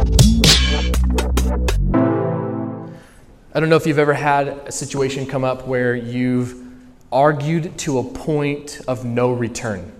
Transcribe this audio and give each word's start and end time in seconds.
I 0.00 0.02
don't 3.60 3.68
know 3.68 3.76
if 3.76 3.86
you've 3.86 3.98
ever 3.98 4.14
had 4.14 4.48
a 4.48 4.72
situation 4.72 5.26
come 5.26 5.44
up 5.44 5.66
where 5.66 5.94
you've 5.94 6.54
argued 7.12 7.76
to 7.80 7.98
a 7.98 8.04
point 8.04 8.80
of 8.88 9.04
no 9.04 9.32
return. 9.32 9.92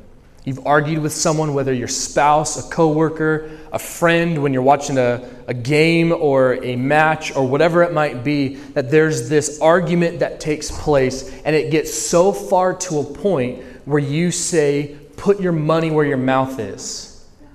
You've 0.46 0.66
argued 0.66 1.02
with 1.02 1.12
someone, 1.12 1.52
whether 1.52 1.74
your 1.74 1.86
spouse, 1.86 2.66
a 2.66 2.70
coworker, 2.70 3.50
a 3.74 3.78
friend, 3.78 4.42
when 4.42 4.54
you're 4.54 4.62
watching 4.62 4.96
a, 4.96 5.28
a 5.46 5.52
game 5.52 6.12
or 6.12 6.54
a 6.64 6.76
match 6.76 7.36
or 7.36 7.46
whatever 7.46 7.82
it 7.82 7.92
might 7.92 8.24
be, 8.24 8.54
that 8.54 8.90
there's 8.90 9.28
this 9.28 9.60
argument 9.60 10.20
that 10.20 10.40
takes 10.40 10.70
place 10.70 11.30
and 11.44 11.54
it 11.54 11.70
gets 11.70 11.92
so 11.92 12.32
far 12.32 12.74
to 12.76 13.00
a 13.00 13.04
point 13.04 13.62
where 13.84 13.98
you 13.98 14.30
say, 14.30 14.96
put 15.18 15.40
your 15.40 15.52
money 15.52 15.90
where 15.90 16.06
your 16.06 16.16
mouth 16.16 16.58
is. 16.58 17.09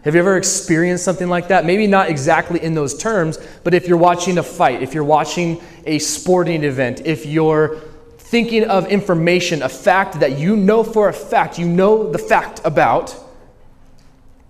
Have 0.05 0.13
you 0.13 0.19
ever 0.19 0.37
experienced 0.37 1.03
something 1.03 1.29
like 1.29 1.47
that? 1.47 1.65
Maybe 1.65 1.87
not 1.87 2.11
exactly 2.11 2.63
in 2.63 2.75
those 2.75 2.95
terms, 2.95 3.39
but 3.63 3.73
if 3.73 3.87
you're 3.87 3.97
watching 3.97 4.37
a 4.37 4.43
fight, 4.43 4.83
if 4.83 4.93
you're 4.93 5.03
watching 5.03 5.59
a 5.87 5.97
sporting 5.97 6.63
event, 6.63 7.01
if 7.05 7.25
you're 7.25 7.77
thinking 8.19 8.65
of 8.65 8.85
information, 8.85 9.63
a 9.63 9.69
fact 9.69 10.19
that 10.19 10.37
you 10.37 10.55
know 10.55 10.83
for 10.83 11.09
a 11.09 11.13
fact, 11.13 11.57
you 11.57 11.67
know 11.67 12.11
the 12.11 12.19
fact 12.19 12.61
about, 12.63 13.15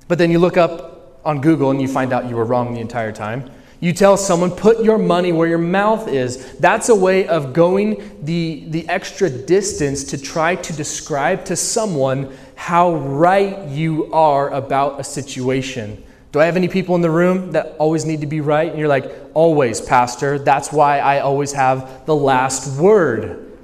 but 0.09 0.17
then 0.17 0.29
you 0.29 0.39
look 0.39 0.57
up 0.57 1.21
on 1.23 1.39
Google 1.39 1.71
and 1.71 1.81
you 1.81 1.87
find 1.87 2.11
out 2.11 2.27
you 2.27 2.35
were 2.35 2.43
wrong 2.43 2.73
the 2.73 2.81
entire 2.81 3.13
time. 3.13 3.49
You 3.79 3.93
tell 3.93 4.17
someone, 4.17 4.51
put 4.51 4.83
your 4.83 4.97
money 4.97 5.31
where 5.31 5.47
your 5.47 5.57
mouth 5.57 6.09
is. 6.09 6.57
That's 6.59 6.89
a 6.89 6.95
way 6.95 7.27
of 7.27 7.53
going 7.53 8.19
the, 8.25 8.65
the 8.67 8.89
extra 8.89 9.29
distance 9.29 10.03
to 10.05 10.17
try 10.17 10.55
to 10.55 10.73
describe 10.73 11.45
to 11.45 11.55
someone 11.55 12.35
how 12.55 12.95
right 12.95 13.67
you 13.67 14.11
are 14.13 14.49
about 14.49 14.99
a 14.99 15.03
situation. 15.03 16.03
Do 16.31 16.39
I 16.39 16.45
have 16.45 16.57
any 16.57 16.67
people 16.67 16.95
in 16.95 17.01
the 17.01 17.09
room 17.09 17.51
that 17.51 17.75
always 17.77 18.05
need 18.05 18.21
to 18.21 18.27
be 18.27 18.41
right? 18.41 18.69
And 18.69 18.77
you're 18.77 18.89
like, 18.89 19.09
always, 19.33 19.79
Pastor. 19.79 20.37
That's 20.37 20.71
why 20.71 20.99
I 20.99 21.19
always 21.19 21.53
have 21.53 22.05
the 22.05 22.15
last 22.15 22.77
word. 22.77 23.57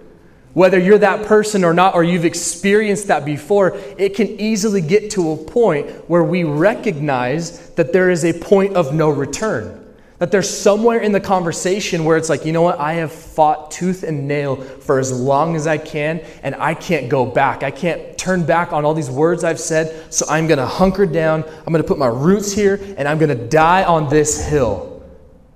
Whether 0.53 0.79
you're 0.79 0.97
that 0.97 1.25
person 1.25 1.63
or 1.63 1.73
not, 1.73 1.95
or 1.95 2.03
you've 2.03 2.25
experienced 2.25 3.07
that 3.07 3.25
before, 3.25 3.77
it 3.97 4.15
can 4.15 4.27
easily 4.39 4.81
get 4.81 5.11
to 5.11 5.31
a 5.31 5.37
point 5.37 5.89
where 6.09 6.23
we 6.23 6.43
recognize 6.43 7.71
that 7.71 7.93
there 7.93 8.09
is 8.09 8.23
a 8.23 8.33
point 8.39 8.75
of 8.75 8.93
no 8.93 9.09
return. 9.09 9.80
That 10.21 10.29
there's 10.29 10.55
somewhere 10.55 10.99
in 10.99 11.13
the 11.13 11.19
conversation 11.19 12.05
where 12.05 12.15
it's 12.15 12.29
like, 12.29 12.45
you 12.45 12.53
know 12.53 12.61
what, 12.61 12.77
I 12.77 12.93
have 12.93 13.11
fought 13.11 13.71
tooth 13.71 14.03
and 14.03 14.27
nail 14.27 14.55
for 14.55 14.99
as 14.99 15.11
long 15.11 15.55
as 15.55 15.65
I 15.65 15.79
can, 15.79 16.19
and 16.43 16.53
I 16.53 16.75
can't 16.75 17.09
go 17.09 17.25
back. 17.25 17.63
I 17.63 17.71
can't 17.71 18.15
turn 18.19 18.45
back 18.45 18.71
on 18.71 18.85
all 18.85 18.93
these 18.93 19.09
words 19.09 19.43
I've 19.43 19.59
said, 19.59 20.13
so 20.13 20.27
I'm 20.29 20.45
gonna 20.45 20.67
hunker 20.67 21.07
down, 21.07 21.43
I'm 21.65 21.73
gonna 21.73 21.83
put 21.83 21.97
my 21.97 22.05
roots 22.05 22.51
here, 22.51 22.79
and 22.97 23.07
I'm 23.07 23.17
gonna 23.17 23.33
die 23.33 23.83
on 23.83 24.09
this 24.09 24.47
hill 24.47 25.01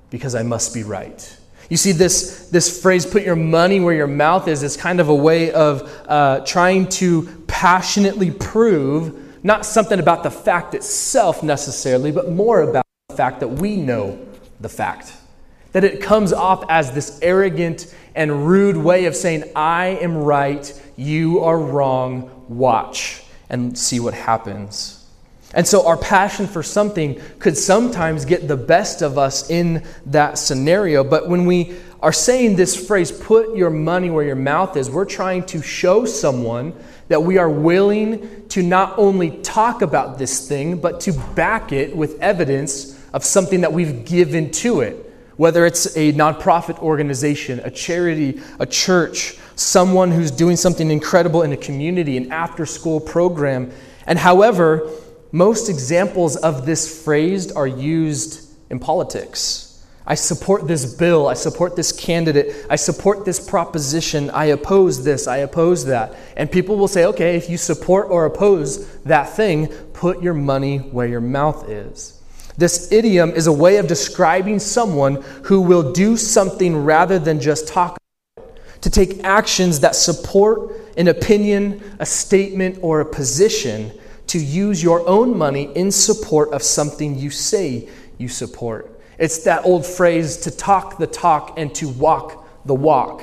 because 0.09 0.33
I 0.33 0.41
must 0.41 0.73
be 0.73 0.81
right. 0.81 1.37
You 1.69 1.77
see, 1.77 1.91
this, 1.91 2.49
this 2.49 2.81
phrase, 2.81 3.05
put 3.05 3.21
your 3.21 3.35
money 3.35 3.79
where 3.79 3.93
your 3.93 4.07
mouth 4.07 4.47
is, 4.47 4.63
is 4.63 4.75
kind 4.75 4.99
of 4.99 5.09
a 5.09 5.15
way 5.15 5.51
of 5.51 5.83
uh, 6.07 6.39
trying 6.39 6.89
to 6.89 7.45
passionately 7.45 8.31
prove 8.31 9.43
not 9.43 9.63
something 9.63 9.99
about 9.99 10.23
the 10.23 10.31
fact 10.31 10.73
itself 10.73 11.43
necessarily, 11.43 12.11
but 12.11 12.31
more 12.31 12.61
about 12.61 12.83
the 13.09 13.15
fact 13.15 13.41
that 13.41 13.47
we 13.47 13.75
know 13.75 14.25
the 14.65 14.69
fact. 14.69 15.13
That 15.73 15.83
it 15.83 16.01
comes 16.01 16.33
off 16.33 16.65
as 16.69 16.91
this 16.91 17.19
arrogant 17.21 17.93
and 18.15 18.47
rude 18.47 18.75
way 18.75 19.05
of 19.05 19.15
saying, 19.15 19.43
I 19.55 19.99
am 20.01 20.17
right, 20.17 20.65
you 20.95 21.41
are 21.41 21.59
wrong, 21.59 22.31
watch 22.49 23.21
and 23.47 23.77
see 23.77 23.99
what 23.99 24.15
happens. 24.15 25.05
And 25.53 25.67
so 25.67 25.85
our 25.85 25.97
passion 25.97 26.47
for 26.47 26.63
something 26.63 27.21
could 27.37 27.55
sometimes 27.55 28.25
get 28.25 28.47
the 28.47 28.57
best 28.57 29.03
of 29.03 29.19
us 29.19 29.51
in 29.51 29.85
that 30.07 30.39
scenario. 30.39 31.03
But 31.03 31.29
when 31.29 31.45
we 31.45 31.75
are 32.01 32.11
saying 32.11 32.55
this 32.55 32.87
phrase, 32.87 33.11
put 33.11 33.55
your 33.55 33.69
money 33.69 34.09
where 34.09 34.25
your 34.25 34.35
mouth 34.35 34.75
is, 34.77 34.89
we're 34.89 35.05
trying 35.05 35.45
to 35.45 35.61
show 35.61 36.05
someone 36.05 36.73
that 37.07 37.21
we 37.21 37.37
are 37.37 37.51
willing 37.51 38.47
to 38.47 38.63
not 38.63 38.97
only 38.97 39.29
talk 39.43 39.83
about 39.83 40.17
this 40.17 40.47
thing, 40.49 40.77
but 40.77 41.01
to 41.01 41.13
back 41.35 41.71
it 41.71 41.95
with 41.95 42.19
evidence 42.19 42.94
of 43.15 43.23
something 43.23 43.61
that 43.61 43.71
we've 43.71 44.03
given 44.03 44.51
to 44.51 44.81
it, 44.81 45.09
whether 45.37 45.65
it's 45.65 45.95
a 45.95 46.11
nonprofit 46.11 46.77
organization, 46.79 47.61
a 47.63 47.71
charity, 47.71 48.41
a 48.59 48.65
church, 48.65 49.37
someone 49.55 50.11
who's 50.11 50.31
doing 50.31 50.57
something 50.57 50.91
incredible 50.91 51.41
in 51.41 51.53
a 51.53 51.57
community, 51.57 52.17
an 52.17 52.29
after 52.33 52.65
school 52.65 52.99
program. 52.99 53.71
And 54.05 54.19
however, 54.19 54.91
most 55.31 55.69
examples 55.69 56.35
of 56.35 56.65
this 56.65 57.03
phrase 57.05 57.53
are 57.53 57.65
used 57.65 58.53
in 58.69 58.79
politics. 58.79 59.85
I 60.05 60.15
support 60.15 60.67
this 60.67 60.93
bill. 60.93 61.29
I 61.29 61.35
support 61.35 61.77
this 61.77 61.93
candidate. 61.93 62.67
I 62.69 62.75
support 62.75 63.23
this 63.23 63.39
proposition. 63.39 64.29
I 64.29 64.47
oppose 64.47 65.05
this. 65.05 65.25
I 65.25 65.37
oppose 65.37 65.85
that. 65.85 66.15
And 66.35 66.51
people 66.51 66.75
will 66.75 66.89
say, 66.89 67.05
okay, 67.05 67.37
if 67.37 67.49
you 67.49 67.57
support 67.57 68.09
or 68.09 68.25
oppose 68.25 68.99
that 69.03 69.29
thing, 69.29 69.67
put 69.93 70.21
your 70.21 70.33
money 70.33 70.79
where 70.79 71.07
your 71.07 71.21
mouth 71.21 71.69
is. 71.69 72.21
This 72.57 72.91
idiom 72.91 73.31
is 73.31 73.47
a 73.47 73.53
way 73.53 73.77
of 73.77 73.87
describing 73.87 74.59
someone 74.59 75.21
who 75.43 75.61
will 75.61 75.91
do 75.91 76.15
something 76.15 76.83
rather 76.83 77.19
than 77.19 77.39
just 77.39 77.67
talk 77.67 77.97
to 78.81 78.89
take 78.89 79.23
actions 79.23 79.79
that 79.81 79.95
support 79.95 80.71
an 80.95 81.07
opinion, 81.07 81.81
a 81.99 82.05
statement, 82.05 82.77
or 82.81 83.01
a 83.01 83.05
position, 83.05 83.91
to 84.27 84.39
use 84.39 84.81
your 84.81 85.07
own 85.07 85.37
money 85.37 85.71
in 85.75 85.91
support 85.91 86.51
of 86.53 86.63
something 86.63 87.17
you 87.17 87.29
say 87.29 87.89
you 88.17 88.27
support. 88.27 88.99
It's 89.17 89.39
that 89.43 89.65
old 89.65 89.85
phrase 89.85 90.37
to 90.37 90.51
talk 90.51 90.97
the 90.97 91.07
talk 91.07 91.57
and 91.57 91.73
to 91.75 91.89
walk 91.89 92.47
the 92.65 92.75
walk. 92.75 93.21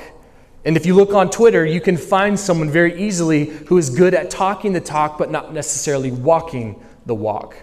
And 0.65 0.77
if 0.77 0.85
you 0.85 0.95
look 0.95 1.13
on 1.13 1.29
Twitter, 1.29 1.65
you 1.65 1.81
can 1.81 1.97
find 1.97 2.39
someone 2.39 2.69
very 2.69 3.01
easily 3.01 3.45
who 3.45 3.77
is 3.77 3.89
good 3.89 4.13
at 4.13 4.29
talking 4.29 4.73
the 4.73 4.81
talk 4.81 5.17
but 5.17 5.29
not 5.29 5.53
necessarily 5.53 6.11
walking 6.11 6.81
the 7.05 7.15
walk. 7.15 7.55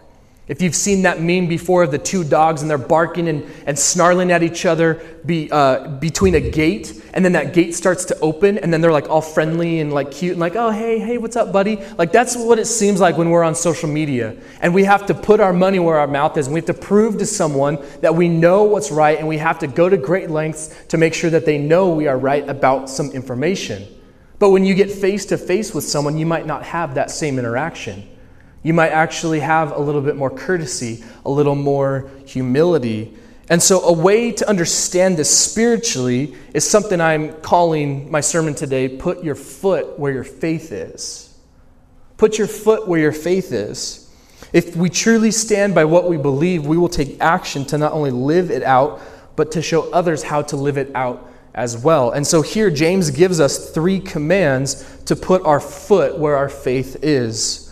If 0.51 0.61
you've 0.61 0.75
seen 0.75 1.03
that 1.03 1.21
meme 1.21 1.47
before 1.47 1.85
of 1.85 1.93
the 1.93 1.99
two 1.99 2.25
dogs 2.25 2.61
and 2.61 2.69
they're 2.69 2.77
barking 2.77 3.29
and, 3.29 3.47
and 3.67 3.79
snarling 3.79 4.33
at 4.33 4.43
each 4.43 4.67
other 4.67 5.01
be, 5.25 5.49
uh, 5.49 5.87
between 5.87 6.35
a 6.35 6.41
gate, 6.41 7.01
and 7.15 7.25
then 7.25 7.31
that 7.35 7.55
gate 7.55 7.73
starts 7.73 8.05
to 8.07 8.19
open, 8.19 8.59
and 8.59 8.73
then 8.73 8.81
they're 8.81 8.91
like 8.91 9.09
all 9.09 9.21
friendly 9.21 9.79
and 9.79 9.93
like 9.93 10.11
cute 10.11 10.33
and 10.33 10.41
like, 10.41 10.57
oh, 10.57 10.71
hey, 10.71 10.99
hey, 10.99 11.19
what's 11.19 11.37
up, 11.37 11.53
buddy? 11.53 11.77
Like 11.99 12.11
that's 12.11 12.37
what 12.37 12.59
it 12.59 12.65
seems 12.65 12.99
like 12.99 13.17
when 13.17 13.31
we're 13.31 13.45
on 13.45 13.55
social 13.55 13.89
media. 13.89 14.37
And 14.61 14.75
we 14.75 14.83
have 14.83 15.07
to 15.07 15.15
put 15.15 15.39
our 15.39 15.53
money 15.53 15.79
where 15.79 15.99
our 15.99 16.09
mouth 16.09 16.37
is, 16.37 16.49
and 16.49 16.55
we 16.55 16.59
have 16.59 16.67
to 16.67 16.75
prove 16.75 17.19
to 17.19 17.27
someone 17.27 17.79
that 18.01 18.17
we 18.17 18.29
know 18.29 18.65
what's 18.65 18.91
right, 18.91 19.21
and 19.21 19.29
we 19.29 19.39
have 19.39 19.61
to 19.61 19.69
go 19.69 19.89
to 19.89 19.97
great 19.97 20.31
lengths 20.31 20.75
to 20.89 20.99
make 20.99 21.15
sure 21.15 21.31
that 21.31 21.47
they 21.47 21.59
know 21.59 21.91
we 21.91 22.09
are 22.09 22.19
right 22.19 22.49
about 22.49 22.91
some 22.91 23.13
information. 23.13 23.87
But 24.41 24.51
when 24.51 24.65
you 24.65 24.75
get 24.75 24.91
face 24.91 25.27
to 25.27 25.39
face 25.39 25.73
with 25.73 25.85
someone, 25.85 26.19
you 26.19 26.27
might 26.27 26.45
not 26.45 26.65
have 26.65 26.97
that 26.97 27.13
same 27.13 27.39
interaction. 27.39 28.09
You 28.63 28.75
might 28.75 28.91
actually 28.91 29.41
have 29.41 29.73
a 29.73 29.79
little 29.79 30.03
bit 30.03 30.17
more 30.17 30.31
courtesy, 30.31 31.03
a 31.25 31.31
little 31.31 31.55
more 31.55 32.11
humility. 32.27 33.17
And 33.49 33.63
so, 33.63 33.81
a 33.83 33.93
way 33.93 34.31
to 34.33 34.49
understand 34.49 35.17
this 35.17 35.35
spiritually 35.37 36.37
is 36.55 36.69
something 36.69 37.01
I'm 37.01 37.33
calling 37.41 38.11
my 38.11 38.21
sermon 38.21 38.55
today 38.55 38.89
Put 38.89 39.25
Your 39.25 39.35
Foot 39.35 39.99
Where 39.99 40.13
Your 40.13 40.25
Faith 40.25 40.73
Is. 40.73 41.37
Put 42.17 42.37
your 42.37 42.47
foot 42.47 42.87
where 42.87 43.01
your 43.01 43.13
faith 43.13 43.51
is. 43.51 44.15
If 44.53 44.77
we 44.77 44.91
truly 44.91 45.31
stand 45.31 45.75
by 45.75 45.87
what 45.87 46.09
we 46.09 46.19
believe, 46.19 46.67
we 46.67 46.77
will 46.77 46.89
take 46.89 47.19
action 47.21 47.65
to 47.67 47.79
not 47.79 47.93
only 47.93 48.11
live 48.11 48.51
it 48.51 48.63
out, 48.63 49.01
but 49.37 49.51
to 49.53 49.63
show 49.63 49.91
others 49.91 50.23
how 50.23 50.43
to 50.43 50.57
live 50.57 50.77
it 50.77 50.95
out 50.95 51.33
as 51.55 51.79
well. 51.79 52.11
And 52.11 52.27
so, 52.27 52.43
here 52.43 52.71
James 52.71 53.11
gives 53.11 53.41
us 53.41 53.71
three 53.71 54.01
commands 54.01 55.03
to 55.07 55.17
put 55.17 55.43
our 55.47 55.61
foot 55.61 56.19
where 56.19 56.37
our 56.37 56.51
faith 56.51 56.99
is. 57.03 57.70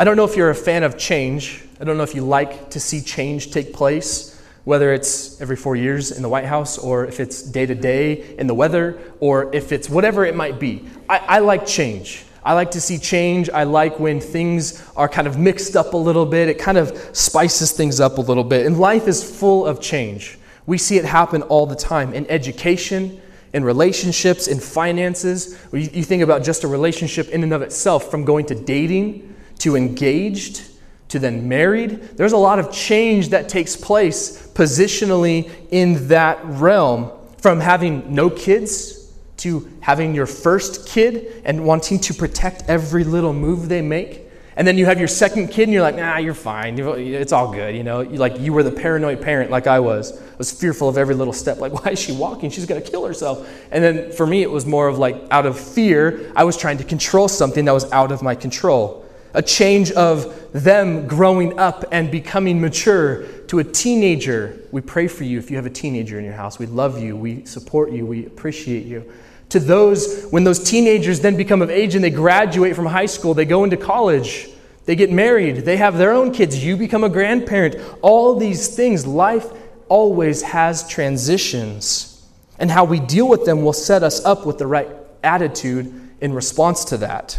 I 0.00 0.04
don't 0.04 0.16
know 0.16 0.24
if 0.24 0.36
you're 0.36 0.50
a 0.50 0.54
fan 0.54 0.84
of 0.84 0.96
change. 0.96 1.64
I 1.80 1.84
don't 1.84 1.96
know 1.96 2.04
if 2.04 2.14
you 2.14 2.22
like 2.22 2.70
to 2.70 2.78
see 2.78 3.00
change 3.00 3.50
take 3.50 3.72
place, 3.72 4.40
whether 4.62 4.92
it's 4.92 5.40
every 5.40 5.56
four 5.56 5.74
years 5.74 6.12
in 6.12 6.22
the 6.22 6.28
White 6.28 6.44
House, 6.44 6.78
or 6.78 7.04
if 7.04 7.18
it's 7.18 7.42
day 7.42 7.66
to 7.66 7.74
day 7.74 8.36
in 8.36 8.46
the 8.46 8.54
weather, 8.54 8.96
or 9.18 9.52
if 9.52 9.72
it's 9.72 9.90
whatever 9.90 10.24
it 10.24 10.36
might 10.36 10.60
be. 10.60 10.84
I, 11.08 11.18
I 11.18 11.38
like 11.40 11.66
change. 11.66 12.24
I 12.44 12.52
like 12.52 12.70
to 12.72 12.80
see 12.80 12.96
change. 12.96 13.50
I 13.50 13.64
like 13.64 13.98
when 13.98 14.20
things 14.20 14.88
are 14.94 15.08
kind 15.08 15.26
of 15.26 15.36
mixed 15.36 15.74
up 15.74 15.94
a 15.94 15.96
little 15.96 16.26
bit. 16.26 16.48
It 16.48 16.60
kind 16.60 16.78
of 16.78 16.96
spices 17.12 17.72
things 17.72 17.98
up 17.98 18.18
a 18.18 18.22
little 18.22 18.44
bit. 18.44 18.66
And 18.66 18.78
life 18.78 19.08
is 19.08 19.28
full 19.28 19.66
of 19.66 19.80
change. 19.80 20.38
We 20.66 20.78
see 20.78 20.98
it 20.98 21.06
happen 21.06 21.42
all 21.42 21.66
the 21.66 21.74
time 21.74 22.14
in 22.14 22.24
education, 22.30 23.20
in 23.52 23.64
relationships, 23.64 24.46
in 24.46 24.60
finances. 24.60 25.58
You 25.72 26.04
think 26.04 26.22
about 26.22 26.44
just 26.44 26.62
a 26.62 26.68
relationship 26.68 27.30
in 27.30 27.42
and 27.42 27.52
of 27.52 27.62
itself, 27.62 28.12
from 28.12 28.24
going 28.24 28.46
to 28.46 28.54
dating 28.54 29.34
to 29.58 29.76
engaged 29.76 30.62
to 31.08 31.18
then 31.18 31.48
married. 31.48 32.00
There's 32.16 32.32
a 32.32 32.38
lot 32.38 32.58
of 32.58 32.70
change 32.72 33.30
that 33.30 33.48
takes 33.48 33.76
place 33.76 34.46
positionally 34.48 35.50
in 35.70 36.08
that 36.08 36.38
realm 36.44 37.10
from 37.38 37.60
having 37.60 38.14
no 38.14 38.28
kids 38.28 39.10
to 39.38 39.70
having 39.80 40.14
your 40.14 40.26
first 40.26 40.86
kid 40.88 41.42
and 41.44 41.64
wanting 41.64 41.98
to 42.00 42.14
protect 42.14 42.64
every 42.68 43.04
little 43.04 43.32
move 43.32 43.68
they 43.68 43.80
make 43.80 44.28
And 44.56 44.66
then 44.66 44.76
you 44.76 44.86
have 44.86 44.98
your 44.98 45.06
second 45.06 45.48
kid 45.48 45.64
and 45.64 45.72
you're 45.72 45.82
like, 45.82 45.94
nah, 45.94 46.18
you're 46.18 46.34
fine. 46.34 46.76
It's 46.76 47.32
all 47.32 47.52
good. 47.52 47.76
You 47.76 47.84
know, 47.84 48.00
like 48.00 48.40
you 48.40 48.52
were 48.52 48.64
the 48.64 48.72
paranoid 48.72 49.22
parent 49.22 49.52
like 49.52 49.68
I 49.68 49.78
was. 49.78 50.20
I 50.20 50.36
was 50.36 50.50
fearful 50.50 50.88
of 50.88 50.98
every 50.98 51.14
little 51.14 51.32
step. 51.32 51.58
Like, 51.58 51.72
why 51.84 51.92
is 51.92 52.00
she 52.00 52.10
walking? 52.10 52.50
She's 52.50 52.66
going 52.66 52.82
to 52.82 52.90
kill 52.90 53.06
herself. 53.06 53.48
And 53.70 53.84
then 53.84 54.10
for 54.10 54.26
me, 54.26 54.42
it 54.42 54.50
was 54.50 54.66
more 54.66 54.88
of 54.88 54.98
like 54.98 55.14
out 55.30 55.46
of 55.46 55.58
fear, 55.58 56.32
I 56.34 56.42
was 56.42 56.56
trying 56.56 56.78
to 56.78 56.84
control 56.84 57.28
something 57.28 57.64
that 57.66 57.72
was 57.72 57.90
out 57.92 58.10
of 58.10 58.20
my 58.20 58.34
control. 58.34 59.07
A 59.34 59.42
change 59.42 59.90
of 59.92 60.52
them 60.52 61.06
growing 61.06 61.58
up 61.58 61.84
and 61.92 62.10
becoming 62.10 62.60
mature 62.60 63.24
to 63.48 63.58
a 63.58 63.64
teenager. 63.64 64.58
We 64.72 64.80
pray 64.80 65.08
for 65.08 65.24
you 65.24 65.38
if 65.38 65.50
you 65.50 65.56
have 65.56 65.66
a 65.66 65.70
teenager 65.70 66.18
in 66.18 66.24
your 66.24 66.34
house. 66.34 66.58
We 66.58 66.66
love 66.66 66.98
you. 66.98 67.16
We 67.16 67.44
support 67.44 67.92
you. 67.92 68.06
We 68.06 68.26
appreciate 68.26 68.86
you 68.86 69.10
to 69.50 69.58
those 69.58 70.26
when 70.30 70.44
those 70.44 70.62
teenagers 70.62 71.20
then 71.20 71.36
become 71.36 71.62
of 71.62 71.70
age 71.70 71.94
and 71.94 72.04
they 72.04 72.10
graduate 72.10 72.76
from 72.76 72.86
high 72.86 73.06
school, 73.06 73.34
they 73.34 73.44
go 73.44 73.64
into 73.64 73.76
college, 73.76 74.48
they 74.84 74.94
get 74.94 75.10
married, 75.10 75.64
they 75.64 75.76
have 75.76 75.96
their 75.96 76.12
own 76.12 76.32
kids, 76.32 76.62
you 76.62 76.76
become 76.76 77.04
a 77.04 77.08
grandparent. 77.08 77.76
All 78.02 78.34
these 78.36 78.74
things, 78.74 79.06
life 79.06 79.46
always 79.88 80.42
has 80.42 80.86
transitions. 80.88 82.26
And 82.58 82.70
how 82.70 82.84
we 82.84 83.00
deal 83.00 83.28
with 83.28 83.44
them 83.44 83.62
will 83.62 83.72
set 83.72 84.02
us 84.02 84.24
up 84.24 84.44
with 84.44 84.58
the 84.58 84.66
right 84.66 84.88
attitude 85.22 86.08
in 86.20 86.32
response 86.32 86.84
to 86.86 86.96
that. 86.98 87.38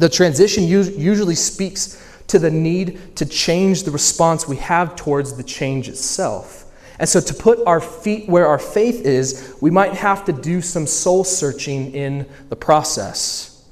The 0.00 0.08
transition 0.08 0.64
usually 0.64 1.34
speaks 1.34 2.02
to 2.28 2.38
the 2.38 2.50
need 2.50 3.16
to 3.16 3.26
change 3.26 3.82
the 3.82 3.90
response 3.90 4.48
we 4.48 4.56
have 4.56 4.96
towards 4.96 5.36
the 5.36 5.42
change 5.42 5.90
itself. 5.90 6.64
And 6.98 7.06
so, 7.06 7.20
to 7.20 7.34
put 7.34 7.58
our 7.66 7.82
feet 7.82 8.26
where 8.26 8.46
our 8.46 8.58
faith 8.58 9.04
is, 9.04 9.54
we 9.60 9.70
might 9.70 9.92
have 9.92 10.24
to 10.24 10.32
do 10.32 10.62
some 10.62 10.86
soul 10.86 11.22
searching 11.22 11.92
in 11.92 12.26
the 12.48 12.56
process. 12.56 13.62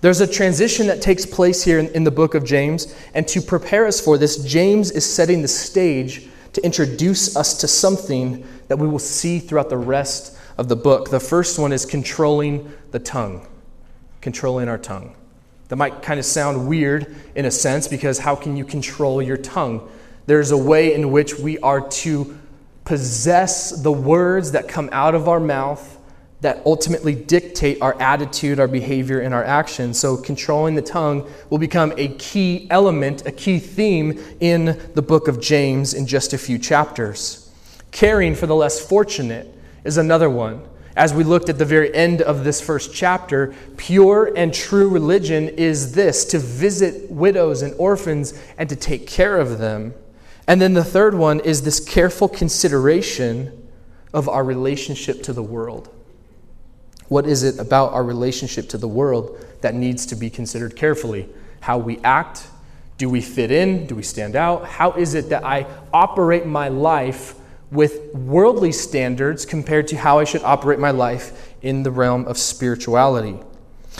There's 0.00 0.20
a 0.20 0.26
transition 0.26 0.88
that 0.88 1.00
takes 1.00 1.24
place 1.24 1.62
here 1.62 1.78
in, 1.78 1.86
in, 1.90 2.02
the 2.02 2.10
book 2.10 2.34
of 2.34 2.44
James, 2.44 2.92
and 3.14 3.28
to 3.28 3.40
prepare 3.40 3.86
us 3.86 4.00
for 4.00 4.18
this, 4.18 4.42
James 4.44 4.90
is 4.90 5.06
setting 5.06 5.42
the 5.42 5.48
stage 5.48 6.28
to 6.54 6.64
introduce 6.64 7.36
us 7.36 7.56
to 7.60 7.68
something 7.68 8.44
that 8.66 8.80
we 8.80 8.88
will 8.88 8.98
see 8.98 9.38
throughout 9.38 9.70
the 9.70 9.76
rest 9.76 10.36
of 10.56 10.68
the 10.68 10.76
book. 10.76 11.10
The 11.10 11.20
first 11.20 11.56
one 11.56 11.72
is 11.72 11.86
controlling 11.86 12.72
the 12.90 12.98
tongue, 12.98 13.46
controlling 14.20 14.68
our 14.68 14.78
tongue. 14.78 15.14
That 15.68 15.76
might 15.76 16.02
kind 16.02 16.18
of 16.18 16.26
sound 16.26 16.68
weird 16.68 17.14
in 17.34 17.44
a 17.44 17.50
sense 17.50 17.88
because 17.88 18.18
how 18.18 18.34
can 18.34 18.56
you 18.56 18.64
control 18.64 19.22
your 19.22 19.36
tongue? 19.36 19.88
There's 20.26 20.50
a 20.50 20.56
way 20.56 20.94
in 20.94 21.10
which 21.10 21.38
we 21.38 21.58
are 21.58 21.86
to 21.88 22.38
possess 22.84 23.82
the 23.82 23.92
words 23.92 24.52
that 24.52 24.66
come 24.66 24.88
out 24.92 25.14
of 25.14 25.28
our 25.28 25.40
mouth 25.40 25.96
that 26.40 26.62
ultimately 26.64 27.14
dictate 27.14 27.82
our 27.82 28.00
attitude, 28.00 28.60
our 28.60 28.68
behavior, 28.68 29.20
and 29.20 29.34
our 29.34 29.44
actions. 29.44 29.98
So, 29.98 30.16
controlling 30.16 30.74
the 30.74 30.82
tongue 30.82 31.28
will 31.50 31.58
become 31.58 31.92
a 31.96 32.08
key 32.08 32.68
element, 32.70 33.26
a 33.26 33.32
key 33.32 33.58
theme 33.58 34.18
in 34.40 34.80
the 34.94 35.02
book 35.02 35.26
of 35.28 35.40
James 35.40 35.94
in 35.94 36.06
just 36.06 36.32
a 36.32 36.38
few 36.38 36.58
chapters. 36.58 37.50
Caring 37.90 38.34
for 38.34 38.46
the 38.46 38.54
less 38.54 38.80
fortunate 38.80 39.52
is 39.84 39.96
another 39.96 40.30
one. 40.30 40.62
As 40.98 41.14
we 41.14 41.22
looked 41.22 41.48
at 41.48 41.58
the 41.58 41.64
very 41.64 41.94
end 41.94 42.22
of 42.22 42.42
this 42.42 42.60
first 42.60 42.92
chapter, 42.92 43.54
pure 43.76 44.32
and 44.34 44.52
true 44.52 44.88
religion 44.88 45.48
is 45.48 45.92
this 45.92 46.24
to 46.24 46.40
visit 46.40 47.08
widows 47.08 47.62
and 47.62 47.72
orphans 47.78 48.36
and 48.58 48.68
to 48.68 48.74
take 48.74 49.06
care 49.06 49.38
of 49.38 49.58
them. 49.58 49.94
And 50.48 50.60
then 50.60 50.74
the 50.74 50.82
third 50.82 51.14
one 51.14 51.38
is 51.38 51.62
this 51.62 51.78
careful 51.78 52.28
consideration 52.28 53.68
of 54.12 54.28
our 54.28 54.42
relationship 54.42 55.22
to 55.22 55.32
the 55.32 55.42
world. 55.42 55.88
What 57.06 57.26
is 57.26 57.44
it 57.44 57.60
about 57.60 57.92
our 57.92 58.02
relationship 58.02 58.68
to 58.70 58.76
the 58.76 58.88
world 58.88 59.38
that 59.60 59.76
needs 59.76 60.04
to 60.06 60.16
be 60.16 60.28
considered 60.28 60.74
carefully? 60.74 61.28
How 61.60 61.78
we 61.78 61.98
act? 61.98 62.48
Do 62.96 63.08
we 63.08 63.20
fit 63.20 63.52
in? 63.52 63.86
Do 63.86 63.94
we 63.94 64.02
stand 64.02 64.34
out? 64.34 64.66
How 64.66 64.90
is 64.94 65.14
it 65.14 65.28
that 65.28 65.44
I 65.44 65.64
operate 65.92 66.44
my 66.44 66.66
life 66.66 67.36
with 67.70 68.14
worldly 68.14 68.72
standards 68.72 69.44
compared 69.44 69.88
to 69.88 69.96
how 69.96 70.18
I 70.18 70.24
should 70.24 70.42
operate 70.42 70.78
my 70.78 70.90
life 70.90 71.54
in 71.62 71.82
the 71.82 71.90
realm 71.90 72.26
of 72.26 72.38
spirituality? 72.38 73.38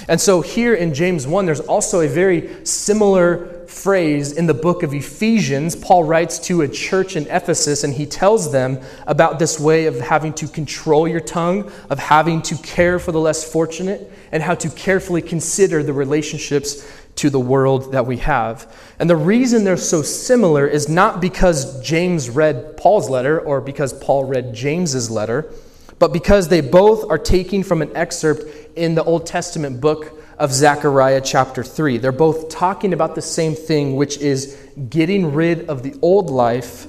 And 0.09 0.20
so, 0.20 0.43
here 0.43 0.75
in 0.75 0.94
James 0.94 1.26
1, 1.26 1.47
there's 1.47 1.61
also 1.61 2.00
a 2.00 2.09
very 2.09 2.65
similar 2.65 3.67
phrase 3.69 4.32
in 4.32 4.47
the 4.47 4.55
book 4.55 4.82
of 4.82 4.94
Ephesians. 4.94 5.76
Paul 5.76 6.05
writes 6.05 6.38
to 6.41 6.62
a 6.62 6.69
church 6.69 7.17
in 7.17 7.26
Ephesus 7.26 7.85
and 7.85 7.93
he 7.93 8.06
tells 8.06 8.50
them 8.50 8.81
about 9.06 9.38
this 9.38 9.61
way 9.61 9.87
of 9.87 10.00
having 10.00 10.32
to 10.35 10.49
control 10.49 11.06
your 11.06 11.21
tongue, 11.21 11.71
of 11.91 11.99
having 11.99 12.41
to 12.43 12.56
care 12.56 12.99
for 12.99 13.12
the 13.12 13.21
less 13.21 13.50
fortunate, 13.50 14.11
and 14.32 14.43
how 14.43 14.55
to 14.55 14.71
carefully 14.71 15.21
consider 15.21 15.82
the 15.82 15.93
relationships 15.93 16.91
to 17.19 17.31
the 17.31 17.41
world 17.41 17.93
that 17.93 18.06
we 18.06 18.19
have. 18.19 18.73
And 18.99 19.11
the 19.11 19.17
reason 19.17 19.65
they're 19.65 19.76
so 19.76 20.03
similar 20.03 20.67
is 20.67 20.88
not 20.88 21.20
because 21.20 21.81
James 21.82 22.31
read 22.31 22.76
Paul's 22.76 23.11
letter 23.11 23.41
or 23.41 23.61
because 23.61 23.93
Paul 23.93 24.25
read 24.25 24.55
James's 24.55 25.11
letter, 25.11 25.53
but 25.99 26.12
because 26.12 26.49
they 26.49 26.61
both 26.61 27.11
are 27.11 27.19
taking 27.19 27.62
from 27.62 27.82
an 27.82 27.94
excerpt 27.97 28.76
in 28.76 28.94
the 28.94 29.03
Old 29.03 29.26
Testament 29.26 29.81
book 29.81 30.20
of 30.38 30.53
Zechariah 30.53 31.20
chapter 31.20 31.65
3. 31.65 31.99
They're 31.99 32.12
both 32.12 32.49
talking 32.49 32.93
about 32.93 33.17
the 33.17 33.23
same 33.23 33.55
thing, 33.55 33.97
which 33.97 34.19
is 34.19 34.56
getting 34.88 35.35
rid 35.35 35.69
of 35.69 35.82
the 35.82 35.99
old 36.00 36.31
life 36.31 36.87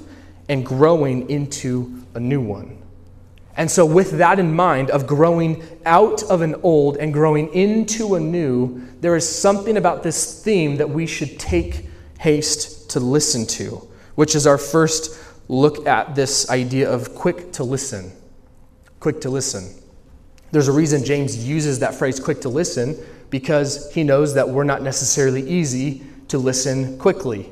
and 0.47 0.63
growing 0.65 1.29
into 1.29 2.03
a 2.13 2.19
new 2.19 2.41
one. 2.41 2.78
And 3.59 3.69
so, 3.69 3.85
with 3.85 4.11
that 4.11 4.39
in 4.39 4.55
mind, 4.55 4.89
of 4.89 5.05
growing 5.05 5.61
out 5.85 6.23
of 6.23 6.41
an 6.41 6.55
old 6.63 6.95
and 6.95 7.11
growing 7.11 7.53
into 7.53 8.15
a 8.15 8.19
new, 8.19 8.87
there 9.01 9.17
is 9.17 9.27
something 9.27 9.75
about 9.75 10.01
this 10.01 10.41
theme 10.41 10.77
that 10.77 10.89
we 10.89 11.05
should 11.05 11.37
take 11.37 11.85
haste 12.19 12.89
to 12.91 13.01
listen 13.01 13.45
to, 13.47 13.85
which 14.15 14.33
is 14.33 14.47
our 14.47 14.57
first 14.57 15.21
look 15.49 15.85
at 15.85 16.15
this 16.15 16.49
idea 16.49 16.89
of 16.89 17.13
quick 17.13 17.51
to 17.51 17.65
listen. 17.65 18.13
Quick 19.01 19.19
to 19.21 19.29
listen. 19.29 19.75
There's 20.51 20.69
a 20.69 20.71
reason 20.71 21.03
James 21.03 21.45
uses 21.45 21.79
that 21.79 21.93
phrase, 21.93 22.17
quick 22.17 22.39
to 22.41 22.49
listen, 22.49 22.95
because 23.29 23.93
he 23.93 24.03
knows 24.03 24.35
that 24.35 24.47
we're 24.47 24.63
not 24.63 24.83
necessarily 24.83 25.45
easy 25.49 26.01
to 26.29 26.37
listen 26.37 26.97
quickly. 26.97 27.51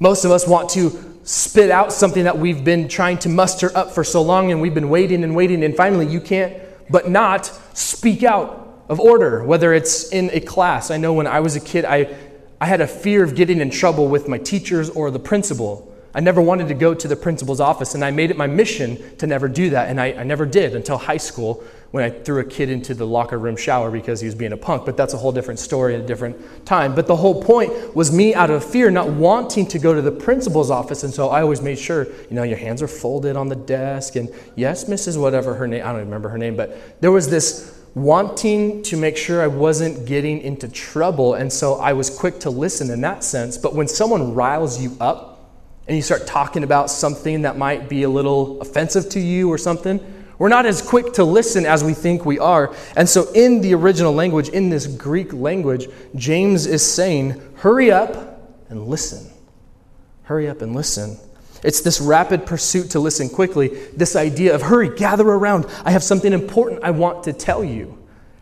Most 0.00 0.26
of 0.26 0.32
us 0.32 0.46
want 0.46 0.68
to 0.70 1.09
spit 1.30 1.70
out 1.70 1.92
something 1.92 2.24
that 2.24 2.36
we've 2.36 2.64
been 2.64 2.88
trying 2.88 3.16
to 3.16 3.28
muster 3.28 3.70
up 3.76 3.92
for 3.92 4.02
so 4.02 4.20
long 4.20 4.50
and 4.50 4.60
we've 4.60 4.74
been 4.74 4.88
waiting 4.88 5.22
and 5.22 5.36
waiting, 5.36 5.62
and 5.62 5.76
finally 5.76 6.04
you 6.04 6.20
can't 6.20 6.60
but 6.90 7.08
not 7.08 7.46
speak 7.72 8.24
out 8.24 8.84
of 8.88 8.98
order, 8.98 9.44
whether 9.44 9.72
it's 9.72 10.10
in 10.10 10.28
a 10.32 10.40
class. 10.40 10.90
I 10.90 10.96
know 10.96 11.12
when 11.12 11.28
I 11.28 11.38
was 11.38 11.54
a 11.54 11.60
kid, 11.60 11.84
I, 11.84 12.12
I 12.60 12.66
had 12.66 12.80
a 12.80 12.86
fear 12.88 13.22
of 13.22 13.36
getting 13.36 13.60
in 13.60 13.70
trouble 13.70 14.08
with 14.08 14.26
my 14.26 14.38
teachers 14.38 14.90
or 14.90 15.12
the 15.12 15.20
principal. 15.20 15.94
I 16.12 16.18
never 16.18 16.42
wanted 16.42 16.66
to 16.66 16.74
go 16.74 16.94
to 16.94 17.06
the 17.06 17.14
principal's 17.14 17.60
office, 17.60 17.94
and 17.94 18.04
I 18.04 18.10
made 18.10 18.32
it 18.32 18.36
my 18.36 18.48
mission 18.48 19.16
to 19.18 19.28
never 19.28 19.46
do 19.46 19.70
that, 19.70 19.88
and 19.88 20.00
I, 20.00 20.06
I 20.06 20.24
never 20.24 20.44
did 20.44 20.74
until 20.74 20.98
high 20.98 21.16
school 21.16 21.62
when 21.90 22.04
I 22.04 22.10
threw 22.10 22.40
a 22.40 22.44
kid 22.44 22.70
into 22.70 22.94
the 22.94 23.06
locker 23.06 23.38
room 23.38 23.56
shower 23.56 23.90
because 23.90 24.20
he 24.20 24.26
was 24.26 24.34
being 24.34 24.52
a 24.52 24.56
punk, 24.56 24.86
but 24.86 24.96
that's 24.96 25.12
a 25.12 25.16
whole 25.16 25.32
different 25.32 25.58
story 25.58 25.94
at 25.94 26.00
a 26.00 26.06
different 26.06 26.64
time. 26.64 26.94
But 26.94 27.06
the 27.06 27.16
whole 27.16 27.42
point 27.42 27.96
was 27.96 28.12
me 28.12 28.32
out 28.34 28.50
of 28.50 28.64
fear, 28.64 28.90
not 28.90 29.08
wanting 29.08 29.66
to 29.66 29.78
go 29.78 29.92
to 29.92 30.00
the 30.00 30.12
principal's 30.12 30.70
office, 30.70 31.02
and 31.02 31.12
so 31.12 31.30
I 31.30 31.42
always 31.42 31.60
made 31.60 31.78
sure, 31.78 32.06
you 32.28 32.36
know, 32.36 32.44
your 32.44 32.58
hands 32.58 32.80
are 32.80 32.88
folded 32.88 33.36
on 33.36 33.48
the 33.48 33.56
desk, 33.56 34.14
and 34.14 34.32
yes, 34.54 34.84
Mrs. 34.84 35.20
whatever 35.20 35.54
her 35.54 35.66
name, 35.66 35.84
I 35.84 35.90
don't 35.90 36.00
remember 36.00 36.28
her 36.28 36.38
name, 36.38 36.54
but 36.54 37.00
there 37.00 37.10
was 37.10 37.28
this 37.28 37.76
wanting 37.96 38.82
to 38.84 38.96
make 38.96 39.16
sure 39.16 39.42
I 39.42 39.48
wasn't 39.48 40.06
getting 40.06 40.40
into 40.42 40.68
trouble, 40.68 41.34
and 41.34 41.52
so 41.52 41.74
I 41.74 41.92
was 41.92 42.08
quick 42.08 42.38
to 42.40 42.50
listen 42.50 42.88
in 42.90 43.00
that 43.00 43.24
sense. 43.24 43.58
But 43.58 43.74
when 43.74 43.88
someone 43.88 44.32
riles 44.32 44.80
you 44.80 44.96
up 45.00 45.50
and 45.88 45.96
you 45.96 46.02
start 46.02 46.24
talking 46.24 46.62
about 46.62 46.88
something 46.88 47.42
that 47.42 47.58
might 47.58 47.88
be 47.88 48.04
a 48.04 48.08
little 48.08 48.60
offensive 48.60 49.08
to 49.10 49.20
you 49.20 49.50
or 49.50 49.58
something, 49.58 50.19
we're 50.40 50.48
not 50.48 50.64
as 50.64 50.80
quick 50.80 51.12
to 51.12 51.24
listen 51.24 51.66
as 51.66 51.84
we 51.84 51.92
think 51.92 52.24
we 52.24 52.38
are. 52.38 52.74
And 52.96 53.06
so, 53.06 53.30
in 53.32 53.60
the 53.60 53.74
original 53.74 54.14
language, 54.14 54.48
in 54.48 54.70
this 54.70 54.86
Greek 54.86 55.34
language, 55.34 55.86
James 56.16 56.64
is 56.64 56.82
saying, 56.82 57.38
hurry 57.56 57.90
up 57.90 58.40
and 58.70 58.86
listen. 58.86 59.30
Hurry 60.22 60.48
up 60.48 60.62
and 60.62 60.74
listen. 60.74 61.18
It's 61.62 61.82
this 61.82 62.00
rapid 62.00 62.46
pursuit 62.46 62.92
to 62.92 63.00
listen 63.00 63.28
quickly, 63.28 63.68
this 63.94 64.16
idea 64.16 64.54
of 64.54 64.62
hurry, 64.62 64.88
gather 64.88 65.28
around. 65.28 65.66
I 65.84 65.90
have 65.90 66.02
something 66.02 66.32
important 66.32 66.84
I 66.84 66.90
want 66.92 67.24
to 67.24 67.34
tell 67.34 67.62
you. 67.62 67.99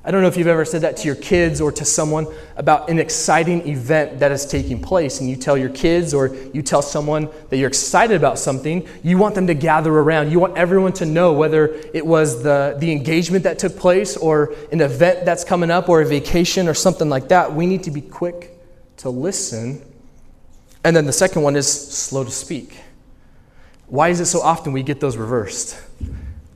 I 0.08 0.10
don't 0.10 0.22
know 0.22 0.28
if 0.28 0.38
you've 0.38 0.46
ever 0.46 0.64
said 0.64 0.80
that 0.80 0.96
to 0.96 1.06
your 1.06 1.16
kids 1.16 1.60
or 1.60 1.70
to 1.70 1.84
someone 1.84 2.26
about 2.56 2.88
an 2.88 2.98
exciting 2.98 3.68
event 3.68 4.20
that 4.20 4.32
is 4.32 4.46
taking 4.46 4.80
place, 4.80 5.20
and 5.20 5.28
you 5.28 5.36
tell 5.36 5.58
your 5.58 5.68
kids 5.68 6.14
or 6.14 6.34
you 6.54 6.62
tell 6.62 6.80
someone 6.80 7.28
that 7.50 7.58
you're 7.58 7.68
excited 7.68 8.16
about 8.16 8.38
something, 8.38 8.88
you 9.02 9.18
want 9.18 9.34
them 9.34 9.46
to 9.48 9.52
gather 9.52 9.92
around. 9.92 10.32
You 10.32 10.40
want 10.40 10.56
everyone 10.56 10.94
to 10.94 11.04
know 11.04 11.34
whether 11.34 11.74
it 11.92 12.06
was 12.06 12.42
the, 12.42 12.74
the 12.78 12.90
engagement 12.90 13.44
that 13.44 13.58
took 13.58 13.76
place 13.76 14.16
or 14.16 14.54
an 14.72 14.80
event 14.80 15.26
that's 15.26 15.44
coming 15.44 15.70
up 15.70 15.90
or 15.90 16.00
a 16.00 16.06
vacation 16.06 16.68
or 16.68 16.74
something 16.74 17.10
like 17.10 17.28
that. 17.28 17.52
We 17.52 17.66
need 17.66 17.82
to 17.82 17.90
be 17.90 18.00
quick 18.00 18.58
to 18.98 19.10
listen. 19.10 19.82
And 20.84 20.96
then 20.96 21.04
the 21.04 21.12
second 21.12 21.42
one 21.42 21.54
is 21.54 21.70
slow 21.70 22.24
to 22.24 22.30
speak. 22.30 22.78
Why 23.88 24.08
is 24.08 24.20
it 24.20 24.26
so 24.26 24.40
often 24.40 24.72
we 24.72 24.82
get 24.82 25.00
those 25.00 25.18
reversed? 25.18 25.78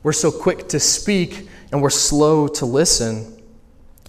We're 0.03 0.15
so 0.15 0.33
quick 0.33 0.69
to 0.69 0.81
speak 0.81 1.49
and 1.71 1.83
we're 1.83 1.91
slow 1.91 2.49
to 2.49 2.65
listen. 2.65 3.32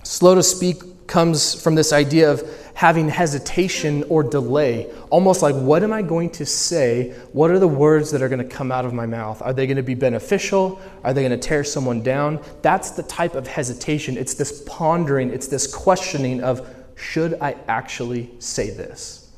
Slow 0.03 0.35
to 0.35 0.43
speak 0.43 1.07
comes 1.07 1.61
from 1.61 1.75
this 1.75 1.93
idea 1.93 2.31
of 2.31 2.43
having 2.73 3.07
hesitation 3.07 4.03
or 4.09 4.23
delay, 4.23 4.91
almost 5.09 5.41
like, 5.41 5.55
what 5.55 5.83
am 5.83 5.93
I 5.93 6.01
going 6.01 6.29
to 6.31 6.45
say? 6.45 7.11
What 7.31 7.51
are 7.51 7.59
the 7.59 7.67
words 7.67 8.11
that 8.11 8.21
are 8.21 8.29
going 8.29 8.41
to 8.41 8.55
come 8.55 8.71
out 8.71 8.83
of 8.83 8.93
my 8.93 9.05
mouth? 9.05 9.41
Are 9.41 9.53
they 9.53 9.67
going 9.67 9.77
to 9.77 9.83
be 9.83 9.95
beneficial? 9.95 10.81
Are 11.03 11.13
they 11.13 11.21
going 11.21 11.39
to 11.39 11.47
tear 11.47 11.63
someone 11.63 12.01
down? 12.01 12.41
That's 12.61 12.91
the 12.91 13.03
type 13.03 13.35
of 13.35 13.47
hesitation. 13.47 14.17
It's 14.17 14.33
this 14.33 14.63
pondering, 14.65 15.29
it's 15.29 15.47
this 15.47 15.73
questioning 15.73 16.43
of, 16.43 16.67
should 16.95 17.35
I 17.39 17.55
actually 17.67 18.31
say 18.39 18.71
this? 18.71 19.31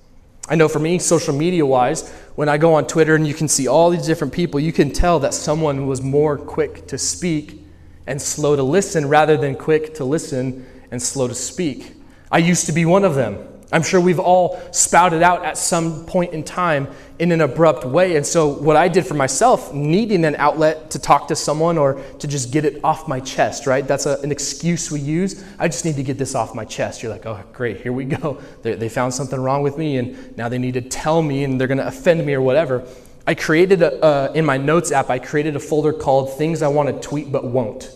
I 0.48 0.56
know 0.56 0.68
for 0.68 0.80
me, 0.80 1.00
social 1.00 1.34
media 1.34 1.66
wise, 1.66 2.10
when 2.36 2.48
I 2.48 2.58
go 2.58 2.76
on 2.76 2.88
Twitter 2.88 3.16
and 3.16 3.28
you 3.28 3.34
can 3.34 3.48
see 3.48 3.68
all 3.68 3.90
these 3.90 4.06
different 4.06 4.32
people, 4.32 4.60
you 4.60 4.72
can 4.72 4.92
tell 4.92 5.20
that 5.20 5.34
someone 5.34 5.88
was 5.88 6.02
more 6.02 6.38
quick 6.38 6.88
to 6.88 6.98
speak 6.98 7.65
and 8.08 8.22
slow 8.22 8.56
to 8.56 8.64
listen 8.64 9.08
rather 9.08 9.38
than 9.38 9.56
quick 9.56 9.96
to 9.96 10.06
listen 10.06 10.66
and 10.92 11.02
slow 11.02 11.28
to 11.28 11.36
speak. 11.36 11.94
I 12.32 12.40
used 12.40 12.66
to 12.68 12.72
be 12.72 12.86
one 12.86 13.04
of 13.04 13.16
them. 13.16 13.48
I'm 13.72 13.82
sure 13.82 14.00
we've 14.00 14.20
all 14.20 14.62
spouted 14.72 15.24
out 15.24 15.44
at 15.44 15.58
some 15.58 16.06
point 16.06 16.34
in 16.34 16.44
time 16.44 16.88
in 17.18 17.32
an 17.32 17.42
abrupt 17.42 17.84
way. 17.84 18.16
And 18.16 18.26
so, 18.26 18.48
what 18.48 18.76
I 18.76 18.88
did 18.88 19.08
for 19.08 19.16
myself, 19.16 19.74
needing 19.74 20.24
an 20.24 20.36
outlet 20.36 20.92
to 20.92 21.00
talk 21.00 21.28
to 21.30 21.36
someone 21.36 21.78
or 21.78 21.96
to 22.20 22.28
just 22.28 22.52
get 22.52 22.64
it 22.64 22.84
off 22.84 23.08
my 23.08 23.20
chest, 23.20 23.66
right? 23.66 23.86
That's 23.86 24.06
a, 24.06 24.20
an 24.22 24.32
excuse 24.32 24.92
we 24.92 25.00
use. 25.00 25.44
I 25.58 25.68
just 25.68 25.84
need 25.84 25.96
to 25.96 26.04
get 26.04 26.18
this 26.18 26.36
off 26.36 26.54
my 26.54 26.66
chest. 26.66 27.02
You're 27.02 27.12
like, 27.12 27.26
oh, 27.26 27.44
great, 27.54 27.82
here 27.82 27.94
we 27.94 28.06
go. 28.06 28.42
They, 28.62 28.74
they 28.76 28.90
found 28.90 29.14
something 29.14 29.40
wrong 29.40 29.62
with 29.62 29.78
me, 29.78 29.98
and 29.98 30.36
now 30.38 30.50
they 30.50 30.58
need 30.58 30.74
to 30.76 30.82
tell 30.82 31.22
me, 31.22 31.44
and 31.44 31.60
they're 31.60 31.68
going 31.68 31.78
to 31.78 31.88
offend 31.88 32.26
me 32.26 32.34
or 32.34 32.42
whatever. 32.42 32.88
I 33.28 33.36
created 33.36 33.82
a, 33.82 34.04
uh, 34.04 34.32
in 34.34 34.46
my 34.46 34.58
notes 34.58 34.92
app, 34.92 35.10
I 35.10 35.20
created 35.20 35.56
a 35.56 35.60
folder 35.60 35.94
called 35.94 36.36
Things 36.38 36.62
I 36.62 36.68
Want 36.68 36.90
to 36.90 37.08
Tweet 37.08 37.32
But 37.32 37.44
Won't 37.44 37.95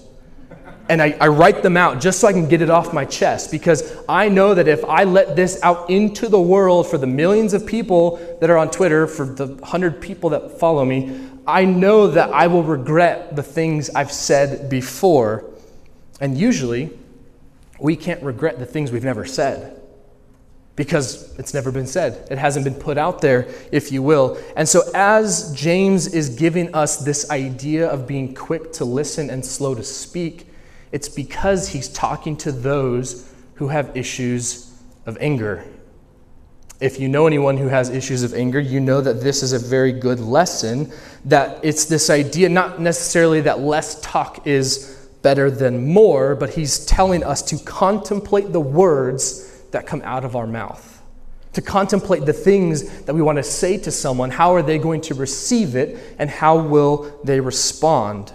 and 0.89 1.01
I, 1.01 1.15
I, 1.21 1.27
write 1.27 1.61
them 1.61 1.77
out 1.77 2.01
just 2.01 2.19
so 2.19 2.27
I 2.27 2.33
can 2.33 2.49
get 2.49 2.63
it 2.63 2.69
off 2.71 2.93
my 2.93 3.05
chest 3.05 3.51
because 3.51 3.95
I 4.09 4.27
know 4.27 4.55
that 4.55 4.67
if 4.67 4.83
I 4.83 5.03
let 5.03 5.35
this 5.35 5.61
out 5.61 5.87
into 5.87 6.27
the 6.27 6.41
world 6.41 6.87
for 6.87 6.97
the 6.97 7.05
millions 7.05 7.53
of 7.53 7.65
people 7.65 8.17
that 8.41 8.49
are 8.49 8.57
on 8.57 8.71
Twitter, 8.71 9.05
for 9.05 9.25
the 9.25 9.63
hundred 9.63 10.01
people 10.01 10.31
that 10.31 10.59
follow 10.59 10.83
me, 10.83 11.29
I 11.45 11.65
know 11.65 12.07
that 12.07 12.31
I 12.31 12.47
will 12.47 12.63
regret 12.63 13.35
the 13.35 13.43
things 13.43 13.91
I've 13.91 14.11
said 14.11 14.67
before. 14.69 15.45
And 16.19 16.35
usually, 16.35 16.89
we 17.79 17.95
can't 17.95 18.21
regret 18.23 18.57
the 18.57 18.65
things 18.65 18.91
we've 18.91 19.03
never 19.03 19.25
said 19.25 19.79
because 20.75 21.37
it's 21.37 21.53
never 21.53 21.71
been 21.71 21.87
said. 21.87 22.27
It 22.31 22.37
hasn't 22.37 22.65
been 22.65 22.73
put 22.73 22.97
out 22.97 23.21
there, 23.21 23.47
if 23.71 23.91
you 23.91 24.01
will. 24.01 24.39
And 24.55 24.67
so, 24.67 24.81
as 24.95 25.53
James 25.53 26.07
is 26.07 26.29
giving 26.29 26.73
us 26.73 26.97
this 26.97 27.29
idea 27.29 27.87
of 27.87 28.07
being 28.07 28.33
quick 28.33 28.73
to 28.73 28.85
listen 28.85 29.29
and 29.29 29.45
slow 29.45 29.75
to 29.75 29.83
speak, 29.83 30.48
it's 30.91 31.09
because 31.09 31.69
he's 31.69 31.89
talking 31.89 32.35
to 32.37 32.51
those 32.51 33.31
who 33.55 33.67
have 33.67 33.95
issues 33.95 34.73
of 35.05 35.17
anger. 35.19 35.63
If 36.79 36.99
you 36.99 37.09
know 37.09 37.27
anyone 37.27 37.57
who 37.57 37.67
has 37.67 37.89
issues 37.89 38.23
of 38.23 38.33
anger, 38.33 38.59
you 38.59 38.79
know 38.79 39.01
that 39.01 39.21
this 39.21 39.43
is 39.43 39.51
a 39.51 39.59
very 39.59 39.91
good 39.91 40.19
lesson. 40.19 40.91
That 41.25 41.59
it's 41.61 41.85
this 41.85 42.09
idea, 42.09 42.47
not 42.47 42.79
necessarily 42.79 43.41
that 43.41 43.59
less 43.59 43.99
talk 43.99 44.47
is 44.47 45.09
better 45.21 45.51
than 45.51 45.85
more, 45.85 46.35
but 46.35 46.51
he's 46.51 46.85
telling 46.85 47.23
us 47.23 47.41
to 47.41 47.57
contemplate 47.65 48.53
the 48.53 48.61
words 48.61 49.61
that 49.71 49.85
come 49.85 50.01
out 50.03 50.23
of 50.23 50.37
our 50.37 50.47
mouth. 50.47 51.01
To 51.53 51.61
contemplate 51.61 52.25
the 52.25 52.33
things 52.33 53.01
that 53.01 53.13
we 53.13 53.21
want 53.21 53.37
to 53.37 53.43
say 53.43 53.77
to 53.79 53.91
someone. 53.91 54.31
How 54.31 54.55
are 54.55 54.61
they 54.61 54.77
going 54.77 55.01
to 55.01 55.13
receive 55.13 55.75
it, 55.75 56.15
and 56.17 56.29
how 56.29 56.57
will 56.59 57.19
they 57.25 57.41
respond? 57.41 58.31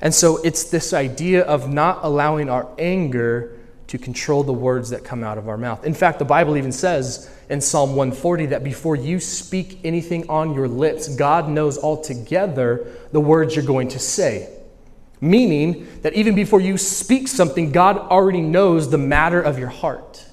And 0.00 0.14
so 0.14 0.36
it's 0.38 0.64
this 0.64 0.92
idea 0.92 1.42
of 1.42 1.72
not 1.72 2.00
allowing 2.02 2.48
our 2.48 2.68
anger 2.78 3.58
to 3.88 3.98
control 3.98 4.44
the 4.44 4.52
words 4.52 4.90
that 4.90 5.02
come 5.02 5.24
out 5.24 5.38
of 5.38 5.48
our 5.48 5.56
mouth. 5.56 5.84
In 5.84 5.94
fact, 5.94 6.18
the 6.18 6.24
Bible 6.24 6.56
even 6.56 6.72
says 6.72 7.30
in 7.48 7.60
Psalm 7.60 7.96
140 7.96 8.46
that 8.46 8.62
before 8.62 8.94
you 8.94 9.18
speak 9.18 9.80
anything 9.82 10.28
on 10.28 10.54
your 10.54 10.68
lips, 10.68 11.14
God 11.16 11.48
knows 11.48 11.78
altogether 11.78 12.86
the 13.12 13.20
words 13.20 13.56
you're 13.56 13.64
going 13.64 13.88
to 13.88 13.98
say. 13.98 14.54
Meaning 15.20 15.88
that 16.02 16.12
even 16.12 16.34
before 16.34 16.60
you 16.60 16.76
speak 16.76 17.26
something, 17.26 17.72
God 17.72 17.96
already 17.98 18.42
knows 18.42 18.90
the 18.90 18.98
matter 18.98 19.40
of 19.40 19.58
your 19.58 19.68
heart. 19.68 20.24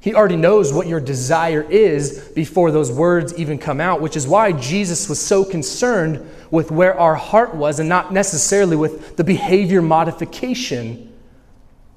He 0.00 0.14
already 0.14 0.36
knows 0.36 0.72
what 0.72 0.86
your 0.86 1.00
desire 1.00 1.62
is 1.62 2.30
before 2.34 2.70
those 2.70 2.92
words 2.92 3.34
even 3.38 3.58
come 3.58 3.80
out, 3.80 4.00
which 4.00 4.16
is 4.16 4.28
why 4.28 4.52
Jesus 4.52 5.08
was 5.08 5.20
so 5.20 5.44
concerned 5.44 6.28
with 6.50 6.70
where 6.70 6.98
our 6.98 7.16
heart 7.16 7.54
was 7.54 7.80
and 7.80 7.88
not 7.88 8.12
necessarily 8.12 8.76
with 8.76 9.16
the 9.16 9.24
behavior 9.24 9.82
modification 9.82 11.12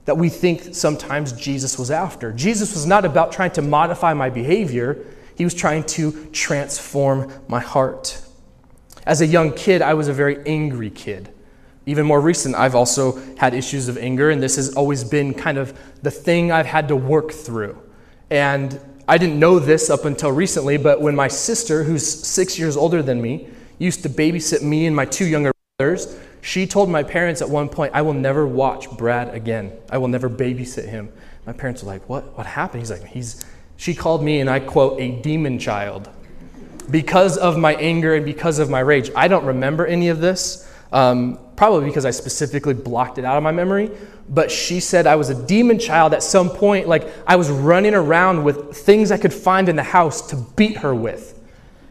that 0.05 0.17
we 0.17 0.29
think 0.29 0.74
sometimes 0.74 1.31
Jesus 1.34 1.77
was 1.77 1.91
after. 1.91 2.31
Jesus 2.31 2.74
was 2.74 2.88
not 2.88 3.05
about 3.05 3.31
trying 3.31 3.51
to 3.51 3.62
modify 3.62 4.13
my 4.13 4.29
behavior, 4.29 5.05
he 5.36 5.43
was 5.43 5.53
trying 5.53 5.84
to 5.84 6.25
transform 6.31 7.31
my 7.48 7.60
heart. 7.60 8.20
As 9.05 9.22
a 9.22 9.27
young 9.27 9.53
kid, 9.53 9.81
I 9.81 9.93
was 9.93 10.08
a 10.08 10.13
very 10.13 10.46
angry 10.48 10.89
kid. 10.89 11.31
Even 11.86 12.05
more 12.05 12.22
recent, 12.22 12.55
I've 12.55 12.75
also 12.75 13.20
had 13.38 13.53
issues 13.53 13.88
of 13.88 13.98
anger, 13.98 14.29
and 14.29 14.41
this 14.41 14.55
has 14.55 14.75
always 14.75 15.03
been 15.03 15.34
kind 15.34 15.58
of 15.58 15.77
the 16.01 16.12
thing 16.12 16.51
I've 16.51 16.67
had 16.67 16.88
to 16.89 16.96
work 16.96 17.31
through. 17.31 17.81
And 18.32 18.80
I 19.08 19.18
didn't 19.18 19.40
know 19.40 19.60
this 19.60 19.90
up 19.90 20.06
until 20.06 20.32
recently, 20.32 20.78
but 20.78 21.02
when 21.02 21.16
my 21.16 21.28
sister, 21.28 21.84
who's 21.84 22.08
six 22.08 22.58
years 22.58 22.78
older 22.78 23.04
than 23.04 23.22
me, 23.22 23.50
used 23.78 24.04
to 24.04 24.10
babysit 24.10 24.62
me 24.62 24.88
and 24.88 24.96
my 24.96 25.06
two 25.06 25.26
younger 25.26 25.52
brothers, 25.78 26.18
she 26.42 26.66
told 26.66 26.90
my 26.90 27.04
parents 27.04 27.42
at 27.42 27.50
one 27.50 27.68
point, 27.68 27.92
I 27.94 28.02
will 28.02 28.14
never 28.14 28.48
watch 28.48 28.90
Brad 28.92 29.36
again. 29.36 29.74
I 29.90 29.98
will 29.98 30.08
never 30.08 30.30
babysit 30.30 30.88
him. 30.88 31.12
My 31.46 31.54
parents 31.54 31.84
were 31.84 31.90
like, 31.90 32.08
What? 32.08 32.38
What 32.38 32.46
happened? 32.48 32.82
He's 32.82 32.92
like, 32.92 33.06
He's 33.06 33.44
she 33.76 33.96
called 33.96 34.24
me, 34.24 34.40
and 34.40 34.50
I 34.50 34.60
quote, 34.60 35.02
a 35.02 35.10
demon 35.22 35.58
child 35.58 36.08
because 36.90 37.38
of 37.38 37.58
my 37.58 37.74
anger 37.76 38.14
and 38.14 38.24
because 38.24 38.60
of 38.60 38.70
my 38.70 38.80
rage. 38.80 39.10
I 39.16 39.28
don't 39.28 39.46
remember 39.46 39.86
any 39.86 40.10
of 40.10 40.22
this, 40.22 40.70
um, 40.94 41.40
probably 41.62 41.86
because 41.86 42.06
I 42.06 42.12
specifically 42.12 42.74
blocked 42.74 43.20
it 43.20 43.25
out 43.25 43.38
of 43.38 43.44
my 43.44 43.51
memory 43.51 43.91
but 44.32 44.50
she 44.50 44.80
said 44.80 45.06
I 45.06 45.18
was 45.18 45.30
a 45.30 45.46
demon 45.46 45.77
child 45.77 46.13
at 46.13 46.24
some 46.24 46.50
point. 46.50 46.88
Like 46.88 47.08
I 47.27 47.36
was 47.36 47.50
running 47.50 47.94
around 47.94 48.44
with 48.44 48.75
things 48.77 49.12
I 49.12 49.18
could 49.18 49.34
find 49.34 49.68
in 49.68 49.75
the 49.75 49.84
house 49.84 50.27
to 50.30 50.38
beat 50.56 50.77
her 50.77 50.96
with. 50.96 51.38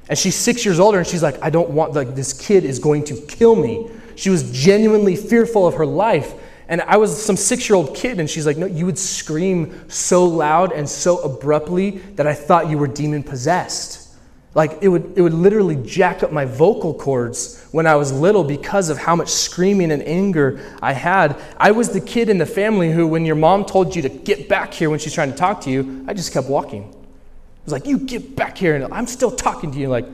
And 0.09 0.19
she's 0.19 0.35
six 0.35 0.65
years 0.65 0.81
older, 0.81 0.99
and 0.99 1.07
she's 1.07 1.23
like, 1.23 1.41
I 1.41 1.51
don't 1.51 1.71
want, 1.71 1.93
like, 1.93 2.17
this 2.17 2.33
kid 2.33 2.65
is 2.65 2.81
going 2.81 3.05
to 3.05 3.15
kill 3.29 3.55
me. 3.55 3.89
She 4.17 4.29
was 4.29 4.51
genuinely 4.51 5.15
fearful 5.15 5.69
of 5.69 5.75
her 5.75 5.87
life. 5.87 6.35
And 6.67 6.81
I 6.81 6.97
was 6.97 7.23
some 7.23 7.37
six 7.37 7.69
year 7.69 7.77
old 7.77 7.95
kid, 7.95 8.19
and 8.19 8.29
she's 8.29 8.45
like, 8.45 8.57
No, 8.57 8.67
you 8.67 8.87
would 8.87 8.99
scream 8.99 9.89
so 9.89 10.25
loud 10.25 10.73
and 10.73 10.89
so 10.89 11.19
abruptly 11.19 11.99
that 12.17 12.27
I 12.27 12.35
thought 12.35 12.69
you 12.69 12.79
were 12.79 12.89
demon 12.89 13.23
possessed. 13.23 14.10
Like 14.55 14.79
it 14.81 14.89
would, 14.89 15.13
it 15.17 15.23
would 15.23 15.33
literally 15.33 15.77
jack 15.77 16.23
up 16.23 16.33
my 16.33 16.45
vocal 16.45 16.93
cords 16.93 17.65
when 17.71 17.87
I 17.87 17.95
was 17.95 18.13
little 18.13 18.43
because 18.43 18.89
of 18.89 18.99
how 18.99 19.15
much 19.15 19.29
screaming 19.29 19.93
and 19.93 20.03
anger 20.03 20.77
I 20.83 20.93
had. 20.93 21.41
I 21.57 21.71
was 21.71 21.91
the 21.91 22.01
kid 22.01 22.29
in 22.29 22.39
the 22.39 22.47
family 22.47 22.91
who, 22.91 23.07
when 23.07 23.25
your 23.25 23.37
mom 23.37 23.65
told 23.65 23.95
you 23.95 24.03
to 24.03 24.09
get 24.09 24.49
back 24.49 24.75
here 24.75 24.91
when 24.91 24.99
she's 24.99 25.15
trying 25.15 25.31
to 25.31 25.37
talk 25.37 25.61
to 25.63 25.71
you, 25.71 26.05
I 26.09 26.15
just 26.15 26.33
kept 26.33 26.49
walking. 26.49 26.83
It 26.83 27.65
was 27.65 27.73
like, 27.73 27.87
you 27.87 27.99
get 27.99 28.35
back 28.35 28.59
here, 28.59 28.75
and 28.75 28.93
I'm 28.93 29.07
still 29.07 29.31
talking 29.31 29.71
to 29.71 29.79
you. 29.79 29.89
Like, 29.89 30.07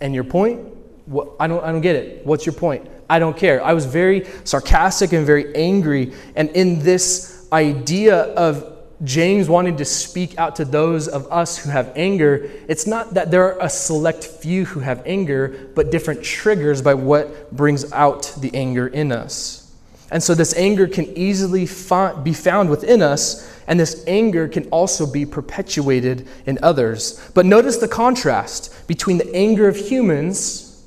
and 0.00 0.14
your 0.14 0.24
point? 0.24 0.60
What, 1.06 1.30
I, 1.40 1.46
don't, 1.46 1.62
I 1.64 1.72
don't 1.72 1.80
get 1.80 1.96
it. 1.96 2.26
What's 2.26 2.44
your 2.44 2.52
point? 2.52 2.86
I 3.08 3.18
don't 3.18 3.36
care. 3.36 3.64
I 3.64 3.72
was 3.72 3.86
very 3.86 4.26
sarcastic 4.44 5.12
and 5.12 5.24
very 5.24 5.54
angry. 5.56 6.12
And 6.36 6.50
in 6.50 6.80
this 6.80 7.48
idea 7.52 8.22
of 8.34 8.79
James 9.02 9.48
wanted 9.48 9.78
to 9.78 9.84
speak 9.84 10.38
out 10.38 10.56
to 10.56 10.64
those 10.64 11.08
of 11.08 11.26
us 11.32 11.56
who 11.56 11.70
have 11.70 11.90
anger, 11.96 12.50
it's 12.68 12.86
not 12.86 13.14
that 13.14 13.30
there 13.30 13.44
are 13.44 13.58
a 13.60 13.70
select 13.70 14.24
few 14.24 14.66
who 14.66 14.80
have 14.80 15.02
anger, 15.06 15.70
but 15.74 15.90
different 15.90 16.22
triggers 16.22 16.82
by 16.82 16.92
what 16.92 17.50
brings 17.50 17.90
out 17.92 18.34
the 18.38 18.54
anger 18.54 18.86
in 18.86 19.10
us. 19.10 19.74
And 20.10 20.22
so 20.22 20.34
this 20.34 20.54
anger 20.56 20.86
can 20.86 21.06
easily 21.16 21.60
be 21.62 22.34
found 22.34 22.68
within 22.68 23.00
us, 23.00 23.50
and 23.66 23.78
this 23.78 24.04
anger 24.06 24.48
can 24.48 24.68
also 24.68 25.06
be 25.10 25.24
perpetuated 25.24 26.28
in 26.44 26.58
others. 26.62 27.30
But 27.32 27.46
notice 27.46 27.78
the 27.78 27.88
contrast 27.88 28.86
between 28.86 29.18
the 29.18 29.34
anger 29.34 29.68
of 29.68 29.76
humans 29.76 30.84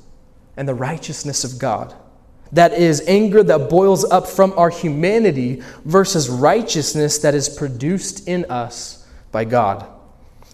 and 0.56 0.68
the 0.68 0.74
righteousness 0.74 1.42
of 1.42 1.58
God. 1.58 1.94
That 2.54 2.72
is 2.72 3.02
anger 3.08 3.42
that 3.42 3.68
boils 3.68 4.04
up 4.04 4.28
from 4.28 4.52
our 4.56 4.70
humanity 4.70 5.62
versus 5.84 6.28
righteousness 6.28 7.18
that 7.18 7.34
is 7.34 7.48
produced 7.48 8.28
in 8.28 8.44
us 8.48 9.06
by 9.32 9.44
God. 9.44 9.86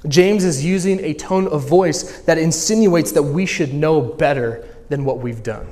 James 0.09 0.45
is 0.45 0.65
using 0.65 0.99
a 1.05 1.13
tone 1.13 1.47
of 1.49 1.69
voice 1.69 2.23
that 2.23 2.39
insinuates 2.39 3.13
that 3.13 3.23
we 3.23 3.45
should 3.45 3.75
know 3.75 4.01
better 4.01 4.67
than 4.89 5.05
what 5.05 5.19
we've 5.19 5.43
done. 5.43 5.71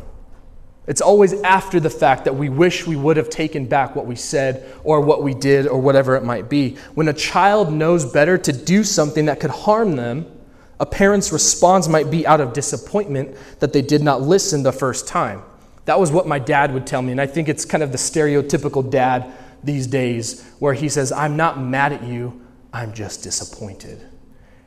It's 0.87 1.00
always 1.00 1.32
after 1.42 1.80
the 1.80 1.90
fact 1.90 2.26
that 2.26 2.35
we 2.35 2.50
wish 2.50 2.87
we 2.87 2.97
would 2.97 3.16
have 3.16 3.30
taken 3.30 3.66
back 3.66 3.97
what 3.97 4.06
we 4.06 4.16
said 4.16 4.70
or 4.85 5.00
what 5.00 5.23
we 5.23 5.32
did 5.32 5.66
or 5.66 5.80
whatever 5.80 6.14
it 6.14 6.25
might 6.25 6.50
be. 6.50 6.76
When 6.94 7.08
a 7.08 7.14
child 7.14 7.73
knows 7.73 8.11
better 8.11 8.37
to 8.37 8.52
do 8.52 8.85
something 8.85 9.26
that 9.26 9.40
could 9.40 9.50
harm 9.50 9.97
them, 9.97 10.26
a 10.78 10.87
parent's 10.87 11.32
response 11.32 11.88
might 11.88 12.11
be 12.11 12.26
out 12.26 12.42
of 12.42 12.52
disappointment 12.52 13.35
that 13.61 13.73
they 13.73 13.82
did 13.82 14.02
not 14.02 14.20
listen 14.20 14.62
the 14.62 14.73
first 14.73 15.08
time. 15.08 15.42
That 15.88 15.99
was 15.99 16.12
what 16.12 16.26
my 16.26 16.38
dad 16.38 16.75
would 16.75 16.87
tell 16.87 17.00
me. 17.00 17.12
And 17.12 17.21
I 17.21 17.26
think 17.26 17.49
it's 17.49 17.64
kind 17.64 17.83
of 17.83 17.92
the 17.92 17.97
stereotypical 17.97 18.90
dad 18.90 19.33
these 19.64 19.87
days 19.87 20.47
where 20.59 20.75
he 20.75 20.87
says, 20.87 21.12
I'm 21.12 21.35
not 21.35 21.59
mad 21.59 21.95
at 21.95 22.04
you, 22.04 22.42
I'm 22.75 22.92
just 22.92 23.23
disappointed. 23.23 24.07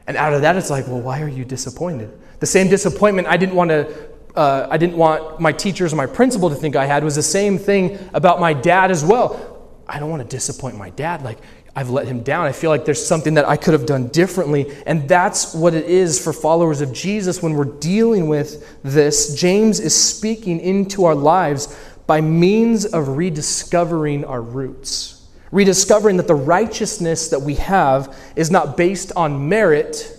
And 0.08 0.18
out 0.18 0.34
of 0.34 0.42
that, 0.42 0.56
it's 0.56 0.72
like, 0.72 0.88
well, 0.88 1.00
why 1.00 1.22
are 1.22 1.28
you 1.28 1.46
disappointed? 1.46 2.12
The 2.40 2.48
same 2.48 2.70
disappointment 2.70 3.28
I 3.28 3.38
didn't 3.38 3.54
want 3.54 3.70
to. 3.70 4.10
Uh, 4.36 4.68
I 4.72 4.78
didn't 4.78 4.98
want 4.98 5.40
my 5.40 5.52
teachers 5.52 5.94
or 5.94 5.96
my 5.96 6.08
principal 6.08 6.50
to 6.50 6.56
think 6.56 6.76
I 6.76 6.88
had 6.88 7.04
was 7.04 7.18
the 7.18 7.22
same 7.22 7.60
thing 7.60 8.00
about 8.16 8.40
my 8.40 8.54
dad 8.54 8.90
as 8.90 9.06
well. 9.06 9.51
I 9.92 10.00
don't 10.00 10.10
want 10.10 10.22
to 10.22 10.28
disappoint 10.28 10.78
my 10.78 10.90
dad. 10.90 11.22
Like, 11.22 11.38
I've 11.76 11.90
let 11.90 12.08
him 12.08 12.24
down. 12.24 12.48
I 12.48 12.54
feel 12.54 12.70
like 12.70 12.86
there's 12.86 13.06
something 13.06 13.34
that 13.34 13.48
I 13.48 13.58
could 13.58 13.74
have 13.74 13.86
done 13.86 14.08
differently. 14.08 14.74
And 14.86 15.08
that's 15.08 15.54
what 15.54 15.74
it 15.74 15.86
is 15.86 16.18
for 16.18 16.32
followers 16.32 16.80
of 16.80 16.94
Jesus 16.94 17.44
when 17.44 17.54
we're 17.54 17.66
dealing 17.66 18.28
with 18.28 18.82
this. 18.84 19.36
James 19.36 19.82
is 19.82 19.94
speaking 19.94 20.62
into 20.62 21.04
our 21.04 21.16
lives 21.16 21.78
by 22.08 22.22
means 22.22 22.86
of 22.86 23.10
rediscovering 23.10 24.24
our 24.24 24.42
roots, 24.42 25.28
rediscovering 25.52 26.18
that 26.18 26.28
the 26.28 26.36
righteousness 26.36 27.28
that 27.30 27.42
we 27.42 27.56
have 27.56 28.18
is 28.38 28.50
not 28.50 28.78
based 28.78 29.12
on 29.18 29.50
merit, 29.50 30.18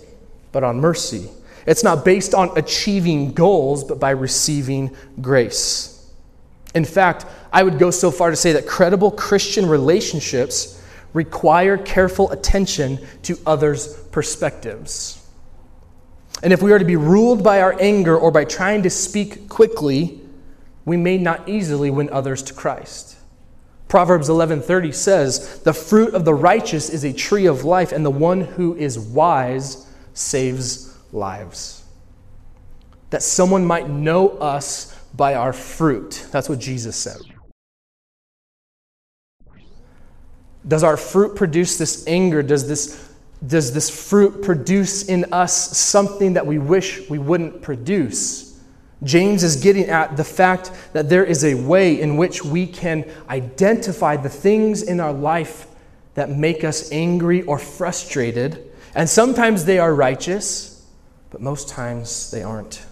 but 0.52 0.62
on 0.62 0.80
mercy. 0.80 1.30
It's 1.66 1.82
not 1.82 2.04
based 2.04 2.34
on 2.34 2.56
achieving 2.58 3.32
goals, 3.32 3.84
but 3.84 3.98
by 3.98 4.10
receiving 4.10 4.94
grace. 5.20 5.91
In 6.74 6.84
fact, 6.84 7.26
I 7.52 7.62
would 7.62 7.78
go 7.78 7.90
so 7.90 8.10
far 8.10 8.30
to 8.30 8.36
say 8.36 8.52
that 8.52 8.66
credible 8.66 9.10
Christian 9.10 9.66
relationships 9.66 10.82
require 11.12 11.76
careful 11.76 12.30
attention 12.30 12.98
to 13.22 13.38
others' 13.46 13.94
perspectives. 14.10 15.18
And 16.42 16.52
if 16.52 16.62
we 16.62 16.72
are 16.72 16.78
to 16.78 16.84
be 16.84 16.96
ruled 16.96 17.44
by 17.44 17.60
our 17.60 17.76
anger 17.78 18.16
or 18.16 18.30
by 18.30 18.44
trying 18.44 18.82
to 18.82 18.90
speak 18.90 19.48
quickly, 19.48 20.20
we 20.84 20.96
may 20.96 21.18
not 21.18 21.48
easily 21.48 21.90
win 21.90 22.08
others 22.10 22.42
to 22.44 22.54
Christ. 22.54 23.16
Proverbs 23.88 24.28
11:30 24.28 24.90
says, 24.90 25.60
"The 25.64 25.74
fruit 25.74 26.14
of 26.14 26.24
the 26.24 26.34
righteous 26.34 26.88
is 26.88 27.04
a 27.04 27.12
tree 27.12 27.46
of 27.46 27.64
life, 27.64 27.92
and 27.92 28.04
the 28.04 28.10
one 28.10 28.40
who 28.40 28.74
is 28.74 28.98
wise 28.98 29.84
saves 30.14 30.88
lives. 31.12 31.82
That 33.10 33.22
someone 33.22 33.66
might 33.66 33.90
know 33.90 34.30
us 34.38 34.94
by 35.14 35.34
our 35.34 35.52
fruit. 35.52 36.26
That's 36.30 36.48
what 36.48 36.58
Jesus 36.58 36.96
said. 36.96 37.18
Does 40.66 40.84
our 40.84 40.96
fruit 40.96 41.34
produce 41.34 41.76
this 41.76 42.06
anger? 42.06 42.42
Does 42.42 42.68
this, 42.68 43.12
does 43.46 43.72
this 43.72 43.90
fruit 43.90 44.42
produce 44.42 45.08
in 45.08 45.32
us 45.32 45.76
something 45.76 46.34
that 46.34 46.46
we 46.46 46.58
wish 46.58 47.08
we 47.10 47.18
wouldn't 47.18 47.62
produce? 47.62 48.60
James 49.02 49.42
is 49.42 49.56
getting 49.56 49.86
at 49.86 50.16
the 50.16 50.24
fact 50.24 50.70
that 50.92 51.08
there 51.08 51.24
is 51.24 51.44
a 51.44 51.54
way 51.54 52.00
in 52.00 52.16
which 52.16 52.44
we 52.44 52.66
can 52.66 53.10
identify 53.28 54.16
the 54.16 54.28
things 54.28 54.82
in 54.82 55.00
our 55.00 55.12
life 55.12 55.66
that 56.14 56.30
make 56.30 56.62
us 56.62 56.92
angry 56.92 57.42
or 57.42 57.58
frustrated. 57.58 58.70
And 58.94 59.08
sometimes 59.08 59.64
they 59.64 59.78
are 59.78 59.92
righteous, 59.92 60.86
but 61.30 61.40
most 61.40 61.68
times 61.68 62.30
they 62.30 62.44
aren't. 62.44 62.84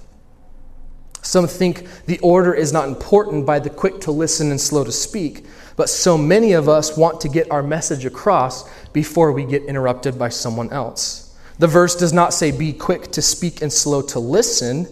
Some 1.23 1.47
think 1.47 1.87
the 2.07 2.19
order 2.21 2.55
is 2.55 2.73
not 2.73 2.89
important 2.89 3.45
by 3.45 3.59
the 3.59 3.71
quick 3.71 4.01
to 4.03 4.11
listen 4.11 4.51
and 4.51 4.61
slow 4.61 4.85
to 4.85 4.93
speak, 4.93 5.45
but 5.77 5.89
so 5.89 6.17
many 6.17 6.53
of 6.53 6.69
us 6.69 6.97
want 6.97 7.21
to 7.21 7.29
get 7.29 7.51
our 7.51 7.63
message 7.63 8.05
across 8.05 8.69
before 8.93 9.33
we 9.33 9.45
get 9.45 9.65
interrupted 9.65 10.19
by 10.19 10.31
someone 10.31 10.73
else. 10.73 11.37
The 11.59 11.67
verse 11.67 11.95
does 11.95 12.13
not 12.13 12.33
say 12.33 12.51
be 12.51 12.73
quick 12.73 13.13
to 13.13 13.23
speak 13.23 13.61
and 13.61 13.73
slow 13.73 14.01
to 14.03 14.19
listen. 14.19 14.87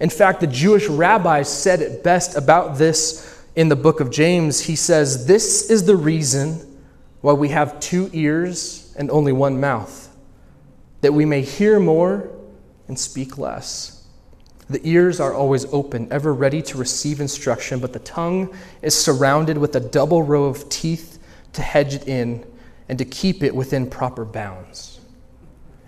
In 0.00 0.08
fact, 0.08 0.40
the 0.40 0.46
Jewish 0.46 0.88
rabbis 0.88 1.48
said 1.48 1.80
it 1.80 2.04
best 2.04 2.36
about 2.36 2.78
this 2.78 3.44
in 3.56 3.68
the 3.68 3.76
book 3.76 4.00
of 4.00 4.10
James. 4.10 4.60
He 4.60 4.76
says, 4.76 5.26
This 5.26 5.68
is 5.68 5.84
the 5.84 5.96
reason 5.96 6.80
why 7.22 7.32
we 7.32 7.48
have 7.48 7.80
two 7.80 8.08
ears 8.12 8.94
and 8.96 9.10
only 9.10 9.32
one 9.32 9.60
mouth, 9.60 10.14
that 11.00 11.12
we 11.12 11.24
may 11.24 11.42
hear 11.42 11.80
more 11.80 12.30
and 12.88 12.98
speak 12.98 13.38
less. 13.38 14.01
The 14.72 14.80
ears 14.88 15.20
are 15.20 15.34
always 15.34 15.66
open, 15.66 16.08
ever 16.10 16.32
ready 16.32 16.62
to 16.62 16.78
receive 16.78 17.20
instruction, 17.20 17.78
but 17.78 17.92
the 17.92 17.98
tongue 17.98 18.56
is 18.80 18.94
surrounded 18.94 19.58
with 19.58 19.76
a 19.76 19.80
double 19.80 20.22
row 20.22 20.44
of 20.44 20.66
teeth 20.70 21.18
to 21.52 21.60
hedge 21.60 21.94
it 21.94 22.08
in 22.08 22.46
and 22.88 22.98
to 22.98 23.04
keep 23.04 23.42
it 23.42 23.54
within 23.54 23.90
proper 23.90 24.24
bounds. 24.24 24.98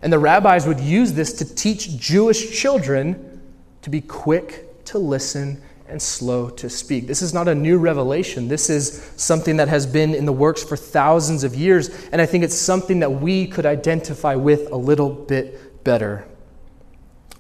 And 0.02 0.12
the 0.12 0.18
rabbis 0.18 0.66
would 0.66 0.80
use 0.80 1.14
this 1.14 1.32
to 1.38 1.54
teach 1.54 1.96
Jewish 1.96 2.61
children 2.61 3.40
to 3.80 3.88
be 3.88 4.02
quick 4.02 4.85
to 4.85 4.98
listen 4.98 5.62
and 5.88 6.00
slow 6.00 6.50
to 6.50 6.68
speak. 6.68 7.06
This 7.06 7.22
is 7.22 7.32
not 7.32 7.48
a 7.48 7.54
new 7.54 7.78
revelation. 7.78 8.48
This 8.48 8.68
is 8.68 9.11
something 9.16 9.56
that 9.56 9.68
has 9.68 9.87
been 9.87 10.14
in 10.14 10.26
the 10.26 10.32
works 10.32 10.62
for 10.62 10.76
thousands 10.76 11.42
of 11.42 11.54
years, 11.54 11.88
and 12.12 12.20
I 12.20 12.26
think 12.26 12.44
it's 12.44 12.54
something 12.54 13.00
that 13.00 13.11
we 13.11 13.46
could 13.46 13.64
identify 13.64 14.35
with 14.35 14.70
a 14.72 14.76
little 14.76 15.09
bit 15.09 15.85
better. 15.85 16.26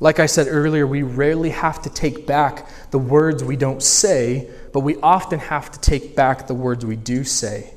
Like 0.00 0.18
I 0.18 0.26
said 0.26 0.48
earlier, 0.48 0.86
we 0.86 1.02
rarely 1.02 1.50
have 1.50 1.80
to 1.82 1.90
take 1.90 2.26
back 2.26 2.68
the 2.90 2.98
words 2.98 3.44
we 3.44 3.56
don't 3.56 3.82
say, 3.82 4.50
but 4.72 4.80
we 4.80 4.96
often 4.96 5.38
have 5.38 5.70
to 5.70 5.80
take 5.80 6.16
back 6.16 6.46
the 6.46 6.54
words 6.54 6.84
we 6.84 6.96
do 6.96 7.22
say. 7.22 7.74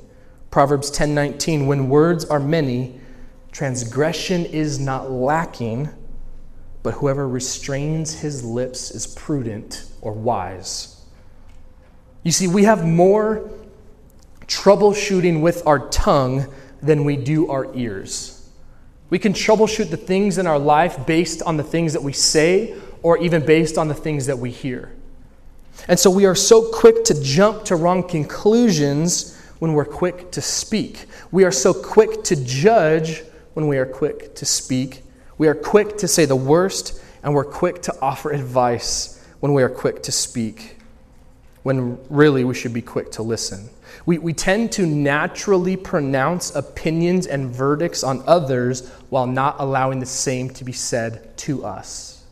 Proverbs 0.49 0.89
10:19 0.89 1.67
When 1.67 1.89
words 1.89 2.25
are 2.25 2.39
many, 2.39 2.99
transgression 3.51 4.45
is 4.45 4.79
not 4.79 5.11
lacking, 5.11 5.89
but 6.81 6.95
whoever 6.95 7.27
restrains 7.27 8.19
his 8.19 8.43
lips 8.43 8.91
is 8.91 9.05
prudent 9.05 9.85
or 10.01 10.13
wise. 10.13 11.01
You 12.23 12.31
see, 12.31 12.47
we 12.47 12.63
have 12.63 12.85
more 12.85 13.49
troubleshooting 14.47 15.41
with 15.41 15.65
our 15.67 15.87
tongue 15.89 16.47
than 16.81 17.03
we 17.03 17.15
do 17.15 17.49
our 17.49 17.73
ears. 17.75 18.36
We 19.09 19.19
can 19.19 19.33
troubleshoot 19.33 19.89
the 19.89 19.97
things 19.97 20.37
in 20.37 20.47
our 20.47 20.59
life 20.59 21.05
based 21.05 21.41
on 21.41 21.57
the 21.57 21.63
things 21.63 21.93
that 21.93 22.03
we 22.03 22.13
say 22.13 22.75
or 23.01 23.17
even 23.17 23.45
based 23.45 23.77
on 23.77 23.87
the 23.87 23.93
things 23.93 24.25
that 24.25 24.37
we 24.37 24.51
hear. 24.51 24.91
And 25.87 25.99
so 25.99 26.09
we 26.09 26.25
are 26.25 26.35
so 26.35 26.69
quick 26.71 27.03
to 27.05 27.21
jump 27.21 27.63
to 27.65 27.75
wrong 27.75 28.07
conclusions 28.07 29.39
when 29.59 29.73
we're 29.73 29.85
quick 29.85 30.31
to 30.31 30.41
speak. 30.41 31.05
We 31.31 31.43
are 31.43 31.51
so 31.51 31.73
quick 31.73 32.23
to 32.25 32.35
judge 32.35 33.23
when 33.53 33.67
we 33.67 33.77
are 33.77 33.85
quick 33.85 34.35
to 34.35 34.45
speak. 34.45 35.03
We 35.37 35.47
are 35.47 35.55
quick 35.55 35.97
to 35.99 36.07
say 36.07 36.25
the 36.25 36.35
worst, 36.35 37.01
and 37.23 37.33
we're 37.33 37.45
quick 37.45 37.81
to 37.83 37.95
offer 38.01 38.31
advice 38.31 39.23
when 39.39 39.53
we 39.53 39.63
are 39.63 39.69
quick 39.69 40.03
to 40.03 40.11
speak, 40.11 40.77
when 41.63 41.99
really 42.09 42.43
we 42.43 42.55
should 42.55 42.73
be 42.73 42.81
quick 42.81 43.11
to 43.13 43.23
listen. 43.23 43.69
We, 44.07 44.19
we 44.19 44.31
tend 44.31 44.71
to 44.71 44.85
naturally 44.85 45.75
pronounce 45.75 46.55
opinions 46.55 47.27
and 47.27 47.53
verdicts 47.53 48.05
on 48.05 48.23
others 48.25 48.89
while 49.09 49.27
not 49.27 49.57
allowing 49.59 49.99
the 49.99 50.05
same 50.05 50.49
to 50.51 50.63
be 50.63 50.71
said 50.71 51.37
to 51.39 51.65
us. 51.65 52.23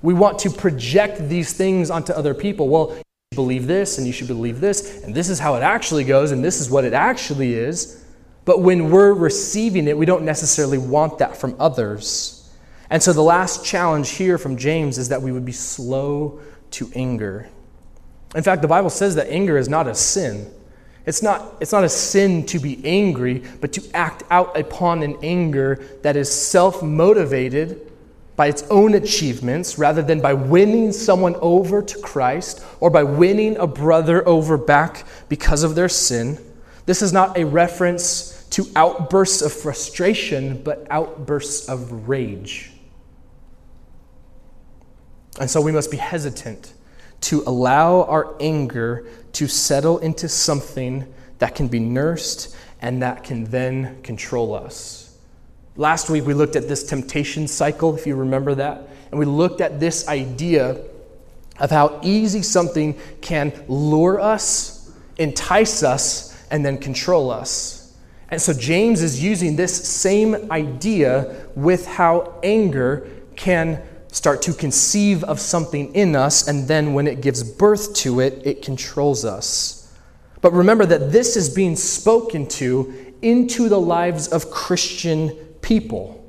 We 0.00 0.14
want 0.14 0.38
to 0.40 0.50
project 0.50 1.28
these 1.28 1.52
things 1.52 1.90
onto 1.90 2.14
other 2.14 2.32
people. 2.32 2.68
Well, 2.68 2.96
you 2.96 3.34
believe 3.34 3.66
this, 3.66 3.98
and 3.98 4.06
you 4.06 4.12
should 4.14 4.26
believe 4.26 4.60
this, 4.60 5.04
and 5.04 5.14
this 5.14 5.28
is 5.28 5.38
how 5.38 5.54
it 5.56 5.62
actually 5.62 6.04
goes, 6.04 6.30
and 6.30 6.42
this 6.42 6.62
is 6.62 6.70
what 6.70 6.86
it 6.86 6.94
actually 6.94 7.52
is. 7.52 8.02
But 8.46 8.62
when 8.62 8.90
we're 8.90 9.12
receiving 9.12 9.86
it, 9.86 9.98
we 9.98 10.06
don't 10.06 10.24
necessarily 10.24 10.78
want 10.78 11.18
that 11.18 11.36
from 11.36 11.54
others. 11.60 12.50
And 12.88 13.02
so 13.02 13.12
the 13.12 13.20
last 13.20 13.62
challenge 13.66 14.12
here 14.12 14.38
from 14.38 14.56
James 14.56 14.96
is 14.96 15.10
that 15.10 15.20
we 15.20 15.30
would 15.32 15.44
be 15.44 15.52
slow 15.52 16.40
to 16.70 16.90
anger. 16.94 17.50
In 18.34 18.42
fact, 18.42 18.62
the 18.62 18.68
Bible 18.68 18.88
says 18.88 19.14
that 19.16 19.28
anger 19.28 19.58
is 19.58 19.68
not 19.68 19.86
a 19.86 19.94
sin. 19.94 20.50
It's 21.08 21.22
not, 21.22 21.56
it's 21.58 21.72
not 21.72 21.84
a 21.84 21.88
sin 21.88 22.44
to 22.48 22.58
be 22.58 22.84
angry, 22.84 23.42
but 23.62 23.72
to 23.72 23.82
act 23.94 24.24
out 24.28 24.60
upon 24.60 25.02
an 25.02 25.16
anger 25.22 25.82
that 26.02 26.16
is 26.16 26.30
self 26.30 26.82
motivated 26.82 27.90
by 28.36 28.48
its 28.48 28.62
own 28.64 28.92
achievements 28.92 29.78
rather 29.78 30.02
than 30.02 30.20
by 30.20 30.34
winning 30.34 30.92
someone 30.92 31.34
over 31.36 31.80
to 31.80 31.98
Christ 32.00 32.62
or 32.78 32.90
by 32.90 33.04
winning 33.04 33.56
a 33.56 33.66
brother 33.66 34.28
over 34.28 34.58
back 34.58 35.06
because 35.30 35.62
of 35.62 35.74
their 35.74 35.88
sin. 35.88 36.38
This 36.84 37.00
is 37.00 37.10
not 37.10 37.38
a 37.38 37.46
reference 37.46 38.44
to 38.50 38.66
outbursts 38.76 39.40
of 39.40 39.50
frustration, 39.50 40.62
but 40.62 40.86
outbursts 40.90 41.70
of 41.70 42.06
rage. 42.06 42.70
And 45.40 45.50
so 45.50 45.62
we 45.62 45.72
must 45.72 45.90
be 45.90 45.96
hesitant 45.96 46.74
to 47.22 47.42
allow 47.46 48.02
our 48.04 48.34
anger 48.40 49.06
to 49.32 49.46
settle 49.48 49.98
into 49.98 50.28
something 50.28 51.12
that 51.38 51.54
can 51.54 51.68
be 51.68 51.78
nursed 51.78 52.56
and 52.80 53.02
that 53.02 53.24
can 53.24 53.44
then 53.44 54.00
control 54.02 54.54
us. 54.54 55.16
Last 55.76 56.10
week, 56.10 56.26
we 56.26 56.34
looked 56.34 56.56
at 56.56 56.68
this 56.68 56.84
temptation 56.84 57.46
cycle, 57.46 57.96
if 57.96 58.06
you 58.06 58.16
remember 58.16 58.54
that, 58.56 58.88
and 59.10 59.18
we 59.18 59.26
looked 59.26 59.60
at 59.60 59.78
this 59.78 60.08
idea 60.08 60.76
of 61.60 61.70
how 61.70 62.00
easy 62.02 62.42
something 62.42 62.98
can 63.20 63.52
lure 63.68 64.20
us, 64.20 64.92
entice 65.18 65.82
us, 65.82 66.46
and 66.50 66.64
then 66.64 66.78
control 66.78 67.30
us. 67.30 67.96
And 68.30 68.40
so, 68.40 68.52
James 68.52 69.02
is 69.02 69.22
using 69.22 69.56
this 69.56 69.88
same 69.88 70.50
idea 70.50 71.46
with 71.54 71.86
how 71.86 72.38
anger 72.42 73.08
can 73.36 73.82
start 74.10 74.42
to 74.42 74.52
conceive 74.52 75.22
of 75.24 75.40
something 75.40 75.94
in 75.94 76.16
us, 76.16 76.48
and 76.48 76.66
then 76.66 76.94
when 76.94 77.06
it 77.06 77.20
gives 77.20 77.42
birth 77.42 77.94
to 77.94 78.20
it, 78.20 78.40
it 78.44 78.62
controls 78.62 79.24
us. 79.24 79.78
But 80.40 80.52
remember 80.52 80.86
that 80.86 81.12
this 81.12 81.36
is 81.36 81.48
being 81.48 81.76
spoken 81.76 82.46
to 82.48 83.14
into 83.22 83.68
the 83.68 83.80
lives 83.80 84.28
of 84.28 84.50
Christian 84.50 85.30
people, 85.60 86.24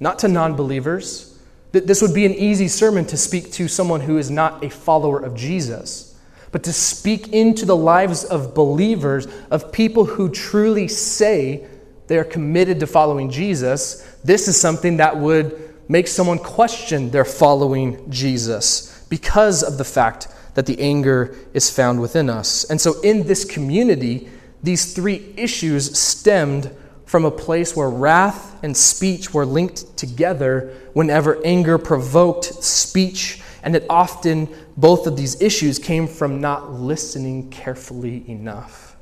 not 0.00 0.18
to 0.20 0.28
non 0.28 0.56
believers. 0.56 1.38
This 1.72 2.02
would 2.02 2.14
be 2.14 2.26
an 2.26 2.34
easy 2.34 2.66
sermon 2.66 3.06
to 3.06 3.16
speak 3.16 3.52
to 3.52 3.68
someone 3.68 4.00
who 4.00 4.18
is 4.18 4.30
not 4.30 4.64
a 4.64 4.70
follower 4.70 5.20
of 5.20 5.36
Jesus, 5.36 6.18
but 6.50 6.64
to 6.64 6.72
speak 6.72 7.28
into 7.28 7.64
the 7.64 7.76
lives 7.76 8.24
of 8.24 8.54
believers, 8.54 9.28
of 9.50 9.70
people 9.70 10.04
who 10.04 10.30
truly 10.30 10.88
say 10.88 11.64
they 12.08 12.18
are 12.18 12.24
committed 12.24 12.80
to 12.80 12.88
following 12.88 13.30
Jesus. 13.30 14.02
This 14.24 14.48
is 14.48 14.60
something 14.60 14.96
that 14.96 15.16
would 15.16 15.69
make 15.90 16.06
someone 16.06 16.38
question 16.38 17.10
their 17.10 17.24
following 17.24 18.08
Jesus 18.08 19.04
because 19.08 19.64
of 19.64 19.76
the 19.76 19.84
fact 19.84 20.28
that 20.54 20.64
the 20.66 20.80
anger 20.80 21.36
is 21.52 21.68
found 21.68 22.00
within 22.00 22.30
us. 22.30 22.62
And 22.70 22.80
so, 22.80 23.00
in 23.00 23.26
this 23.26 23.44
community, 23.44 24.28
these 24.62 24.94
three 24.94 25.34
issues 25.36 25.98
stemmed 25.98 26.70
from 27.06 27.24
a 27.24 27.30
place 27.30 27.74
where 27.74 27.90
wrath 27.90 28.62
and 28.62 28.76
speech 28.76 29.34
were 29.34 29.44
linked 29.44 29.96
together 29.96 30.72
whenever 30.92 31.44
anger 31.44 31.76
provoked 31.76 32.44
speech. 32.62 33.42
And 33.64 33.74
it 33.74 33.84
often, 33.90 34.48
both 34.76 35.08
of 35.08 35.16
these 35.16 35.42
issues 35.42 35.80
came 35.80 36.06
from 36.06 36.40
not 36.40 36.70
listening 36.70 37.50
carefully 37.50 38.30
enough. 38.30 38.94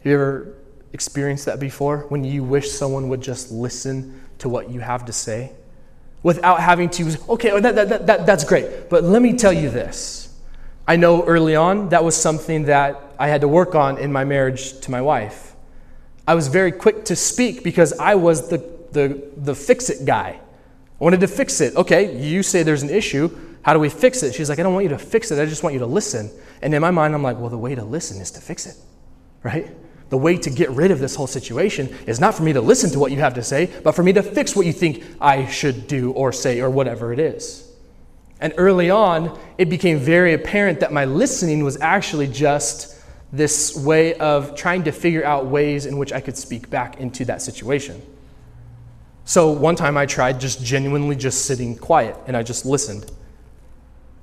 Have 0.00 0.06
you 0.06 0.12
ever 0.12 0.54
experienced 0.92 1.46
that 1.46 1.58
before? 1.58 2.00
When 2.10 2.22
you 2.22 2.44
wish 2.44 2.70
someone 2.70 3.08
would 3.08 3.22
just 3.22 3.50
listen 3.50 4.27
to 4.38 4.48
what 4.48 4.70
you 4.70 4.80
have 4.80 5.04
to 5.06 5.12
say? 5.12 5.52
Without 6.22 6.60
having 6.60 6.90
to, 6.90 7.16
okay, 7.28 7.50
oh, 7.50 7.60
that, 7.60 7.74
that, 7.74 8.06
that, 8.06 8.26
that's 8.26 8.44
great, 8.44 8.90
but 8.90 9.04
let 9.04 9.22
me 9.22 9.34
tell 9.34 9.52
you 9.52 9.70
this. 9.70 10.34
I 10.86 10.96
know 10.96 11.24
early 11.24 11.54
on 11.54 11.90
that 11.90 12.02
was 12.02 12.16
something 12.16 12.64
that 12.64 13.00
I 13.18 13.28
had 13.28 13.42
to 13.42 13.48
work 13.48 13.74
on 13.74 13.98
in 13.98 14.10
my 14.12 14.24
marriage 14.24 14.80
to 14.80 14.90
my 14.90 15.02
wife. 15.02 15.54
I 16.26 16.34
was 16.34 16.48
very 16.48 16.72
quick 16.72 17.04
to 17.06 17.16
speak 17.16 17.62
because 17.62 17.92
I 17.98 18.14
was 18.14 18.48
the, 18.48 18.58
the, 18.92 19.30
the 19.36 19.54
fix 19.54 19.90
it 19.90 20.04
guy. 20.06 20.40
I 21.00 21.04
wanted 21.04 21.20
to 21.20 21.28
fix 21.28 21.60
it. 21.60 21.76
Okay, 21.76 22.18
you 22.18 22.42
say 22.42 22.62
there's 22.62 22.82
an 22.82 22.90
issue. 22.90 23.30
How 23.62 23.74
do 23.74 23.80
we 23.80 23.88
fix 23.88 24.22
it? 24.22 24.34
She's 24.34 24.48
like, 24.48 24.58
I 24.58 24.62
don't 24.62 24.72
want 24.72 24.84
you 24.84 24.90
to 24.90 24.98
fix 24.98 25.30
it. 25.30 25.40
I 25.40 25.44
just 25.44 25.62
want 25.62 25.74
you 25.74 25.80
to 25.80 25.86
listen. 25.86 26.30
And 26.62 26.74
in 26.74 26.80
my 26.80 26.90
mind, 26.90 27.14
I'm 27.14 27.22
like, 27.22 27.38
well, 27.38 27.50
the 27.50 27.58
way 27.58 27.74
to 27.74 27.84
listen 27.84 28.20
is 28.20 28.30
to 28.32 28.40
fix 28.40 28.66
it, 28.66 28.76
right? 29.42 29.70
The 30.10 30.18
way 30.18 30.38
to 30.38 30.50
get 30.50 30.70
rid 30.70 30.90
of 30.90 31.00
this 31.00 31.14
whole 31.14 31.26
situation 31.26 31.94
is 32.06 32.18
not 32.18 32.34
for 32.34 32.42
me 32.42 32.52
to 32.54 32.60
listen 32.60 32.90
to 32.90 32.98
what 32.98 33.12
you 33.12 33.18
have 33.18 33.34
to 33.34 33.42
say, 33.42 33.70
but 33.82 33.92
for 33.92 34.02
me 34.02 34.12
to 34.14 34.22
fix 34.22 34.56
what 34.56 34.64
you 34.64 34.72
think 34.72 35.04
I 35.20 35.46
should 35.46 35.86
do 35.86 36.12
or 36.12 36.32
say 36.32 36.60
or 36.60 36.70
whatever 36.70 37.12
it 37.12 37.18
is. 37.18 37.70
And 38.40 38.54
early 38.56 38.88
on, 38.88 39.38
it 39.58 39.68
became 39.68 39.98
very 39.98 40.32
apparent 40.32 40.80
that 40.80 40.92
my 40.92 41.04
listening 41.04 41.64
was 41.64 41.78
actually 41.80 42.28
just 42.28 42.96
this 43.32 43.76
way 43.76 44.14
of 44.14 44.54
trying 44.54 44.84
to 44.84 44.92
figure 44.92 45.24
out 45.24 45.46
ways 45.46 45.84
in 45.84 45.98
which 45.98 46.12
I 46.12 46.20
could 46.20 46.36
speak 46.36 46.70
back 46.70 46.98
into 47.00 47.24
that 47.26 47.42
situation. 47.42 48.00
So 49.24 49.50
one 49.50 49.76
time 49.76 49.98
I 49.98 50.06
tried 50.06 50.40
just 50.40 50.64
genuinely 50.64 51.16
just 51.16 51.44
sitting 51.44 51.76
quiet 51.76 52.16
and 52.26 52.34
I 52.34 52.42
just 52.42 52.64
listened. 52.64 53.10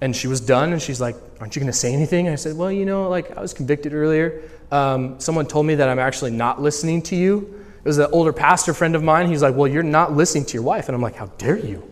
And 0.02 0.16
she 0.16 0.28
was 0.28 0.42
done 0.42 0.74
and 0.74 0.82
she's 0.82 1.00
like, 1.00 1.16
Aren't 1.40 1.56
you 1.56 1.60
going 1.60 1.72
to 1.72 1.78
say 1.78 1.94
anything? 1.94 2.28
And 2.28 2.34
I 2.34 2.36
said, 2.36 2.58
Well, 2.58 2.72
you 2.72 2.86
know, 2.86 3.10
like 3.10 3.36
I 3.38 3.42
was 3.42 3.54
convicted 3.54 3.94
earlier. 3.94 4.42
Um, 4.72 5.20
someone 5.20 5.46
told 5.46 5.66
me 5.66 5.76
that 5.76 5.90
I'm 5.90 6.00
actually 6.00 6.32
not 6.32 6.62
listening 6.62 7.02
to 7.04 7.16
you. 7.16 7.64
It 7.78 7.88
was 7.88 7.98
an 7.98 8.10
older 8.12 8.34
pastor 8.34 8.74
friend 8.74 8.96
of 8.96 9.04
mine. 9.04 9.28
He's 9.28 9.42
like, 9.42 9.56
Well, 9.56 9.68
you're 9.68 9.84
not 9.84 10.14
listening 10.14 10.46
to 10.46 10.54
your 10.54 10.64
wife. 10.64 10.88
And 10.88 10.96
I'm 10.96 11.02
like, 11.02 11.16
How 11.16 11.28
dare 11.38 11.58
you? 11.58 11.90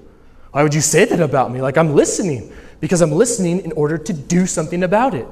Why 0.52 0.64
would 0.64 0.74
you 0.74 0.82
say 0.82 1.06
that 1.06 1.20
about 1.20 1.52
me? 1.52 1.62
Like, 1.62 1.78
I'm 1.78 1.96
listening 1.96 2.54
because 2.80 3.02
I'm 3.02 3.12
listening 3.12 3.62
in 3.62 3.72
order 3.72 3.98
to 3.98 4.14
do 4.14 4.46
something 4.46 4.84
about 4.84 5.14
it. 5.14 5.28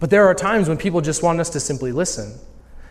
But 0.00 0.10
there 0.10 0.26
are 0.26 0.34
times 0.34 0.68
when 0.68 0.78
people 0.78 1.00
just 1.00 1.22
want 1.22 1.40
us 1.40 1.50
to 1.50 1.60
simply 1.60 1.92
listen. 1.92 2.38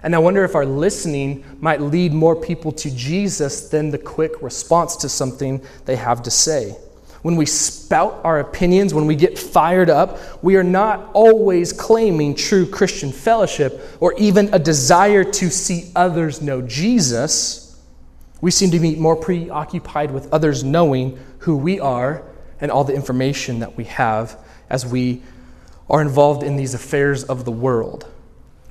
And 0.04 0.14
I 0.14 0.20
wonder 0.20 0.44
if 0.44 0.54
our 0.54 0.66
listening 0.66 1.44
might 1.60 1.82
lead 1.82 2.14
more 2.14 2.36
people 2.36 2.72
to 2.74 2.96
Jesus 2.96 3.70
than 3.70 3.90
the 3.90 3.98
quick 3.98 4.42
response 4.42 4.96
to 4.98 5.10
something 5.10 5.64
they 5.86 5.96
have 5.96 6.22
to 6.24 6.32
say. 6.32 6.76
When 7.26 7.38
we 7.38 7.48
spout 7.48 8.22
our 8.24 8.40
opinions, 8.40 8.94
when 8.94 9.08
we 9.08 9.16
get 9.16 9.40
fired 9.40 9.90
up, 9.90 10.20
we 10.44 10.58
are 10.58 10.64
not 10.64 11.10
always 11.14 11.74
claiming 11.74 12.36
true 12.36 12.68
Christian 12.68 13.12
fellowship 13.12 13.82
or 14.00 14.14
even 14.20 14.54
a 14.54 14.60
desire 14.60 15.24
to 15.24 15.50
see 15.50 15.90
others 15.96 16.44
know 16.44 16.62
Jesus. 16.62 17.82
We 18.42 18.52
seem 18.52 18.70
to 18.70 18.80
be 18.80 18.96
more 18.96 19.16
preoccupied 19.16 20.12
with 20.12 20.32
others 20.32 20.64
knowing 20.64 21.18
who 21.40 21.58
we 21.58 21.80
are 21.80 22.24
and 22.62 22.70
all 22.70 22.84
the 22.84 22.94
information 22.94 23.58
that 23.62 23.76
we 23.76 23.86
have 23.86 24.38
as 24.70 24.86
we 24.86 25.24
are 25.90 26.04
involved 26.04 26.44
in 26.44 26.58
these 26.58 26.76
affairs 26.76 27.24
of 27.24 27.44
the 27.44 27.52
world. 27.52 28.06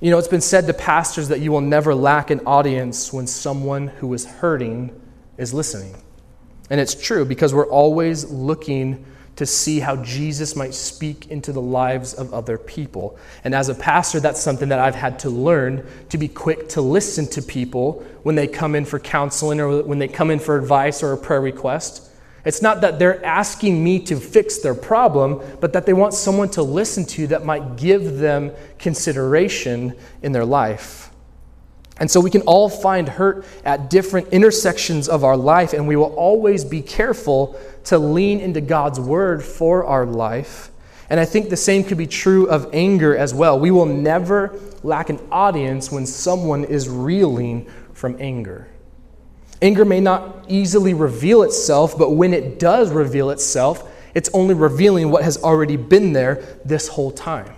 You 0.01 0.13
know, 0.13 0.19
it's 0.19 0.29
been 0.29 0.41
said 0.41 0.69
to 0.69 0.75
pastors 0.75 1.27
that 1.27 1.41
you 1.41 1.51
will 1.51 1.61
never 1.61 1.93
lack 1.93 2.31
an 2.31 2.39
audience 2.47 3.13
when 3.13 3.27
someone 3.27 3.89
who 3.89 4.15
is 4.15 4.25
hurting 4.25 4.95
is 5.39 5.53
listening. 5.53 6.04
And 6.71 6.81
it's 6.81 6.95
true 6.95 7.25
because 7.25 7.55
we're 7.55 7.69
always 7.69 8.25
looking 8.31 9.05
to 9.37 9.47
see 9.47 9.81
how 9.81 9.97
Jesus 9.97 10.55
might 10.55 10.75
speak 10.75 11.31
into 11.31 11.53
the 11.53 11.61
lives 11.61 12.15
of 12.15 12.33
other 12.33 12.57
people. 12.57 13.19
And 13.43 13.55
as 13.55 13.69
a 13.69 13.75
pastor, 13.75 14.21
that's 14.21 14.41
something 14.41 14.69
that 14.69 14.79
I've 14.79 14.95
had 14.95 15.19
to 15.21 15.31
learn 15.31 15.87
to 16.11 16.19
be 16.19 16.29
quick 16.29 16.69
to 16.71 16.81
listen 16.81 17.27
to 17.29 17.43
people 17.43 18.05
when 18.23 18.37
they 18.37 18.47
come 18.47 18.75
in 18.75 18.85
for 18.85 18.99
counseling 19.01 19.61
or 19.61 19.83
when 19.83 19.99
they 19.99 20.09
come 20.09 20.31
in 20.31 20.39
for 20.39 20.57
advice 20.57 21.03
or 21.03 21.13
a 21.13 21.19
prayer 21.19 21.41
request. 21.41 22.11
It's 22.45 22.63
not 22.63 22.83
that 22.83 22.99
they're 22.99 23.25
asking 23.25 23.83
me 23.83 24.01
to 24.01 24.17
fix 24.17 24.59
their 24.59 24.75
problem, 24.75 25.43
but 25.61 25.73
that 25.73 25.87
they 25.87 25.95
want 25.95 26.15
someone 26.15 26.51
to 26.51 26.63
listen 26.63 27.05
to 27.07 27.27
that 27.29 27.45
might 27.45 27.77
give 27.77 28.19
them 28.19 28.53
consideration 28.79 29.97
in 30.23 30.33
their 30.33 30.45
life. 30.45 31.11
And 31.99 32.11
so 32.11 32.21
we 32.21 32.31
can 32.31 32.43
all 32.43 32.69
find 32.69 33.09
hurt 33.09 33.45
at 33.65 33.89
different 33.89 34.29
intersections 34.29 35.09
of 35.09 35.23
our 35.23 35.37
life, 35.37 35.73
and 35.73 35.87
we 35.87 35.97
will 35.97 36.15
always 36.15 36.65
be 36.65 36.83
careful 36.83 37.59
to 37.85 37.99
lean 37.99 38.41
into 38.41 38.61
God's 38.61 38.99
word 38.99 39.43
for 39.45 39.85
our 39.85 40.05
life. 40.05 40.71
And 41.09 41.21
I 41.21 41.25
think 41.25 41.51
the 41.51 41.57
same 41.57 41.85
could 41.85 41.99
be 41.99 42.07
true 42.07 42.49
of 42.49 42.69
anger 42.73 43.17
as 43.17 43.33
well. 43.33 43.61
We 43.61 43.71
will 43.71 43.87
never 43.87 44.59
lack 44.83 45.11
an 45.11 45.21
audience 45.31 45.93
when 45.93 46.07
someone 46.07 46.65
is 46.65 46.89
reeling 46.89 47.71
from 47.93 48.17
anger. 48.19 48.69
Anger 49.63 49.85
may 49.85 50.01
not 50.01 50.47
easily 50.49 50.95
reveal 50.95 51.43
itself, 51.43 51.97
but 51.97 52.11
when 52.11 52.35
it 52.35 52.59
does 52.59 52.91
reveal 52.91 53.31
itself, 53.31 53.89
it's 54.15 54.31
only 54.35 54.55
revealing 54.55 55.11
what 55.11 55.25
has 55.25 55.43
already 55.43 55.77
been 55.77 56.13
there 56.13 56.43
this 56.65 56.89
whole 56.89 57.11
time. 57.11 57.55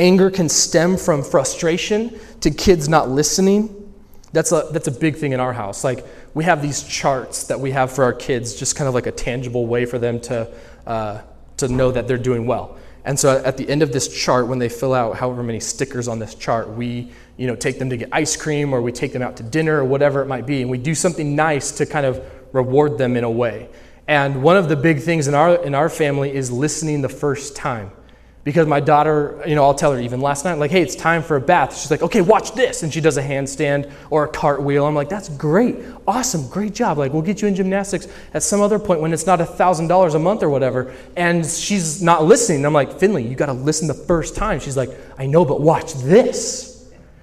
Anger 0.00 0.30
can 0.30 0.48
stem 0.48 0.96
from 0.96 1.22
frustration 1.22 2.18
to 2.40 2.50
kids 2.50 2.88
not 2.88 3.10
listening. 3.10 3.92
That's 4.32 4.50
a, 4.50 4.68
that's 4.72 4.88
a 4.88 4.92
big 4.92 5.16
thing 5.16 5.32
in 5.32 5.40
our 5.40 5.52
house. 5.52 5.84
Like, 5.84 6.06
we 6.34 6.44
have 6.44 6.62
these 6.62 6.82
charts 6.82 7.44
that 7.44 7.60
we 7.60 7.70
have 7.72 7.92
for 7.92 8.02
our 8.04 8.12
kids, 8.14 8.54
just 8.54 8.76
kind 8.76 8.88
of 8.88 8.94
like 8.94 9.06
a 9.06 9.12
tangible 9.12 9.66
way 9.66 9.84
for 9.84 9.98
them 9.98 10.18
to, 10.22 10.50
uh, 10.86 11.20
to 11.58 11.68
know 11.68 11.92
that 11.92 12.08
they're 12.08 12.16
doing 12.16 12.46
well. 12.46 12.78
And 13.04 13.18
so 13.18 13.42
at 13.44 13.56
the 13.56 13.68
end 13.68 13.82
of 13.82 13.92
this 13.92 14.08
chart, 14.08 14.46
when 14.46 14.58
they 14.58 14.68
fill 14.70 14.94
out 14.94 15.16
however 15.16 15.42
many 15.42 15.60
stickers 15.60 16.08
on 16.08 16.18
this 16.18 16.34
chart, 16.34 16.68
we 16.70 17.12
you 17.36 17.46
know, 17.46 17.56
take 17.56 17.78
them 17.78 17.90
to 17.90 17.96
get 17.96 18.08
ice 18.12 18.36
cream 18.36 18.72
or 18.72 18.80
we 18.82 18.92
take 18.92 19.12
them 19.12 19.22
out 19.22 19.36
to 19.38 19.42
dinner 19.42 19.78
or 19.78 19.84
whatever 19.84 20.22
it 20.22 20.26
might 20.26 20.46
be. 20.46 20.62
And 20.62 20.70
we 20.70 20.78
do 20.78 20.94
something 20.94 21.34
nice 21.34 21.72
to 21.72 21.86
kind 21.86 22.06
of 22.06 22.24
reward 22.52 22.98
them 22.98 23.16
in 23.16 23.24
a 23.24 23.30
way. 23.30 23.68
And 24.06 24.42
one 24.42 24.56
of 24.56 24.68
the 24.68 24.76
big 24.76 25.00
things 25.00 25.28
in 25.28 25.34
our, 25.34 25.62
in 25.62 25.74
our 25.74 25.88
family 25.88 26.34
is 26.34 26.50
listening 26.50 27.02
the 27.02 27.08
first 27.08 27.54
time. 27.54 27.92
Because 28.42 28.66
my 28.66 28.80
daughter, 28.80 29.42
you 29.46 29.54
know, 29.54 29.64
I'll 29.64 29.74
tell 29.74 29.92
her 29.92 30.00
even 30.00 30.22
last 30.22 30.46
night, 30.46 30.54
like, 30.54 30.70
hey, 30.70 30.80
it's 30.80 30.96
time 30.96 31.22
for 31.22 31.36
a 31.36 31.40
bath. 31.40 31.76
She's 31.76 31.90
like, 31.90 32.00
okay, 32.00 32.22
watch 32.22 32.52
this. 32.52 32.82
And 32.82 32.92
she 32.92 33.02
does 33.02 33.18
a 33.18 33.22
handstand 33.22 33.92
or 34.08 34.24
a 34.24 34.28
cartwheel. 34.28 34.86
I'm 34.86 34.94
like, 34.94 35.10
that's 35.10 35.28
great. 35.28 35.76
Awesome. 36.08 36.48
Great 36.48 36.74
job. 36.74 36.96
Like, 36.96 37.12
we'll 37.12 37.20
get 37.20 37.42
you 37.42 37.48
in 37.48 37.54
gymnastics 37.54 38.08
at 38.32 38.42
some 38.42 38.62
other 38.62 38.78
point 38.78 39.02
when 39.02 39.12
it's 39.12 39.26
not 39.26 39.40
$1,000 39.40 40.14
a 40.14 40.18
month 40.18 40.42
or 40.42 40.48
whatever. 40.48 40.94
And 41.16 41.44
she's 41.44 42.02
not 42.02 42.24
listening. 42.24 42.64
I'm 42.64 42.72
like, 42.72 42.98
Finley, 42.98 43.26
you 43.26 43.36
got 43.36 43.46
to 43.46 43.52
listen 43.52 43.88
the 43.88 43.94
first 43.94 44.34
time. 44.36 44.58
She's 44.58 44.76
like, 44.76 44.90
I 45.18 45.26
know, 45.26 45.44
but 45.44 45.60
watch 45.60 45.92
this. 45.94 46.69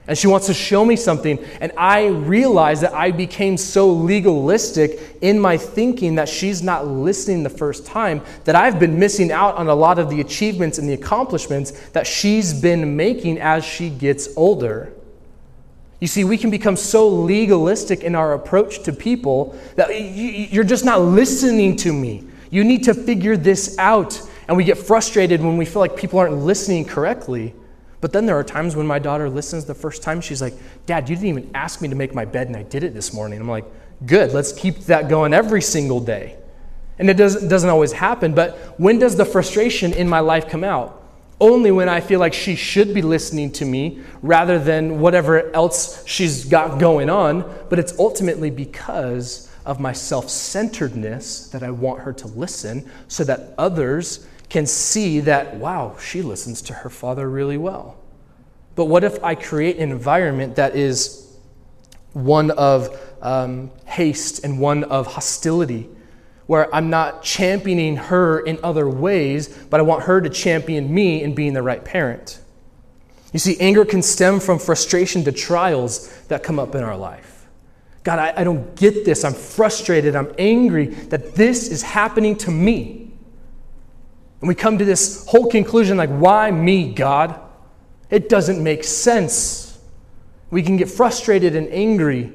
And 0.08 0.18
she 0.18 0.28
wants 0.28 0.48
to 0.48 0.54
show 0.54 0.86
me 0.86 0.96
something. 0.96 1.38
And 1.60 1.74
I 1.78 2.08
realize 2.08 2.80
that 2.82 2.94
I 2.94 3.12
became 3.12 3.58
so 3.58 3.92
legalistic 3.92 5.00
in 5.22 5.38
my 5.40 5.58
thinking 5.58 6.16
that 6.16 6.30
she's 6.30 6.64
not 6.64 6.88
listening 6.88 7.44
the 7.44 7.50
first 7.50 7.86
time, 7.86 8.22
that 8.46 8.56
I've 8.56 8.80
been 8.80 8.98
missing 8.98 9.32
out 9.32 9.56
on 9.56 9.68
a 9.68 9.76
lot 9.76 10.00
of 10.00 10.10
the 10.10 10.22
achievements 10.22 10.78
and 10.78 10.88
the 10.88 10.94
accomplishments 10.94 11.72
that 11.90 12.08
she's 12.08 12.54
been 12.54 12.96
making 12.96 13.40
as 13.40 13.66
she 13.66 13.90
gets 13.90 14.30
older. 14.38 14.94
You 16.00 16.08
see, 16.08 16.24
we 16.24 16.38
can 16.38 16.52
become 16.52 16.78
so 16.78 17.10
legalistic 17.10 18.04
in 18.04 18.16
our 18.16 18.34
approach 18.34 18.84
to 18.84 18.94
people 18.94 19.60
that 19.76 19.90
you're 20.00 20.64
just 20.64 20.86
not 20.86 21.02
listening 21.02 21.76
to 21.78 21.92
me. 21.92 22.24
You 22.50 22.64
need 22.64 22.84
to 22.84 22.94
figure 22.94 23.36
this 23.36 23.78
out. 23.78 24.22
And 24.48 24.56
we 24.56 24.64
get 24.64 24.78
frustrated 24.78 25.42
when 25.42 25.58
we 25.58 25.66
feel 25.66 25.82
like 25.82 25.98
people 25.98 26.20
aren't 26.20 26.38
listening 26.38 26.86
correctly. 26.86 27.54
But 28.00 28.14
then 28.14 28.26
there 28.26 28.38
are 28.38 28.44
times 28.44 28.76
when 28.76 28.86
my 28.86 29.00
daughter 29.00 29.30
listens 29.30 29.66
the 29.66 29.74
first 29.74 30.04
time, 30.04 30.22
she's 30.22 30.42
like, 30.42 30.54
Dad, 30.86 31.10
you 31.10 31.16
didn't 31.16 31.30
even 31.30 31.52
ask 31.54 31.82
me 31.82 31.88
to 31.88 31.96
make 31.96 32.14
my 32.14 32.26
bed, 32.26 32.48
and 32.48 32.56
I 32.56 32.64
did 32.64 32.84
it 32.84 32.94
this 32.94 33.14
morning. 33.14 33.40
I'm 33.40 33.50
like, 33.50 33.66
Good, 34.06 34.32
let's 34.32 34.52
keep 34.52 34.82
that 34.82 35.10
going 35.10 35.34
every 35.34 35.62
single 35.62 36.00
day. 36.00 36.38
And 37.00 37.10
it 37.10 37.18
doesn't, 37.18 37.48
doesn't 37.48 37.70
always 37.70 37.92
happen, 37.92 38.36
but 38.36 38.80
when 38.80 39.00
does 39.00 39.16
the 39.16 39.26
frustration 39.26 39.94
in 39.94 40.08
my 40.08 40.20
life 40.20 40.48
come 40.48 40.64
out? 40.64 41.04
only 41.40 41.72
when 41.72 41.88
I 41.88 42.00
feel 42.00 42.20
like 42.20 42.34
she 42.34 42.56
should 42.56 42.94
be 42.94 43.02
listening 43.02 43.52
to 43.54 43.66
me 43.66 44.02
rather 44.22 44.58
than 44.58 45.00
whatever 45.00 45.54
else 45.56 46.06
she's 46.08 46.46
got 46.46 46.80
going 46.80 47.10
on, 47.10 47.42
but 47.70 47.78
it's 47.78 47.98
ultimately 48.00 48.50
because 48.50 49.52
of 49.66 49.80
my 49.80 49.94
self 49.94 50.30
centeredness 50.30 51.50
that 51.50 51.62
I 51.62 51.70
want 51.70 52.02
her 52.02 52.14
to 52.14 52.28
listen 52.28 52.90
so 53.08 53.24
that 53.26 53.54
others 53.58 54.26
can 54.50 54.66
see 54.66 55.20
that, 55.22 55.56
wow, 55.56 55.96
she 56.00 56.22
listens 56.22 56.62
to 56.64 56.74
her 56.74 56.90
father 56.90 57.30
really 57.30 57.58
well. 57.58 57.98
But 58.76 58.86
what 58.86 59.04
if 59.04 59.24
I 59.24 59.36
create 59.36 59.78
an 59.78 59.92
environment 59.92 60.56
that 60.56 60.76
is 60.76 61.38
one 62.14 62.52
of 62.52 62.98
um, 63.22 63.72
haste 63.86 64.44
and 64.44 64.60
one 64.60 64.84
of 64.86 65.08
hostility? 65.08 65.90
where 66.48 66.74
I'm 66.74 66.90
not 66.90 67.24
championing 67.24 67.98
her 67.98 68.40
in 68.40 68.58
other 68.64 68.90
ways, 68.90 69.50
but 69.70 69.80
I 69.80 69.84
want 69.84 70.04
her 70.04 70.22
to 70.22 70.30
champion 70.30 70.92
me 70.94 71.22
in 71.22 71.36
being 71.36 71.54
the 71.54 71.62
right 71.62 71.84
parent. 71.84 72.40
You 73.34 73.40
see, 73.40 73.60
anger 73.60 73.86
can 73.86 74.02
stem 74.02 74.40
from 74.40 74.58
frustration 74.58 75.26
to 75.26 75.32
trials 75.34 76.10
that 76.30 76.44
come 76.44 76.58
up 76.58 76.74
in 76.74 76.84
our 76.84 76.96
life. 76.96 77.48
God, 78.04 78.20
I, 78.20 78.42
I 78.42 78.44
don't 78.46 78.74
get 78.78 79.04
this. 79.04 79.26
I'm 79.26 79.34
frustrated. 79.34 80.16
I'm 80.16 80.34
angry 80.40 80.88
that 80.88 81.36
this 81.36 81.68
is 81.68 81.82
happening 81.82 82.38
to 82.38 82.52
me. 82.52 83.07
And 84.42 84.48
we 84.48 84.56
come 84.56 84.78
to 84.78 84.86
this 84.86 85.26
whole 85.28 85.50
conclusion 85.50 85.98
like, 85.98 86.10
why 86.10 86.52
me, 86.52 86.94
God? 86.94 87.40
It 88.10 88.30
doesn't 88.30 88.62
make 88.64 88.84
sense. 88.84 89.80
We 90.50 90.64
can 90.64 90.78
get 90.78 90.90
frustrated 90.90 91.56
and 91.56 91.68
angry 91.70 92.34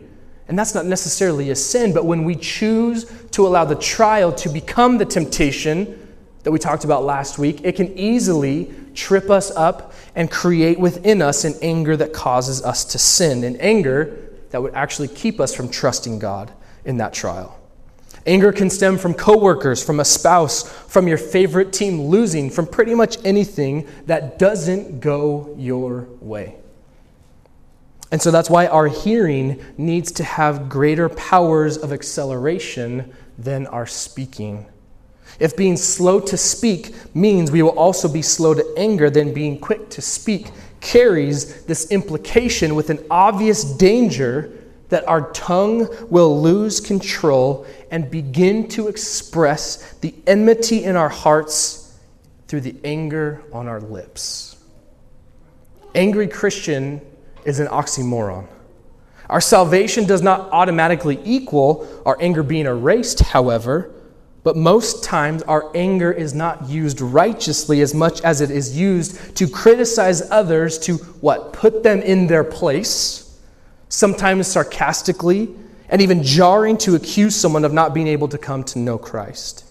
and 0.48 0.58
that's 0.58 0.74
not 0.74 0.84
necessarily 0.84 1.50
a 1.50 1.56
sin, 1.56 1.94
but 1.94 2.04
when 2.04 2.24
we 2.24 2.34
choose 2.34 3.10
to 3.30 3.46
allow 3.46 3.64
the 3.64 3.74
trial 3.74 4.32
to 4.34 4.48
become 4.48 4.98
the 4.98 5.06
temptation 5.06 6.14
that 6.42 6.50
we 6.50 6.58
talked 6.58 6.84
about 6.84 7.04
last 7.04 7.38
week, 7.38 7.60
it 7.64 7.76
can 7.76 7.96
easily 7.96 8.70
trip 8.94 9.30
us 9.30 9.50
up 9.52 9.94
and 10.14 10.30
create 10.30 10.78
within 10.78 11.22
us 11.22 11.44
an 11.44 11.54
anger 11.62 11.96
that 11.96 12.12
causes 12.12 12.62
us 12.62 12.84
to 12.84 12.98
sin, 12.98 13.44
an 13.44 13.56
anger 13.60 14.30
that 14.50 14.60
would 14.60 14.74
actually 14.74 15.08
keep 15.08 15.40
us 15.40 15.54
from 15.54 15.70
trusting 15.70 16.18
God 16.18 16.52
in 16.84 16.98
that 16.98 17.14
trial. 17.14 17.58
Anger 18.26 18.52
can 18.52 18.70
stem 18.70 18.98
from 18.98 19.14
coworkers, 19.14 19.82
from 19.82 19.98
a 19.98 20.04
spouse, 20.04 20.62
from 20.88 21.08
your 21.08 21.18
favorite 21.18 21.72
team 21.72 22.02
losing, 22.02 22.50
from 22.50 22.66
pretty 22.66 22.94
much 22.94 23.18
anything 23.24 23.88
that 24.06 24.38
doesn't 24.38 25.00
go 25.00 25.54
your 25.58 26.08
way. 26.20 26.56
And 28.12 28.20
so 28.20 28.30
that's 28.30 28.50
why 28.50 28.66
our 28.66 28.86
hearing 28.86 29.60
needs 29.76 30.12
to 30.12 30.24
have 30.24 30.68
greater 30.68 31.08
powers 31.08 31.78
of 31.78 31.92
acceleration 31.92 33.12
than 33.38 33.66
our 33.66 33.86
speaking. 33.86 34.66
If 35.40 35.56
being 35.56 35.76
slow 35.78 36.20
to 36.20 36.36
speak 36.36 36.94
means 37.14 37.50
we 37.50 37.62
will 37.62 37.78
also 37.78 38.06
be 38.12 38.22
slow 38.22 38.54
to 38.54 38.74
anger, 38.76 39.08
then 39.08 39.32
being 39.32 39.58
quick 39.58 39.88
to 39.90 40.02
speak 40.02 40.48
carries 40.80 41.64
this 41.64 41.90
implication 41.90 42.74
with 42.74 42.90
an 42.90 43.04
obvious 43.10 43.64
danger 43.64 44.52
that 44.90 45.08
our 45.08 45.30
tongue 45.30 45.88
will 46.10 46.42
lose 46.42 46.78
control 46.78 47.66
and 47.92 48.10
begin 48.10 48.66
to 48.66 48.88
express 48.88 49.92
the 50.00 50.14
enmity 50.26 50.82
in 50.82 50.96
our 50.96 51.10
hearts 51.10 51.96
through 52.48 52.62
the 52.62 52.74
anger 52.82 53.42
on 53.52 53.68
our 53.68 53.80
lips. 53.80 54.56
Angry 55.94 56.26
Christian 56.26 57.02
is 57.44 57.60
an 57.60 57.66
oxymoron. 57.68 58.48
Our 59.28 59.42
salvation 59.42 60.06
does 60.06 60.22
not 60.22 60.50
automatically 60.52 61.20
equal 61.22 61.86
our 62.06 62.16
anger 62.18 62.42
being 62.42 62.64
erased, 62.64 63.20
however, 63.20 63.90
but 64.42 64.56
most 64.56 65.04
times 65.04 65.42
our 65.42 65.70
anger 65.74 66.10
is 66.10 66.34
not 66.34 66.68
used 66.68 67.00
righteously 67.00 67.82
as 67.82 67.94
much 67.94 68.22
as 68.22 68.40
it 68.40 68.50
is 68.50 68.76
used 68.76 69.36
to 69.36 69.46
criticize 69.46 70.30
others, 70.30 70.78
to 70.80 70.94
what? 71.20 71.52
Put 71.52 71.82
them 71.82 72.00
in 72.00 72.26
their 72.26 72.42
place, 72.42 73.38
sometimes 73.88 74.46
sarcastically, 74.46 75.54
and 75.92 76.00
even 76.00 76.22
jarring 76.22 76.78
to 76.78 76.94
accuse 76.96 77.36
someone 77.36 77.66
of 77.66 77.72
not 77.74 77.92
being 77.92 78.06
able 78.08 78.26
to 78.26 78.38
come 78.38 78.64
to 78.64 78.78
know 78.78 78.96
Christ. 78.96 79.66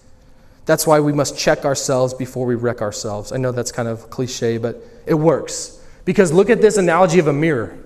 That's 0.64 0.86
why 0.86 1.00
we 1.00 1.12
must 1.12 1.36
check 1.36 1.64
ourselves 1.64 2.14
before 2.14 2.46
we 2.46 2.54
wreck 2.54 2.80
ourselves. 2.80 3.32
I 3.32 3.38
know 3.38 3.50
that's 3.50 3.72
kind 3.72 3.88
of 3.88 4.08
cliche, 4.08 4.56
but 4.56 4.80
it 5.04 5.14
works. 5.14 5.84
Because 6.04 6.32
look 6.32 6.48
at 6.48 6.60
this 6.60 6.76
analogy 6.76 7.18
of 7.18 7.26
a 7.26 7.32
mirror. 7.32 7.76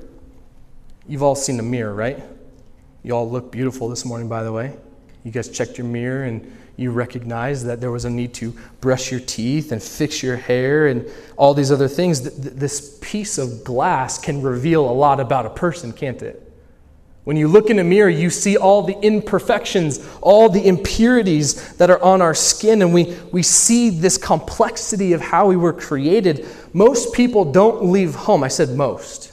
You've 1.09 1.23
all 1.23 1.35
seen 1.35 1.59
a 1.59 1.63
mirror, 1.63 1.95
right? 1.95 2.23
You 3.03 3.13
all 3.13 3.29
look 3.29 3.51
beautiful 3.51 3.89
this 3.89 4.05
morning, 4.05 4.29
by 4.29 4.43
the 4.43 4.53
way. 4.53 4.77
You 5.25 5.31
guys 5.31 5.49
checked 5.49 5.79
your 5.79 5.87
mirror 5.87 6.25
and 6.25 6.55
you 6.77 6.91
recognized 6.91 7.65
that 7.65 7.81
there 7.81 7.91
was 7.91 8.05
a 8.05 8.11
need 8.11 8.35
to 8.35 8.55
brush 8.83 9.11
your 9.11 9.21
teeth 9.21 9.73
and 9.73 9.83
fix 9.83 10.23
your 10.23 10.37
hair 10.37 10.89
and 10.89 11.11
all 11.39 11.55
these 11.55 11.73
other 11.73 11.89
things. 11.89 12.21
This 12.21 12.99
piece 13.01 13.39
of 13.39 13.65
glass 13.65 14.19
can 14.19 14.43
reveal 14.43 14.87
a 14.91 14.93
lot 14.93 15.21
about 15.21 15.47
a 15.47 15.51
person, 15.51 15.91
can't 15.91 16.21
it? 16.21 16.46
When 17.27 17.37
you 17.37 17.49
look 17.49 17.71
in 17.71 17.81
a 17.81 17.85
mirror, 17.85 18.09
you 18.09 18.31
see 18.31 18.57
all 18.57 18.83
the 18.83 18.97
imperfections, 19.01 19.99
all 20.21 20.49
the 20.49 20.65
impurities 20.65 21.73
that 21.73 21.91
are 21.91 22.01
on 22.01 22.23
our 22.23 22.35
skin, 22.35 22.83
and 22.83 22.95
we, 22.95 23.19
we 23.33 23.43
see 23.43 23.91
this 23.91 24.17
complexity 24.17 25.13
of 25.13 25.21
how 25.21 25.49
we 25.49 25.57
were 25.57 25.73
created. 25.73 26.47
Most 26.73 27.13
people 27.13 27.45
don't 27.45 27.87
leave 27.87 28.15
home. 28.15 28.45
I 28.45 28.49
said 28.49 28.77
most. 28.77 29.33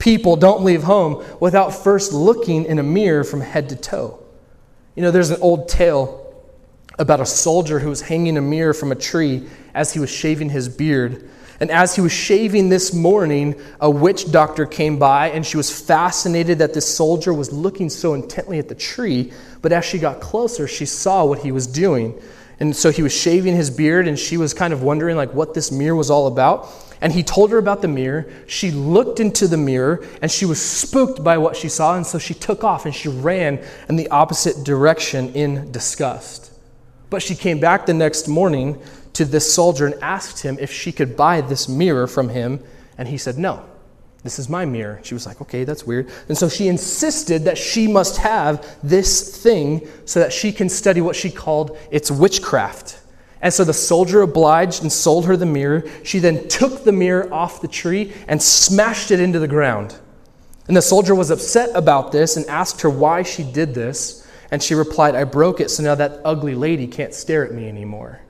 People 0.00 0.34
don't 0.34 0.64
leave 0.64 0.82
home 0.82 1.24
without 1.38 1.70
first 1.70 2.12
looking 2.12 2.64
in 2.64 2.80
a 2.80 2.82
mirror 2.82 3.22
from 3.22 3.40
head 3.40 3.68
to 3.68 3.76
toe. 3.76 4.18
You 4.96 5.04
know, 5.04 5.12
there's 5.12 5.30
an 5.30 5.40
old 5.40 5.68
tale 5.68 6.34
about 6.98 7.20
a 7.20 7.26
soldier 7.26 7.78
who 7.78 7.88
was 7.88 8.00
hanging 8.00 8.36
a 8.36 8.42
mirror 8.42 8.74
from 8.74 8.90
a 8.90 8.96
tree 8.96 9.46
as 9.74 9.92
he 9.92 10.00
was 10.00 10.10
shaving 10.10 10.50
his 10.50 10.68
beard. 10.68 11.30
And 11.60 11.70
as 11.70 11.96
he 11.96 12.00
was 12.00 12.12
shaving 12.12 12.68
this 12.68 12.92
morning, 12.94 13.60
a 13.80 13.90
witch 13.90 14.30
doctor 14.30 14.64
came 14.64 14.98
by 14.98 15.30
and 15.30 15.44
she 15.44 15.56
was 15.56 15.70
fascinated 15.70 16.58
that 16.58 16.72
this 16.72 16.86
soldier 16.86 17.34
was 17.34 17.52
looking 17.52 17.90
so 17.90 18.14
intently 18.14 18.58
at 18.58 18.68
the 18.68 18.76
tree. 18.76 19.32
But 19.60 19.72
as 19.72 19.84
she 19.84 19.98
got 19.98 20.20
closer, 20.20 20.68
she 20.68 20.86
saw 20.86 21.24
what 21.24 21.40
he 21.40 21.50
was 21.50 21.66
doing. 21.66 22.20
And 22.60 22.74
so 22.74 22.90
he 22.90 23.02
was 23.02 23.16
shaving 23.16 23.56
his 23.56 23.70
beard 23.70 24.06
and 24.06 24.18
she 24.18 24.36
was 24.36 24.54
kind 24.54 24.72
of 24.72 24.82
wondering 24.82 25.16
like 25.16 25.34
what 25.34 25.54
this 25.54 25.72
mirror 25.72 25.96
was 25.96 26.10
all 26.10 26.28
about. 26.28 26.68
And 27.00 27.12
he 27.12 27.22
told 27.22 27.50
her 27.50 27.58
about 27.58 27.82
the 27.82 27.88
mirror. 27.88 28.30
She 28.46 28.70
looked 28.70 29.18
into 29.18 29.48
the 29.48 29.56
mirror 29.56 30.04
and 30.22 30.30
she 30.30 30.44
was 30.44 30.60
spooked 30.60 31.22
by 31.22 31.38
what 31.38 31.56
she 31.56 31.68
saw. 31.68 31.96
And 31.96 32.06
so 32.06 32.18
she 32.18 32.34
took 32.34 32.62
off 32.62 32.86
and 32.86 32.94
she 32.94 33.08
ran 33.08 33.64
in 33.88 33.96
the 33.96 34.08
opposite 34.08 34.64
direction 34.64 35.32
in 35.34 35.72
disgust. 35.72 36.52
But 37.10 37.22
she 37.22 37.34
came 37.34 37.58
back 37.58 37.86
the 37.86 37.94
next 37.94 38.28
morning 38.28 38.80
to 39.18 39.24
this 39.24 39.52
soldier 39.52 39.86
and 39.86 40.00
asked 40.00 40.42
him 40.42 40.56
if 40.60 40.72
she 40.72 40.92
could 40.92 41.16
buy 41.16 41.40
this 41.40 41.68
mirror 41.68 42.06
from 42.06 42.28
him. 42.28 42.62
And 42.96 43.08
he 43.08 43.18
said, 43.18 43.36
No, 43.36 43.64
this 44.22 44.38
is 44.38 44.48
my 44.48 44.64
mirror. 44.64 45.00
She 45.02 45.12
was 45.12 45.26
like, 45.26 45.40
Okay, 45.40 45.64
that's 45.64 45.84
weird. 45.84 46.08
And 46.28 46.38
so 46.38 46.48
she 46.48 46.68
insisted 46.68 47.44
that 47.44 47.58
she 47.58 47.88
must 47.88 48.18
have 48.18 48.78
this 48.80 49.42
thing 49.42 49.88
so 50.04 50.20
that 50.20 50.32
she 50.32 50.52
can 50.52 50.68
study 50.68 51.00
what 51.00 51.16
she 51.16 51.30
called 51.30 51.76
its 51.90 52.12
witchcraft. 52.12 53.00
And 53.42 53.52
so 53.52 53.64
the 53.64 53.74
soldier 53.74 54.22
obliged 54.22 54.82
and 54.82 54.92
sold 54.92 55.26
her 55.26 55.36
the 55.36 55.46
mirror. 55.46 55.84
She 56.04 56.20
then 56.20 56.46
took 56.46 56.84
the 56.84 56.92
mirror 56.92 57.32
off 57.32 57.60
the 57.60 57.68
tree 57.68 58.12
and 58.28 58.40
smashed 58.40 59.10
it 59.10 59.18
into 59.18 59.40
the 59.40 59.48
ground. 59.48 59.96
And 60.68 60.76
the 60.76 60.82
soldier 60.82 61.14
was 61.16 61.30
upset 61.30 61.70
about 61.74 62.12
this 62.12 62.36
and 62.36 62.46
asked 62.46 62.82
her 62.82 62.90
why 62.90 63.24
she 63.24 63.42
did 63.42 63.74
this. 63.74 64.28
And 64.52 64.62
she 64.62 64.74
replied, 64.76 65.16
I 65.16 65.24
broke 65.24 65.60
it, 65.60 65.70
so 65.70 65.82
now 65.82 65.96
that 65.96 66.20
ugly 66.24 66.54
lady 66.54 66.86
can't 66.86 67.12
stare 67.12 67.44
at 67.44 67.52
me 67.52 67.68
anymore. 67.68 68.20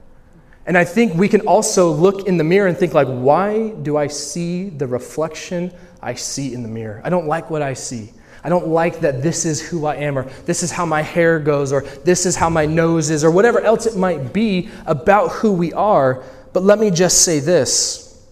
And 0.69 0.77
I 0.77 0.85
think 0.85 1.15
we 1.15 1.31
can 1.31 1.41
also 1.47 1.91
look 1.91 2.29
in 2.29 2.37
the 2.37 2.45
mirror 2.45 2.69
and 2.69 2.77
think 2.77 2.93
like, 2.93 3.09
why 3.09 3.71
do 3.71 3.97
I 3.97 4.07
see 4.07 4.69
the 4.69 4.87
reflection 4.87 5.73
I 6.03 6.13
see 6.13 6.53
in 6.53 6.63
the 6.63 6.69
mirror? 6.69 7.01
I 7.03 7.09
don't 7.09 7.27
like 7.27 7.49
what 7.49 7.63
I 7.63 7.73
see. 7.73 8.13
I 8.45 8.51
don't 8.51 8.69
like 8.69 9.01
that 9.01 9.23
this 9.23 9.47
is 9.47 9.67
who 9.67 9.87
I 9.87 9.97
am, 9.97 10.19
or 10.19 10.25
this 10.45 10.63
is 10.63 10.71
how 10.71 10.85
my 10.85 11.01
hair 11.01 11.39
goes, 11.39 11.73
or 11.73 11.81
this 11.81 12.27
is 12.27 12.37
how 12.37 12.51
my 12.51 12.67
nose 12.67 13.09
is, 13.09 13.25
or 13.25 13.31
whatever 13.31 13.61
else 13.61 13.87
it 13.87 13.97
might 13.97 14.35
be 14.35 14.69
about 14.85 15.33
who 15.33 15.53
we 15.53 15.73
are. 15.73 16.23
But 16.53 16.65
let 16.65 16.79
me 16.79 16.91
just 16.91 17.23
say 17.23 17.41
this 17.41 18.23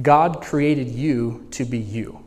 God 0.00 0.42
created 0.42 0.88
you 0.88 1.48
to 1.52 1.64
be 1.64 1.78
you. 1.78 2.21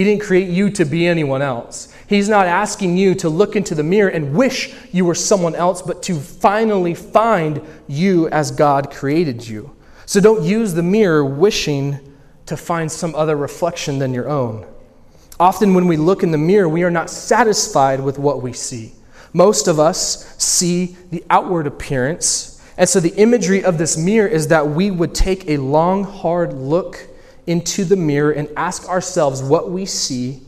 He 0.00 0.04
didn't 0.04 0.22
create 0.22 0.48
you 0.48 0.70
to 0.70 0.86
be 0.86 1.06
anyone 1.06 1.42
else. 1.42 1.92
He's 2.06 2.26
not 2.26 2.46
asking 2.46 2.96
you 2.96 3.14
to 3.16 3.28
look 3.28 3.54
into 3.54 3.74
the 3.74 3.82
mirror 3.82 4.08
and 4.08 4.32
wish 4.32 4.74
you 4.92 5.04
were 5.04 5.14
someone 5.14 5.54
else, 5.54 5.82
but 5.82 6.02
to 6.04 6.14
finally 6.14 6.94
find 6.94 7.60
you 7.86 8.26
as 8.30 8.50
God 8.50 8.90
created 8.90 9.46
you. 9.46 9.76
So 10.06 10.18
don't 10.18 10.42
use 10.42 10.72
the 10.72 10.82
mirror 10.82 11.22
wishing 11.22 11.98
to 12.46 12.56
find 12.56 12.90
some 12.90 13.14
other 13.14 13.36
reflection 13.36 13.98
than 13.98 14.14
your 14.14 14.26
own. 14.26 14.66
Often, 15.38 15.74
when 15.74 15.86
we 15.86 15.98
look 15.98 16.22
in 16.22 16.30
the 16.30 16.38
mirror, 16.38 16.66
we 16.66 16.82
are 16.82 16.90
not 16.90 17.10
satisfied 17.10 18.00
with 18.00 18.18
what 18.18 18.40
we 18.40 18.54
see. 18.54 18.94
Most 19.34 19.68
of 19.68 19.78
us 19.78 20.34
see 20.42 20.96
the 21.10 21.22
outward 21.28 21.66
appearance. 21.66 22.58
And 22.78 22.88
so, 22.88 23.00
the 23.00 23.14
imagery 23.16 23.62
of 23.62 23.76
this 23.76 23.98
mirror 23.98 24.28
is 24.28 24.48
that 24.48 24.66
we 24.66 24.90
would 24.90 25.14
take 25.14 25.46
a 25.50 25.58
long, 25.58 26.04
hard 26.04 26.54
look 26.54 27.06
into 27.50 27.84
the 27.84 27.96
mirror 27.96 28.30
and 28.30 28.48
ask 28.56 28.88
ourselves 28.88 29.42
what 29.42 29.70
we 29.70 29.84
see 29.84 30.40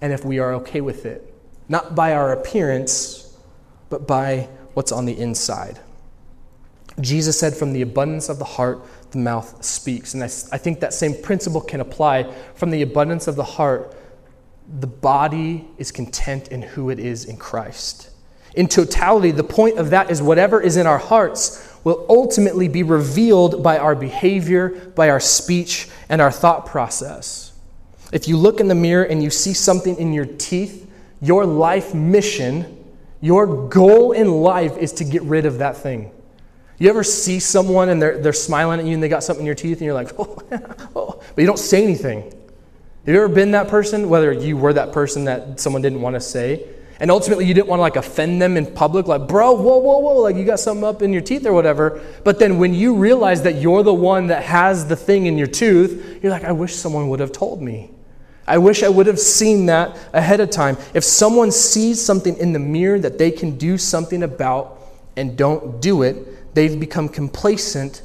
and 0.00 0.12
if 0.12 0.24
we 0.24 0.40
are 0.40 0.54
okay 0.54 0.80
with 0.80 1.06
it. 1.06 1.32
Not 1.68 1.94
by 1.94 2.14
our 2.14 2.32
appearance, 2.32 3.36
but 3.88 4.08
by 4.08 4.48
what's 4.74 4.90
on 4.90 5.04
the 5.04 5.16
inside. 5.16 5.78
Jesus 7.00 7.38
said, 7.38 7.54
From 7.54 7.72
the 7.72 7.82
abundance 7.82 8.28
of 8.28 8.40
the 8.40 8.44
heart, 8.44 8.82
the 9.12 9.18
mouth 9.18 9.64
speaks. 9.64 10.14
And 10.14 10.22
I, 10.22 10.26
I 10.26 10.58
think 10.58 10.80
that 10.80 10.92
same 10.92 11.14
principle 11.22 11.60
can 11.60 11.80
apply 11.80 12.24
from 12.54 12.70
the 12.70 12.82
abundance 12.82 13.28
of 13.28 13.36
the 13.36 13.44
heart. 13.44 13.96
The 14.80 14.88
body 14.88 15.68
is 15.78 15.92
content 15.92 16.48
in 16.48 16.62
who 16.62 16.90
it 16.90 16.98
is 16.98 17.24
in 17.24 17.36
Christ. 17.36 18.10
In 18.54 18.66
totality, 18.66 19.30
the 19.30 19.44
point 19.44 19.78
of 19.78 19.90
that 19.90 20.10
is 20.10 20.20
whatever 20.20 20.60
is 20.60 20.76
in 20.76 20.88
our 20.88 20.98
hearts 20.98 21.71
will 21.84 22.06
ultimately 22.08 22.68
be 22.68 22.82
revealed 22.82 23.62
by 23.62 23.78
our 23.78 23.94
behavior, 23.94 24.68
by 24.94 25.10
our 25.10 25.20
speech, 25.20 25.88
and 26.08 26.20
our 26.20 26.30
thought 26.30 26.66
process. 26.66 27.52
If 28.12 28.28
you 28.28 28.36
look 28.36 28.60
in 28.60 28.68
the 28.68 28.74
mirror 28.74 29.04
and 29.04 29.22
you 29.22 29.30
see 29.30 29.54
something 29.54 29.96
in 29.96 30.12
your 30.12 30.26
teeth, 30.26 30.90
your 31.20 31.46
life 31.46 31.94
mission, 31.94 32.84
your 33.20 33.68
goal 33.68 34.12
in 34.12 34.30
life 34.30 34.76
is 34.76 34.92
to 34.94 35.04
get 35.04 35.22
rid 35.22 35.46
of 35.46 35.58
that 35.58 35.76
thing. 35.76 36.12
You 36.78 36.90
ever 36.90 37.04
see 37.04 37.38
someone 37.38 37.88
and 37.88 38.02
they're, 38.02 38.18
they're 38.18 38.32
smiling 38.32 38.80
at 38.80 38.86
you 38.86 38.94
and 38.94 39.02
they 39.02 39.08
got 39.08 39.22
something 39.22 39.42
in 39.42 39.46
your 39.46 39.54
teeth 39.54 39.78
and 39.78 39.86
you're 39.86 39.94
like, 39.94 40.10
oh, 40.18 40.36
oh, 40.96 41.22
but 41.34 41.40
you 41.40 41.46
don't 41.46 41.58
say 41.58 41.82
anything. 41.82 42.22
Have 42.22 43.14
you 43.14 43.22
ever 43.22 43.28
been 43.28 43.52
that 43.52 43.68
person, 43.68 44.08
whether 44.08 44.32
you 44.32 44.56
were 44.56 44.72
that 44.72 44.92
person 44.92 45.24
that 45.24 45.58
someone 45.58 45.82
didn't 45.82 46.00
want 46.00 46.14
to 46.14 46.20
say? 46.20 46.68
And 47.02 47.10
ultimately, 47.10 47.46
you 47.46 47.52
didn't 47.52 47.66
want 47.66 47.78
to 47.78 47.82
like 47.82 47.96
offend 47.96 48.40
them 48.40 48.56
in 48.56 48.64
public, 48.64 49.08
like, 49.08 49.26
bro, 49.26 49.54
whoa, 49.54 49.78
whoa, 49.78 49.98
whoa, 49.98 50.18
like 50.18 50.36
you 50.36 50.44
got 50.44 50.60
something 50.60 50.84
up 50.84 51.02
in 51.02 51.12
your 51.12 51.20
teeth 51.20 51.44
or 51.44 51.52
whatever. 51.52 52.00
But 52.22 52.38
then 52.38 52.58
when 52.58 52.74
you 52.74 52.94
realize 52.94 53.42
that 53.42 53.56
you're 53.56 53.82
the 53.82 53.92
one 53.92 54.28
that 54.28 54.44
has 54.44 54.86
the 54.86 54.94
thing 54.94 55.26
in 55.26 55.36
your 55.36 55.48
tooth, 55.48 56.20
you're 56.22 56.30
like, 56.30 56.44
I 56.44 56.52
wish 56.52 56.76
someone 56.76 57.08
would 57.08 57.18
have 57.18 57.32
told 57.32 57.60
me. 57.60 57.90
I 58.46 58.58
wish 58.58 58.84
I 58.84 58.88
would 58.88 59.08
have 59.08 59.18
seen 59.18 59.66
that 59.66 59.98
ahead 60.12 60.38
of 60.38 60.50
time. 60.50 60.76
If 60.94 61.02
someone 61.02 61.50
sees 61.50 62.00
something 62.00 62.36
in 62.36 62.52
the 62.52 62.60
mirror 62.60 63.00
that 63.00 63.18
they 63.18 63.32
can 63.32 63.58
do 63.58 63.78
something 63.78 64.22
about 64.22 64.80
and 65.16 65.36
don't 65.36 65.82
do 65.82 66.02
it, 66.02 66.54
they've 66.54 66.78
become 66.78 67.08
complacent 67.08 68.02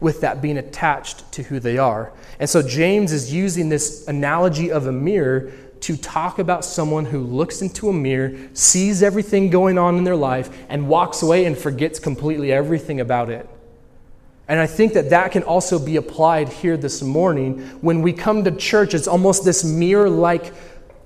with 0.00 0.20
that 0.22 0.42
being 0.42 0.58
attached 0.58 1.30
to 1.30 1.44
who 1.44 1.60
they 1.60 1.78
are. 1.78 2.12
And 2.40 2.50
so 2.50 2.60
James 2.60 3.12
is 3.12 3.32
using 3.32 3.68
this 3.68 4.08
analogy 4.08 4.72
of 4.72 4.88
a 4.88 4.92
mirror 4.92 5.52
to 5.82 5.96
talk 5.96 6.38
about 6.38 6.64
someone 6.64 7.04
who 7.04 7.20
looks 7.20 7.60
into 7.60 7.88
a 7.88 7.92
mirror, 7.92 8.36
sees 8.54 9.02
everything 9.02 9.50
going 9.50 9.78
on 9.78 9.96
in 9.96 10.04
their 10.04 10.16
life, 10.16 10.50
and 10.68 10.88
walks 10.88 11.22
away 11.22 11.44
and 11.44 11.58
forgets 11.58 11.98
completely 11.98 12.52
everything 12.52 13.00
about 13.00 13.30
it. 13.30 13.48
And 14.48 14.60
I 14.60 14.66
think 14.66 14.92
that 14.94 15.10
that 15.10 15.32
can 15.32 15.42
also 15.42 15.78
be 15.78 15.96
applied 15.96 16.48
here 16.48 16.76
this 16.76 17.02
morning. 17.02 17.60
When 17.80 18.02
we 18.02 18.12
come 18.12 18.44
to 18.44 18.50
church, 18.50 18.94
it's 18.94 19.08
almost 19.08 19.44
this 19.44 19.64
mirror 19.64 20.10
like 20.10 20.52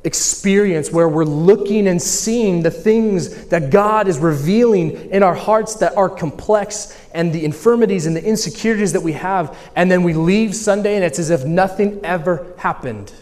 experience 0.04 0.92
where 0.92 1.08
we're 1.08 1.24
looking 1.24 1.88
and 1.88 2.00
seeing 2.00 2.62
the 2.62 2.70
things 2.70 3.46
that 3.46 3.70
God 3.70 4.08
is 4.08 4.18
revealing 4.18 5.10
in 5.10 5.22
our 5.22 5.34
hearts 5.34 5.74
that 5.76 5.96
are 5.96 6.08
complex 6.08 6.96
and 7.12 7.32
the 7.32 7.44
infirmities 7.44 8.06
and 8.06 8.14
the 8.14 8.24
insecurities 8.24 8.92
that 8.92 9.02
we 9.02 9.12
have. 9.12 9.56
And 9.74 9.90
then 9.90 10.02
we 10.02 10.12
leave 10.12 10.54
Sunday 10.54 10.94
and 10.94 11.04
it's 11.04 11.18
as 11.18 11.30
if 11.30 11.44
nothing 11.44 12.00
ever 12.04 12.46
happened. 12.58 13.12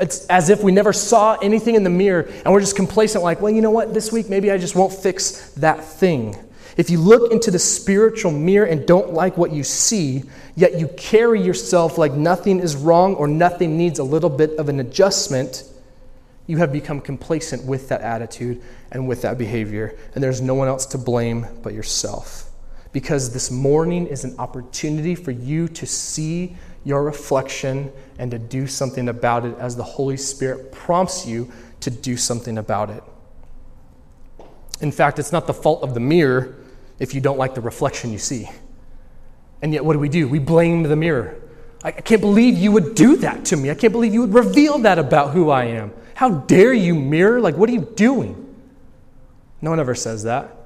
It's 0.00 0.26
as 0.26 0.48
if 0.48 0.62
we 0.62 0.72
never 0.72 0.92
saw 0.92 1.36
anything 1.42 1.74
in 1.74 1.84
the 1.84 1.90
mirror 1.90 2.22
and 2.44 2.52
we're 2.52 2.60
just 2.60 2.76
complacent, 2.76 3.22
like, 3.22 3.40
well, 3.40 3.52
you 3.52 3.60
know 3.60 3.70
what, 3.70 3.92
this 3.92 4.10
week 4.10 4.30
maybe 4.30 4.50
I 4.50 4.58
just 4.58 4.74
won't 4.74 4.92
fix 4.92 5.50
that 5.52 5.84
thing. 5.84 6.36
If 6.76 6.88
you 6.88 6.98
look 6.98 7.32
into 7.32 7.50
the 7.50 7.58
spiritual 7.58 8.30
mirror 8.30 8.66
and 8.66 8.86
don't 8.86 9.12
like 9.12 9.36
what 9.36 9.52
you 9.52 9.62
see, 9.62 10.22
yet 10.56 10.78
you 10.78 10.88
carry 10.96 11.42
yourself 11.42 11.98
like 11.98 12.12
nothing 12.12 12.60
is 12.60 12.76
wrong 12.76 13.14
or 13.16 13.28
nothing 13.28 13.76
needs 13.76 13.98
a 13.98 14.04
little 14.04 14.30
bit 14.30 14.52
of 14.58 14.68
an 14.68 14.80
adjustment, 14.80 15.64
you 16.46 16.56
have 16.56 16.72
become 16.72 17.00
complacent 17.00 17.64
with 17.64 17.88
that 17.90 18.00
attitude 18.00 18.62
and 18.90 19.06
with 19.06 19.22
that 19.22 19.36
behavior. 19.36 19.96
And 20.14 20.24
there's 20.24 20.40
no 20.40 20.54
one 20.54 20.68
else 20.68 20.86
to 20.86 20.98
blame 20.98 21.46
but 21.62 21.74
yourself. 21.74 22.50
Because 22.92 23.32
this 23.32 23.50
morning 23.50 24.06
is 24.06 24.24
an 24.24 24.34
opportunity 24.38 25.14
for 25.14 25.30
you 25.30 25.68
to 25.68 25.86
see 25.86 26.56
your 26.84 27.02
reflection 27.02 27.92
and 28.18 28.30
to 28.30 28.38
do 28.38 28.66
something 28.66 29.08
about 29.08 29.44
it 29.44 29.56
as 29.58 29.76
the 29.76 29.82
Holy 29.82 30.16
Spirit 30.16 30.72
prompts 30.72 31.26
you 31.26 31.50
to 31.80 31.90
do 31.90 32.16
something 32.16 32.58
about 32.58 32.90
it. 32.90 33.02
In 34.80 34.90
fact, 34.90 35.18
it's 35.18 35.32
not 35.32 35.46
the 35.46 35.54
fault 35.54 35.82
of 35.82 35.94
the 35.94 36.00
mirror 36.00 36.56
if 36.98 37.14
you 37.14 37.20
don't 37.20 37.38
like 37.38 37.54
the 37.54 37.60
reflection 37.60 38.12
you 38.12 38.18
see. 38.18 38.48
And 39.62 39.72
yet, 39.72 39.84
what 39.84 39.92
do 39.92 39.98
we 39.98 40.08
do? 40.08 40.26
We 40.26 40.38
blame 40.38 40.82
the 40.82 40.96
mirror. 40.96 41.36
I 41.82 41.92
can't 41.92 42.20
believe 42.20 42.56
you 42.58 42.72
would 42.72 42.94
do 42.94 43.16
that 43.18 43.46
to 43.46 43.56
me. 43.56 43.70
I 43.70 43.74
can't 43.74 43.92
believe 43.92 44.12
you 44.12 44.20
would 44.20 44.34
reveal 44.34 44.78
that 44.80 44.98
about 44.98 45.32
who 45.32 45.50
I 45.50 45.64
am. 45.64 45.92
How 46.14 46.30
dare 46.30 46.72
you, 46.72 46.94
mirror? 46.94 47.40
Like, 47.40 47.56
what 47.56 47.68
are 47.70 47.72
you 47.72 47.90
doing? 47.94 48.54
No 49.62 49.70
one 49.70 49.80
ever 49.80 49.94
says 49.94 50.24
that 50.24 50.59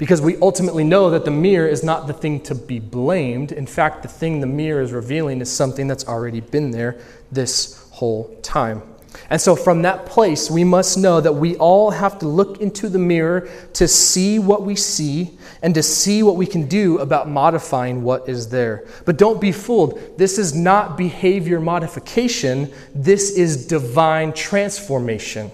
because 0.00 0.22
we 0.22 0.38
ultimately 0.38 0.82
know 0.82 1.10
that 1.10 1.26
the 1.26 1.30
mirror 1.30 1.68
is 1.68 1.84
not 1.84 2.06
the 2.06 2.14
thing 2.14 2.40
to 2.40 2.54
be 2.54 2.78
blamed. 2.78 3.52
In 3.52 3.66
fact, 3.66 4.00
the 4.02 4.08
thing 4.08 4.40
the 4.40 4.46
mirror 4.46 4.80
is 4.80 4.92
revealing 4.92 5.42
is 5.42 5.52
something 5.52 5.86
that's 5.86 6.08
already 6.08 6.40
been 6.40 6.70
there 6.70 6.98
this 7.30 7.86
whole 7.90 8.34
time. 8.40 8.82
And 9.28 9.38
so, 9.38 9.54
from 9.54 9.82
that 9.82 10.06
place, 10.06 10.50
we 10.50 10.64
must 10.64 10.96
know 10.96 11.20
that 11.20 11.34
we 11.34 11.54
all 11.56 11.90
have 11.90 12.18
to 12.20 12.26
look 12.26 12.62
into 12.62 12.88
the 12.88 12.98
mirror 12.98 13.50
to 13.74 13.86
see 13.86 14.38
what 14.38 14.62
we 14.62 14.74
see 14.74 15.38
and 15.60 15.74
to 15.74 15.82
see 15.82 16.22
what 16.22 16.36
we 16.36 16.46
can 16.46 16.66
do 16.66 16.98
about 17.00 17.28
modifying 17.28 18.02
what 18.02 18.26
is 18.26 18.48
there. 18.48 18.86
But 19.04 19.18
don't 19.18 19.38
be 19.38 19.52
fooled. 19.52 20.16
This 20.16 20.38
is 20.38 20.54
not 20.54 20.96
behavior 20.96 21.60
modification, 21.60 22.72
this 22.94 23.32
is 23.32 23.66
divine 23.66 24.32
transformation. 24.32 25.50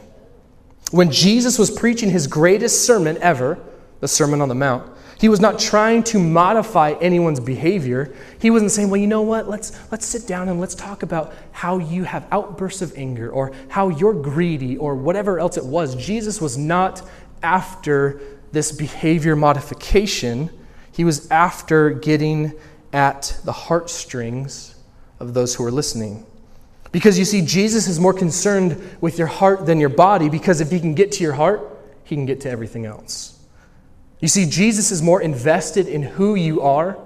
When 0.93 1.11
Jesus 1.11 1.59
was 1.59 1.69
preaching 1.69 2.11
his 2.11 2.29
greatest 2.29 2.87
sermon 2.87 3.19
ever, 3.21 3.59
the 4.01 4.09
Sermon 4.09 4.41
on 4.41 4.49
the 4.49 4.55
Mount. 4.55 4.93
He 5.19 5.29
was 5.29 5.41
not 5.41 5.59
trying 5.59 6.03
to 6.05 6.19
modify 6.19 6.93
anyone's 7.01 7.41
behavior. 7.41 8.15
He 8.39 8.51
wasn't 8.51 8.71
saying, 8.71 8.91
well, 8.91 9.01
you 9.01 9.07
know 9.07 9.23
what, 9.23 9.49
let's, 9.49 9.73
let's 9.91 10.05
sit 10.05 10.27
down 10.27 10.49
and 10.49 10.61
let's 10.61 10.75
talk 10.75 11.03
about 11.03 11.35
how 11.53 11.79
you 11.79 12.05
have 12.05 12.27
outbursts 12.31 12.83
of 12.83 12.93
anger 12.97 13.31
or 13.31 13.53
how 13.69 13.89
you're 13.89 14.13
greedy 14.13 14.77
or 14.77 14.95
whatever 14.95 15.39
else 15.39 15.57
it 15.57 15.65
was. 15.65 15.97
Jesus 15.97 16.41
was 16.41 16.59
not 16.59 17.03
after 17.43 18.21
this 18.53 18.73
behavior 18.73 19.37
modification, 19.37 20.51
he 20.93 21.05
was 21.05 21.31
after 21.31 21.91
getting 21.91 22.53
at 22.93 23.39
the 23.45 23.53
heartstrings 23.53 24.75
of 25.19 25.35
those 25.35 25.55
who 25.55 25.65
are 25.65 25.71
listening. 25.71 26.25
Because 26.93 27.19
you 27.19 27.25
see, 27.25 27.43
Jesus 27.43 27.89
is 27.89 28.01
more 28.01 28.15
concerned 28.15 28.97
with 29.01 29.19
your 29.19 29.27
heart 29.27 29.67
than 29.67 29.81
your 29.81 29.91
body, 29.91 30.29
because 30.29 30.61
if 30.61 30.71
he 30.71 30.81
can 30.81 30.95
get 30.95 31.13
to 31.13 31.23
your 31.23 31.35
heart, 31.35 31.61
he 32.05 32.15
can 32.15 32.25
get 32.25 32.41
to 32.43 32.51
everything 32.51 32.87
else. 32.87 33.36
You 34.21 34.29
see, 34.29 34.47
Jesus 34.47 34.91
is 34.91 35.03
more 35.03 35.21
invested 35.21 35.87
in 35.87 36.03
who 36.03 36.35
you 36.35 36.63
are 36.63 36.99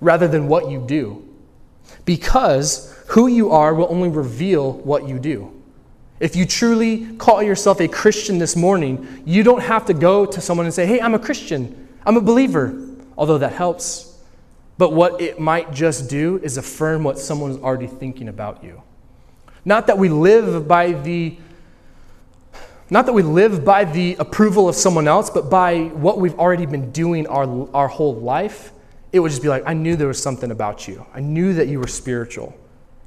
rather 0.00 0.28
than 0.28 0.48
what 0.48 0.70
you 0.70 0.84
do. 0.86 1.24
Because 2.04 2.94
who 3.08 3.26
you 3.26 3.50
are 3.50 3.74
will 3.74 3.88
only 3.90 4.08
reveal 4.08 4.72
what 4.72 5.08
you 5.08 5.18
do. 5.18 5.52
If 6.20 6.34
you 6.34 6.46
truly 6.46 7.14
call 7.16 7.42
yourself 7.42 7.80
a 7.80 7.88
Christian 7.88 8.38
this 8.38 8.56
morning, 8.56 9.22
you 9.24 9.42
don't 9.42 9.62
have 9.62 9.86
to 9.86 9.94
go 9.94 10.26
to 10.26 10.40
someone 10.40 10.66
and 10.66 10.74
say, 10.74 10.84
Hey, 10.84 11.00
I'm 11.00 11.14
a 11.14 11.18
Christian, 11.18 11.88
I'm 12.04 12.16
a 12.16 12.20
believer, 12.20 12.86
although 13.16 13.38
that 13.38 13.52
helps. 13.52 14.18
But 14.78 14.92
what 14.92 15.20
it 15.20 15.40
might 15.40 15.72
just 15.72 16.08
do 16.08 16.40
is 16.42 16.56
affirm 16.56 17.04
what 17.04 17.18
someone's 17.18 17.56
already 17.58 17.86
thinking 17.86 18.28
about 18.28 18.62
you. 18.64 18.82
Not 19.64 19.86
that 19.88 19.98
we 19.98 20.08
live 20.08 20.66
by 20.66 20.92
the 20.92 21.36
not 22.90 23.06
that 23.06 23.12
we 23.12 23.22
live 23.22 23.64
by 23.64 23.84
the 23.84 24.16
approval 24.18 24.68
of 24.68 24.74
someone 24.74 25.06
else, 25.08 25.28
but 25.28 25.50
by 25.50 25.84
what 25.88 26.18
we've 26.18 26.38
already 26.38 26.66
been 26.66 26.90
doing 26.90 27.26
our, 27.26 27.68
our 27.74 27.88
whole 27.88 28.14
life. 28.14 28.72
It 29.12 29.20
would 29.20 29.30
just 29.30 29.42
be 29.42 29.48
like, 29.48 29.62
I 29.66 29.74
knew 29.74 29.96
there 29.96 30.08
was 30.08 30.22
something 30.22 30.50
about 30.50 30.88
you. 30.88 31.04
I 31.14 31.20
knew 31.20 31.54
that 31.54 31.68
you 31.68 31.80
were 31.80 31.86
spiritual. 31.86 32.54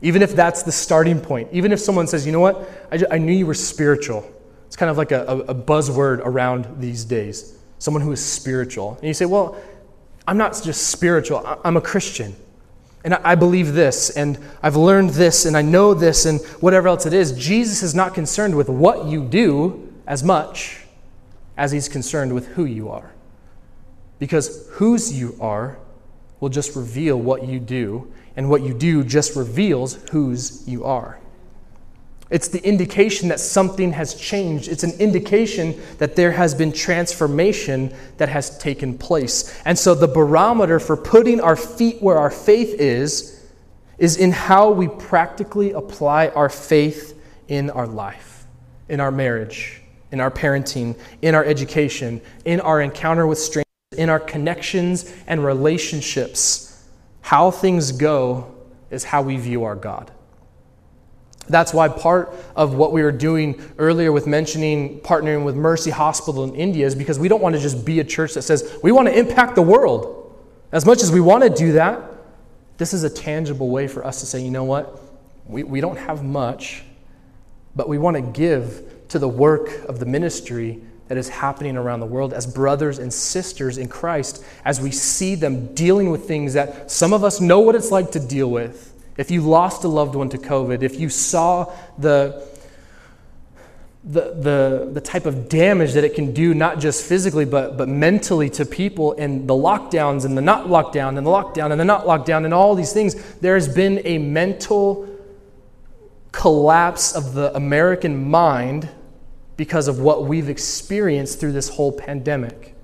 Even 0.01 0.21
if 0.21 0.35
that's 0.35 0.63
the 0.63 0.71
starting 0.71 1.19
point. 1.19 1.49
Even 1.51 1.71
if 1.71 1.79
someone 1.79 2.07
says, 2.07 2.25
you 2.25 2.31
know 2.31 2.39
what, 2.39 2.69
I, 2.91 2.97
just, 2.97 3.11
I 3.11 3.17
knew 3.17 3.33
you 3.33 3.45
were 3.45 3.53
spiritual. 3.53 4.29
It's 4.67 4.75
kind 4.75 4.89
of 4.89 4.97
like 4.97 5.11
a, 5.11 5.25
a 5.25 5.55
buzzword 5.55 6.19
around 6.19 6.79
these 6.79 7.05
days. 7.05 7.57
Someone 7.79 8.01
who 8.01 8.11
is 8.11 8.23
spiritual. 8.23 8.95
And 8.97 9.07
you 9.07 9.13
say, 9.13 9.25
well, 9.25 9.57
I'm 10.27 10.37
not 10.37 10.59
just 10.63 10.87
spiritual, 10.87 11.59
I'm 11.63 11.77
a 11.77 11.81
Christian. 11.81 12.35
And 13.03 13.15
I 13.15 13.35
believe 13.35 13.73
this, 13.73 14.11
and 14.11 14.37
I've 14.61 14.75
learned 14.75 15.11
this, 15.11 15.45
and 15.45 15.57
I 15.57 15.63
know 15.63 15.93
this, 15.93 16.25
and 16.25 16.39
whatever 16.59 16.87
else 16.87 17.05
it 17.05 17.13
is. 17.13 17.31
Jesus 17.31 17.81
is 17.81 17.95
not 17.95 18.13
concerned 18.13 18.55
with 18.55 18.69
what 18.69 19.05
you 19.05 19.25
do 19.25 19.91
as 20.05 20.23
much 20.23 20.85
as 21.57 21.71
he's 21.71 21.89
concerned 21.89 22.33
with 22.33 22.47
who 22.49 22.65
you 22.65 22.89
are. 22.89 23.11
Because 24.19 24.67
whose 24.73 25.17
you 25.19 25.35
are 25.41 25.79
will 26.39 26.49
just 26.49 26.75
reveal 26.75 27.17
what 27.17 27.47
you 27.47 27.59
do, 27.59 28.11
and 28.35 28.49
what 28.49 28.61
you 28.61 28.73
do 28.73 29.03
just 29.03 29.35
reveals 29.35 29.95
whose 30.11 30.67
you 30.67 30.83
are. 30.83 31.19
It's 32.31 32.47
the 32.47 32.65
indication 32.65 33.27
that 33.27 33.41
something 33.41 33.91
has 33.91 34.15
changed. 34.15 34.69
It's 34.69 34.83
an 34.83 34.97
indication 34.99 35.79
that 35.97 36.15
there 36.15 36.31
has 36.31 36.55
been 36.55 36.71
transformation 36.71 37.93
that 38.17 38.29
has 38.29 38.57
taken 38.57 38.97
place. 38.97 39.61
And 39.65 39.77
so, 39.77 39.93
the 39.93 40.07
barometer 40.07 40.79
for 40.79 40.95
putting 40.95 41.41
our 41.41 41.57
feet 41.57 42.01
where 42.01 42.17
our 42.17 42.31
faith 42.31 42.73
is, 42.79 43.45
is 43.97 44.15
in 44.15 44.31
how 44.31 44.71
we 44.71 44.87
practically 44.87 45.73
apply 45.73 46.29
our 46.29 46.47
faith 46.47 47.21
in 47.49 47.69
our 47.69 47.85
life, 47.85 48.47
in 48.87 49.01
our 49.01 49.11
marriage, 49.11 49.81
in 50.11 50.21
our 50.21 50.31
parenting, 50.31 50.97
in 51.21 51.35
our 51.35 51.43
education, 51.43 52.21
in 52.45 52.61
our 52.61 52.79
encounter 52.81 53.27
with 53.27 53.39
strangers, 53.39 53.65
in 53.97 54.09
our 54.09 54.19
connections 54.19 55.13
and 55.27 55.43
relationships 55.43 56.69
How 57.23 57.51
things 57.51 57.91
go 57.91 58.55
is 58.89 59.03
how 59.03 59.21
we 59.21 59.37
view 59.37 59.63
our 59.65 59.75
God. 59.75 60.11
That's 61.51 61.73
why 61.73 61.89
part 61.89 62.33
of 62.55 62.75
what 62.75 62.93
we 62.93 63.03
were 63.03 63.11
doing 63.11 63.61
earlier 63.77 64.11
with 64.11 64.25
mentioning 64.25 65.01
partnering 65.01 65.43
with 65.43 65.55
Mercy 65.55 65.91
Hospital 65.91 66.43
in 66.45 66.55
India 66.55 66.85
is 66.85 66.95
because 66.95 67.19
we 67.19 67.27
don't 67.27 67.41
want 67.41 67.55
to 67.55 67.61
just 67.61 67.85
be 67.85 67.99
a 67.99 68.03
church 68.03 68.33
that 68.35 68.43
says 68.43 68.77
we 68.81 68.91
want 68.91 69.07
to 69.09 69.17
impact 69.17 69.55
the 69.55 69.61
world. 69.61 70.17
As 70.71 70.85
much 70.85 71.03
as 71.03 71.11
we 71.11 71.19
want 71.19 71.43
to 71.43 71.49
do 71.49 71.73
that, 71.73 72.01
this 72.77 72.93
is 72.93 73.03
a 73.03 73.09
tangible 73.09 73.69
way 73.69 73.87
for 73.87 74.05
us 74.05 74.21
to 74.21 74.25
say, 74.25 74.41
you 74.41 74.49
know 74.49 74.63
what? 74.63 75.01
We, 75.45 75.63
we 75.63 75.81
don't 75.81 75.97
have 75.97 76.23
much, 76.23 76.83
but 77.75 77.89
we 77.89 77.97
want 77.97 78.15
to 78.15 78.21
give 78.21 79.07
to 79.09 79.19
the 79.19 79.27
work 79.27 79.69
of 79.89 79.99
the 79.99 80.05
ministry 80.05 80.81
that 81.09 81.17
is 81.17 81.27
happening 81.27 81.75
around 81.75 81.99
the 81.99 82.05
world 82.05 82.31
as 82.31 82.47
brothers 82.47 82.97
and 82.97 83.13
sisters 83.13 83.77
in 83.77 83.89
Christ, 83.89 84.45
as 84.63 84.79
we 84.79 84.91
see 84.91 85.35
them 85.35 85.75
dealing 85.75 86.09
with 86.09 86.25
things 86.25 86.53
that 86.53 86.89
some 86.89 87.11
of 87.11 87.25
us 87.25 87.41
know 87.41 87.59
what 87.59 87.75
it's 87.75 87.91
like 87.91 88.11
to 88.11 88.19
deal 88.19 88.49
with. 88.49 88.87
If 89.17 89.29
you 89.31 89.41
lost 89.41 89.83
a 89.83 89.87
loved 89.87 90.15
one 90.15 90.29
to 90.29 90.37
COVID, 90.37 90.83
if 90.83 90.99
you 90.99 91.09
saw 91.09 91.73
the, 91.97 92.47
the, 94.03 94.33
the, 94.33 94.89
the 94.93 95.01
type 95.01 95.25
of 95.25 95.49
damage 95.49 95.93
that 95.93 96.03
it 96.03 96.15
can 96.15 96.33
do, 96.33 96.53
not 96.53 96.79
just 96.79 97.05
physically, 97.05 97.45
but, 97.45 97.77
but 97.77 97.89
mentally 97.89 98.49
to 98.51 98.65
people, 98.65 99.13
and 99.13 99.47
the 99.47 99.53
lockdowns 99.53 100.25
and 100.25 100.37
the 100.37 100.41
not 100.41 100.67
lockdown, 100.67 101.17
and 101.17 101.25
the 101.25 101.31
lockdown 101.31 101.71
and 101.71 101.79
the 101.79 101.85
not 101.85 102.05
lockdown, 102.05 102.45
and 102.45 102.53
all 102.53 102.73
these 102.73 102.93
things, 102.93 103.15
there 103.35 103.55
has 103.55 103.67
been 103.67 104.01
a 104.05 104.17
mental 104.17 105.07
collapse 106.31 107.13
of 107.13 107.33
the 107.33 107.53
American 107.55 108.29
mind 108.29 108.89
because 109.57 109.87
of 109.87 109.99
what 109.99 110.25
we've 110.25 110.49
experienced 110.49 111.39
through 111.39 111.51
this 111.51 111.69
whole 111.69 111.91
pandemic. 111.91 112.75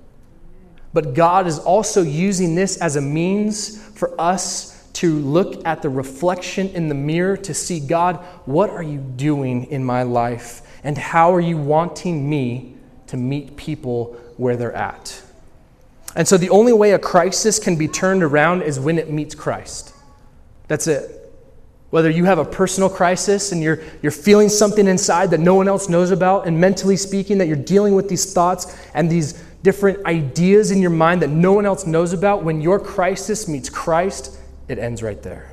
But 0.92 1.14
God 1.14 1.46
is 1.46 1.58
also 1.58 2.02
using 2.02 2.54
this 2.54 2.76
as 2.78 2.96
a 2.96 3.00
means 3.00 3.82
for 3.92 4.18
us 4.20 4.77
to 4.98 5.20
look 5.20 5.64
at 5.64 5.80
the 5.80 5.88
reflection 5.88 6.68
in 6.70 6.88
the 6.88 6.94
mirror 6.94 7.36
to 7.36 7.54
see 7.54 7.78
God, 7.78 8.16
what 8.46 8.68
are 8.68 8.82
you 8.82 8.98
doing 8.98 9.66
in 9.66 9.84
my 9.84 10.02
life? 10.02 10.62
And 10.82 10.98
how 10.98 11.32
are 11.32 11.40
you 11.40 11.56
wanting 11.56 12.28
me 12.28 12.74
to 13.06 13.16
meet 13.16 13.56
people 13.56 14.16
where 14.38 14.56
they're 14.56 14.74
at? 14.74 15.22
And 16.16 16.26
so 16.26 16.36
the 16.36 16.50
only 16.50 16.72
way 16.72 16.94
a 16.94 16.98
crisis 16.98 17.60
can 17.60 17.76
be 17.76 17.86
turned 17.86 18.24
around 18.24 18.62
is 18.62 18.80
when 18.80 18.98
it 18.98 19.08
meets 19.08 19.36
Christ. 19.36 19.94
That's 20.66 20.88
it. 20.88 21.32
Whether 21.90 22.10
you 22.10 22.24
have 22.24 22.40
a 22.40 22.44
personal 22.44 22.90
crisis 22.90 23.52
and 23.52 23.62
you're, 23.62 23.78
you're 24.02 24.10
feeling 24.10 24.48
something 24.48 24.88
inside 24.88 25.30
that 25.30 25.38
no 25.38 25.54
one 25.54 25.68
else 25.68 25.88
knows 25.88 26.10
about, 26.10 26.48
and 26.48 26.60
mentally 26.60 26.96
speaking, 26.96 27.38
that 27.38 27.46
you're 27.46 27.56
dealing 27.56 27.94
with 27.94 28.08
these 28.08 28.32
thoughts 28.32 28.76
and 28.94 29.08
these 29.08 29.34
different 29.62 30.04
ideas 30.06 30.72
in 30.72 30.80
your 30.82 30.90
mind 30.90 31.22
that 31.22 31.30
no 31.30 31.52
one 31.52 31.66
else 31.66 31.86
knows 31.86 32.12
about, 32.12 32.42
when 32.42 32.60
your 32.60 32.80
crisis 32.80 33.46
meets 33.46 33.70
Christ, 33.70 34.34
it 34.68 34.78
ends 34.78 35.02
right 35.02 35.22
there. 35.22 35.52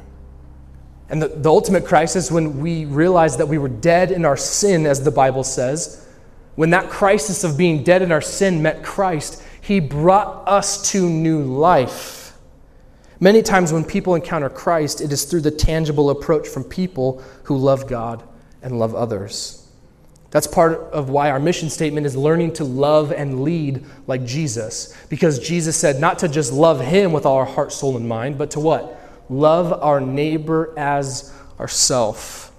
And 1.09 1.21
the, 1.21 1.27
the 1.27 1.49
ultimate 1.49 1.85
crisis, 1.85 2.31
when 2.31 2.59
we 2.59 2.85
realize 2.85 3.37
that 3.37 3.47
we 3.47 3.57
were 3.57 3.69
dead 3.69 4.11
in 4.11 4.25
our 4.25 4.37
sin, 4.37 4.85
as 4.85 5.03
the 5.03 5.11
Bible 5.11 5.43
says, 5.43 6.07
when 6.55 6.71
that 6.71 6.89
crisis 6.89 7.43
of 7.43 7.57
being 7.57 7.83
dead 7.83 8.01
in 8.01 8.11
our 8.11 8.21
sin 8.21 8.61
met 8.61 8.83
Christ, 8.83 9.43
He 9.61 9.79
brought 9.79 10.47
us 10.47 10.91
to 10.91 11.07
new 11.09 11.43
life. 11.43 12.33
Many 13.19 13.41
times 13.41 13.71
when 13.71 13.83
people 13.83 14.15
encounter 14.15 14.49
Christ, 14.49 14.99
it 14.99 15.11
is 15.11 15.25
through 15.25 15.41
the 15.41 15.51
tangible 15.51 16.09
approach 16.09 16.47
from 16.47 16.63
people 16.63 17.23
who 17.43 17.57
love 17.57 17.87
God 17.87 18.23
and 18.61 18.79
love 18.79 18.95
others. 18.95 19.61
That's 20.31 20.47
part 20.47 20.73
of 20.91 21.09
why 21.09 21.29
our 21.29 21.39
mission 21.39 21.69
statement 21.69 22.05
is 22.05 22.17
learning 22.17 22.53
to 22.53 22.65
love 22.65 23.13
and 23.13 23.43
lead 23.43 23.85
like 24.05 24.25
Jesus. 24.25 24.93
Because 25.07 25.39
Jesus 25.39 25.77
said 25.77 26.01
not 26.01 26.19
to 26.19 26.27
just 26.27 26.51
love 26.51 26.81
Him 26.81 27.13
with 27.13 27.25
all 27.25 27.37
our 27.37 27.45
heart, 27.45 27.71
soul, 27.71 27.95
and 27.95 28.07
mind, 28.07 28.37
but 28.37 28.51
to 28.51 28.59
what? 28.59 28.99
Love 29.29 29.73
our 29.81 29.99
neighbor 29.99 30.73
as 30.77 31.33
ourself. 31.59 32.51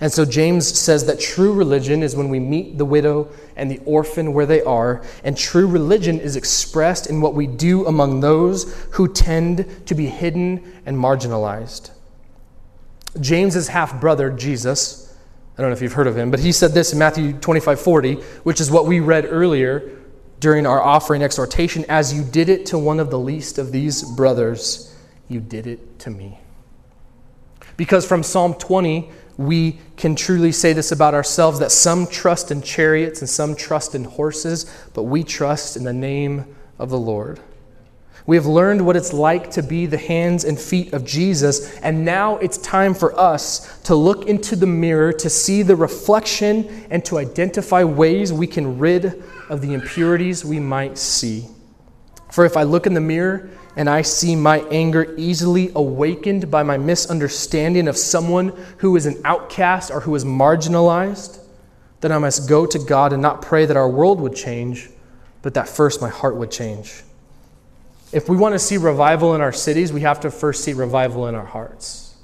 And 0.00 0.12
so 0.12 0.24
James 0.24 0.78
says 0.78 1.06
that 1.06 1.18
true 1.18 1.52
religion 1.52 2.04
is 2.04 2.14
when 2.14 2.28
we 2.28 2.38
meet 2.38 2.78
the 2.78 2.84
widow 2.84 3.28
and 3.56 3.68
the 3.68 3.80
orphan 3.84 4.32
where 4.32 4.46
they 4.46 4.62
are, 4.62 5.02
and 5.24 5.36
true 5.36 5.66
religion 5.66 6.20
is 6.20 6.36
expressed 6.36 7.08
in 7.08 7.20
what 7.20 7.34
we 7.34 7.48
do 7.48 7.84
among 7.86 8.20
those 8.20 8.72
who 8.92 9.12
tend 9.12 9.86
to 9.86 9.94
be 9.96 10.06
hidden 10.06 10.80
and 10.86 10.96
marginalized. 10.96 11.90
James's 13.20 13.68
half 13.68 14.00
brother, 14.00 14.30
Jesus, 14.30 15.08
I 15.56 15.62
don't 15.62 15.70
know 15.70 15.76
if 15.76 15.82
you've 15.82 15.94
heard 15.94 16.06
of 16.06 16.16
him, 16.16 16.30
but 16.30 16.38
he 16.38 16.52
said 16.52 16.70
this 16.70 16.92
in 16.92 17.00
Matthew 17.00 17.32
25 17.32 17.80
40, 17.80 18.14
which 18.44 18.60
is 18.60 18.70
what 18.70 18.86
we 18.86 19.00
read 19.00 19.26
earlier 19.28 19.98
during 20.38 20.66
our 20.66 20.80
offering 20.80 21.24
exhortation 21.24 21.84
As 21.88 22.14
you 22.14 22.22
did 22.22 22.48
it 22.48 22.66
to 22.66 22.78
one 22.78 23.00
of 23.00 23.10
the 23.10 23.18
least 23.18 23.58
of 23.58 23.72
these 23.72 24.04
brothers, 24.04 24.87
you 25.28 25.40
did 25.40 25.66
it 25.66 25.98
to 26.00 26.10
me. 26.10 26.38
Because 27.76 28.06
from 28.06 28.22
Psalm 28.22 28.54
20, 28.54 29.10
we 29.36 29.78
can 29.96 30.16
truly 30.16 30.50
say 30.50 30.72
this 30.72 30.90
about 30.90 31.14
ourselves 31.14 31.60
that 31.60 31.70
some 31.70 32.06
trust 32.06 32.50
in 32.50 32.60
chariots 32.60 33.20
and 33.20 33.30
some 33.30 33.54
trust 33.54 33.94
in 33.94 34.04
horses, 34.04 34.66
but 34.94 35.04
we 35.04 35.22
trust 35.22 35.76
in 35.76 35.84
the 35.84 35.92
name 35.92 36.56
of 36.78 36.90
the 36.90 36.98
Lord. 36.98 37.38
We 38.26 38.36
have 38.36 38.46
learned 38.46 38.84
what 38.84 38.96
it's 38.96 39.12
like 39.12 39.50
to 39.52 39.62
be 39.62 39.86
the 39.86 39.96
hands 39.96 40.44
and 40.44 40.58
feet 40.58 40.92
of 40.92 41.04
Jesus, 41.06 41.78
and 41.78 42.04
now 42.04 42.36
it's 42.38 42.58
time 42.58 42.92
for 42.92 43.18
us 43.18 43.80
to 43.82 43.94
look 43.94 44.26
into 44.26 44.54
the 44.54 44.66
mirror 44.66 45.12
to 45.14 45.30
see 45.30 45.62
the 45.62 45.76
reflection 45.76 46.86
and 46.90 47.02
to 47.06 47.16
identify 47.16 47.84
ways 47.84 48.32
we 48.32 48.46
can 48.46 48.78
rid 48.78 49.22
of 49.48 49.62
the 49.62 49.72
impurities 49.72 50.44
we 50.44 50.60
might 50.60 50.98
see. 50.98 51.46
For 52.30 52.44
if 52.44 52.56
I 52.56 52.64
look 52.64 52.86
in 52.86 52.92
the 52.92 53.00
mirror 53.00 53.48
and 53.78 53.88
I 53.88 54.02
see 54.02 54.34
my 54.34 54.58
anger 54.72 55.14
easily 55.16 55.70
awakened 55.72 56.50
by 56.50 56.64
my 56.64 56.76
misunderstanding 56.76 57.86
of 57.86 57.96
someone 57.96 58.48
who 58.78 58.96
is 58.96 59.06
an 59.06 59.22
outcast 59.24 59.92
or 59.92 60.00
who 60.00 60.16
is 60.16 60.24
marginalized, 60.24 61.38
then 62.00 62.10
I 62.10 62.18
must 62.18 62.48
go 62.48 62.66
to 62.66 62.76
God 62.76 63.12
and 63.12 63.22
not 63.22 63.40
pray 63.40 63.66
that 63.66 63.76
our 63.76 63.88
world 63.88 64.20
would 64.20 64.34
change, 64.34 64.90
but 65.42 65.54
that 65.54 65.68
first 65.68 66.02
my 66.02 66.08
heart 66.08 66.34
would 66.34 66.50
change. 66.50 67.04
If 68.10 68.28
we 68.28 68.36
want 68.36 68.56
to 68.56 68.58
see 68.58 68.78
revival 68.78 69.36
in 69.36 69.40
our 69.40 69.52
cities, 69.52 69.92
we 69.92 70.00
have 70.00 70.18
to 70.20 70.30
first 70.32 70.64
see 70.64 70.72
revival 70.72 71.28
in 71.28 71.36
our 71.36 71.46
hearts. 71.46 72.16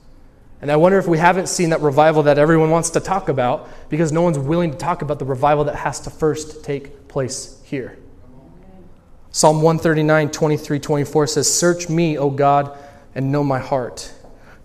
And 0.61 0.73
I 0.73 0.77
wonder 0.77 0.99
if 0.99 1.07
we 1.07 1.19
haven't 1.19 1.49
seen 1.49 1.71
that 1.71 1.83
revival 1.83 2.25
that 2.25 2.37
everyone 2.37 2.71
wants 2.71 2.91
to 2.91 3.01
talk 3.01 3.29
about 3.29 3.69
because 3.91 4.11
no 4.11 4.23
one's 4.23 4.41
willing 4.41 4.73
to 4.73 4.77
talk 4.77 5.03
about 5.03 5.21
the 5.21 5.25
revival 5.25 5.63
that 5.65 5.77
has 5.77 6.01
to 6.01 6.11
first 6.11 6.65
take 6.65 7.07
place 7.07 7.63
here. 7.65 7.97
Psalm 9.35 9.63
139, 9.63 10.31
23, 10.31 10.79
24 10.79 11.27
says, 11.27 11.53
Search 11.53 11.89
me, 11.89 12.17
O 12.17 12.31
God, 12.31 12.79
and 13.17 13.33
know 13.33 13.43
my 13.43 13.59
heart. 13.59 14.13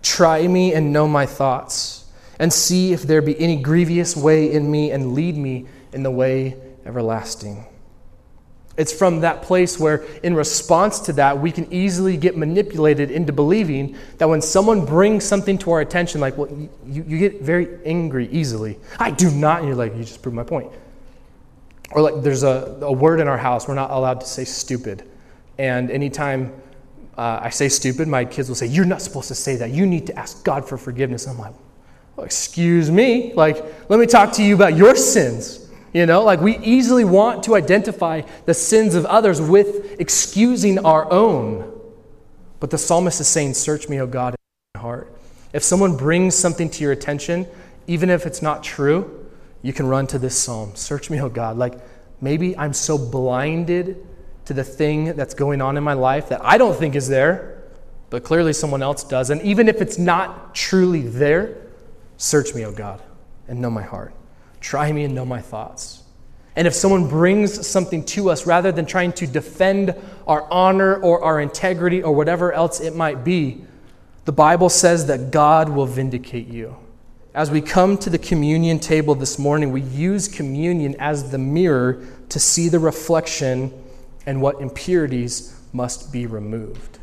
Try 0.00 0.46
me 0.46 0.74
and 0.74 0.92
know 0.92 1.08
my 1.08 1.26
thoughts, 1.26 2.04
and 2.38 2.52
see 2.52 2.92
if 2.92 3.02
there 3.02 3.20
be 3.20 3.36
any 3.40 3.60
grievous 3.60 4.16
way 4.16 4.52
in 4.52 4.70
me, 4.70 4.92
and 4.92 5.12
lead 5.12 5.36
me 5.36 5.66
in 5.92 6.04
the 6.04 6.10
way 6.12 6.56
everlasting. 6.86 7.64
It's 8.76 8.92
from 8.92 9.22
that 9.22 9.42
place 9.42 9.76
where, 9.76 10.04
in 10.22 10.36
response 10.36 11.00
to 11.00 11.14
that, 11.14 11.40
we 11.40 11.50
can 11.50 11.72
easily 11.72 12.16
get 12.16 12.36
manipulated 12.36 13.10
into 13.10 13.32
believing 13.32 13.96
that 14.18 14.28
when 14.28 14.40
someone 14.40 14.86
brings 14.86 15.24
something 15.24 15.58
to 15.58 15.72
our 15.72 15.80
attention, 15.80 16.20
like, 16.20 16.36
well, 16.38 16.48
you, 16.86 17.04
you 17.08 17.18
get 17.18 17.42
very 17.42 17.84
angry 17.84 18.28
easily. 18.30 18.78
I 19.00 19.10
do 19.10 19.32
not. 19.32 19.58
And 19.58 19.66
you're 19.66 19.76
like, 19.76 19.96
you 19.96 20.04
just 20.04 20.22
proved 20.22 20.36
my 20.36 20.44
point. 20.44 20.70
Or 21.92 22.02
like 22.02 22.22
there's 22.22 22.42
a, 22.42 22.78
a 22.82 22.92
word 22.92 23.20
in 23.20 23.28
our 23.28 23.38
house, 23.38 23.66
we're 23.66 23.74
not 23.74 23.90
allowed 23.90 24.20
to 24.20 24.26
say 24.26 24.44
stupid. 24.44 25.08
And 25.58 25.90
anytime 25.90 26.52
uh, 27.18 27.40
I 27.42 27.50
say 27.50 27.68
stupid, 27.68 28.08
my 28.08 28.24
kids 28.24 28.48
will 28.48 28.56
say, 28.56 28.66
You're 28.66 28.84
not 28.84 29.02
supposed 29.02 29.28
to 29.28 29.34
say 29.34 29.56
that. 29.56 29.70
You 29.70 29.86
need 29.86 30.06
to 30.06 30.18
ask 30.18 30.44
God 30.44 30.66
for 30.68 30.78
forgiveness. 30.78 31.26
I'm 31.26 31.38
like, 31.38 31.54
well, 32.16 32.24
excuse 32.24 32.90
me. 32.90 33.32
Like, 33.34 33.64
let 33.88 34.00
me 34.00 34.06
talk 34.06 34.32
to 34.34 34.42
you 34.42 34.54
about 34.54 34.76
your 34.76 34.96
sins. 34.96 35.68
You 35.92 36.06
know, 36.06 36.22
like 36.22 36.40
we 36.40 36.58
easily 36.58 37.04
want 37.04 37.42
to 37.44 37.56
identify 37.56 38.22
the 38.46 38.54
sins 38.54 38.94
of 38.94 39.04
others 39.06 39.40
with 39.40 40.00
excusing 40.00 40.78
our 40.84 41.10
own. 41.12 41.80
But 42.60 42.70
the 42.70 42.78
psalmist 42.78 43.20
is 43.20 43.28
saying, 43.28 43.54
Search 43.54 43.88
me, 43.88 44.00
O 44.00 44.06
God, 44.06 44.34
in 44.34 44.36
my 44.78 44.80
heart. 44.80 45.12
If 45.52 45.64
someone 45.64 45.96
brings 45.96 46.36
something 46.36 46.70
to 46.70 46.82
your 46.82 46.92
attention, 46.92 47.48
even 47.86 48.08
if 48.08 48.24
it's 48.24 48.40
not 48.40 48.62
true, 48.62 49.19
you 49.62 49.72
can 49.72 49.86
run 49.86 50.06
to 50.08 50.18
this 50.18 50.38
psalm 50.38 50.74
Search 50.74 51.10
me, 51.10 51.20
oh 51.20 51.28
God. 51.28 51.56
Like 51.56 51.80
maybe 52.20 52.56
I'm 52.56 52.72
so 52.72 52.96
blinded 52.98 54.06
to 54.46 54.54
the 54.54 54.64
thing 54.64 55.16
that's 55.16 55.34
going 55.34 55.60
on 55.60 55.76
in 55.76 55.84
my 55.84 55.92
life 55.92 56.28
that 56.30 56.40
I 56.42 56.58
don't 56.58 56.76
think 56.76 56.94
is 56.94 57.08
there, 57.08 57.62
but 58.08 58.24
clearly 58.24 58.52
someone 58.52 58.82
else 58.82 59.04
does. 59.04 59.30
And 59.30 59.40
even 59.42 59.68
if 59.68 59.80
it's 59.80 59.98
not 59.98 60.54
truly 60.54 61.02
there, 61.02 61.56
search 62.16 62.54
me, 62.54 62.64
oh 62.66 62.72
God, 62.72 63.00
and 63.48 63.60
know 63.60 63.70
my 63.70 63.82
heart. 63.82 64.14
Try 64.60 64.92
me 64.92 65.04
and 65.04 65.14
know 65.14 65.24
my 65.24 65.40
thoughts. 65.40 66.02
And 66.56 66.66
if 66.66 66.74
someone 66.74 67.08
brings 67.08 67.66
something 67.66 68.04
to 68.06 68.28
us, 68.28 68.44
rather 68.44 68.72
than 68.72 68.84
trying 68.86 69.12
to 69.14 69.26
defend 69.26 69.94
our 70.26 70.50
honor 70.50 70.96
or 70.96 71.22
our 71.22 71.40
integrity 71.40 72.02
or 72.02 72.12
whatever 72.12 72.52
else 72.52 72.80
it 72.80 72.94
might 72.94 73.24
be, 73.24 73.64
the 74.24 74.32
Bible 74.32 74.68
says 74.68 75.06
that 75.06 75.30
God 75.30 75.68
will 75.68 75.86
vindicate 75.86 76.48
you. 76.48 76.76
As 77.32 77.48
we 77.48 77.60
come 77.60 77.96
to 77.98 78.10
the 78.10 78.18
communion 78.18 78.80
table 78.80 79.14
this 79.14 79.38
morning, 79.38 79.70
we 79.70 79.82
use 79.82 80.26
communion 80.26 80.96
as 80.98 81.30
the 81.30 81.38
mirror 81.38 82.04
to 82.28 82.40
see 82.40 82.68
the 82.68 82.80
reflection 82.80 83.72
and 84.26 84.42
what 84.42 84.60
impurities 84.60 85.56
must 85.72 86.12
be 86.12 86.26
removed. 86.26 86.98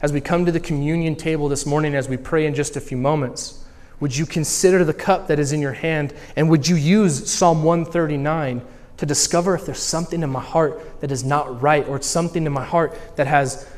as 0.00 0.12
we 0.12 0.20
come 0.20 0.44
to 0.44 0.52
the 0.52 0.60
communion 0.60 1.14
table 1.14 1.48
this 1.48 1.64
morning, 1.66 1.94
as 1.94 2.08
we 2.08 2.16
pray 2.16 2.46
in 2.46 2.54
just 2.54 2.76
a 2.76 2.80
few 2.80 2.96
moments, 2.96 3.64
would 4.00 4.16
you 4.16 4.26
consider 4.26 4.84
the 4.84 4.94
cup 4.94 5.28
that 5.28 5.38
is 5.38 5.52
in 5.52 5.60
your 5.60 5.72
hand 5.72 6.12
and 6.36 6.48
would 6.50 6.66
you 6.66 6.74
use 6.74 7.30
Psalm 7.30 7.62
139 7.62 8.62
to 8.96 9.06
discover 9.06 9.54
if 9.54 9.64
there's 9.64 9.78
something 9.78 10.22
in 10.22 10.30
my 10.30 10.40
heart 10.40 11.00
that 11.00 11.12
is 11.12 11.22
not 11.24 11.60
right 11.60 11.86
or 11.88 12.00
something 12.02 12.46
in 12.46 12.52
my 12.52 12.64
heart 12.64 12.98
that 13.16 13.28
has 13.28 13.68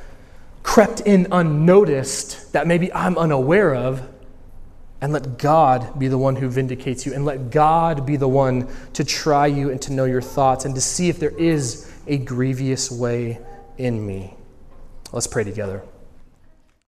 crept 0.62 1.00
in 1.00 1.28
unnoticed 1.30 2.52
that 2.52 2.66
maybe 2.66 2.92
I'm 2.92 3.18
unaware 3.18 3.74
of? 3.74 4.13
And 5.04 5.12
let 5.12 5.36
God 5.36 5.98
be 5.98 6.08
the 6.08 6.16
one 6.16 6.34
who 6.34 6.48
vindicates 6.48 7.04
you, 7.04 7.12
and 7.12 7.26
let 7.26 7.50
God 7.50 8.06
be 8.06 8.16
the 8.16 8.26
one 8.26 8.74
to 8.94 9.04
try 9.04 9.46
you 9.46 9.68
and 9.68 9.82
to 9.82 9.92
know 9.92 10.06
your 10.06 10.22
thoughts 10.22 10.64
and 10.64 10.74
to 10.74 10.80
see 10.80 11.10
if 11.10 11.18
there 11.18 11.36
is 11.38 11.92
a 12.06 12.16
grievous 12.16 12.90
way 12.90 13.38
in 13.76 14.06
me. 14.06 14.32
Let's 15.12 15.26
pray 15.26 15.44
together. 15.44 15.82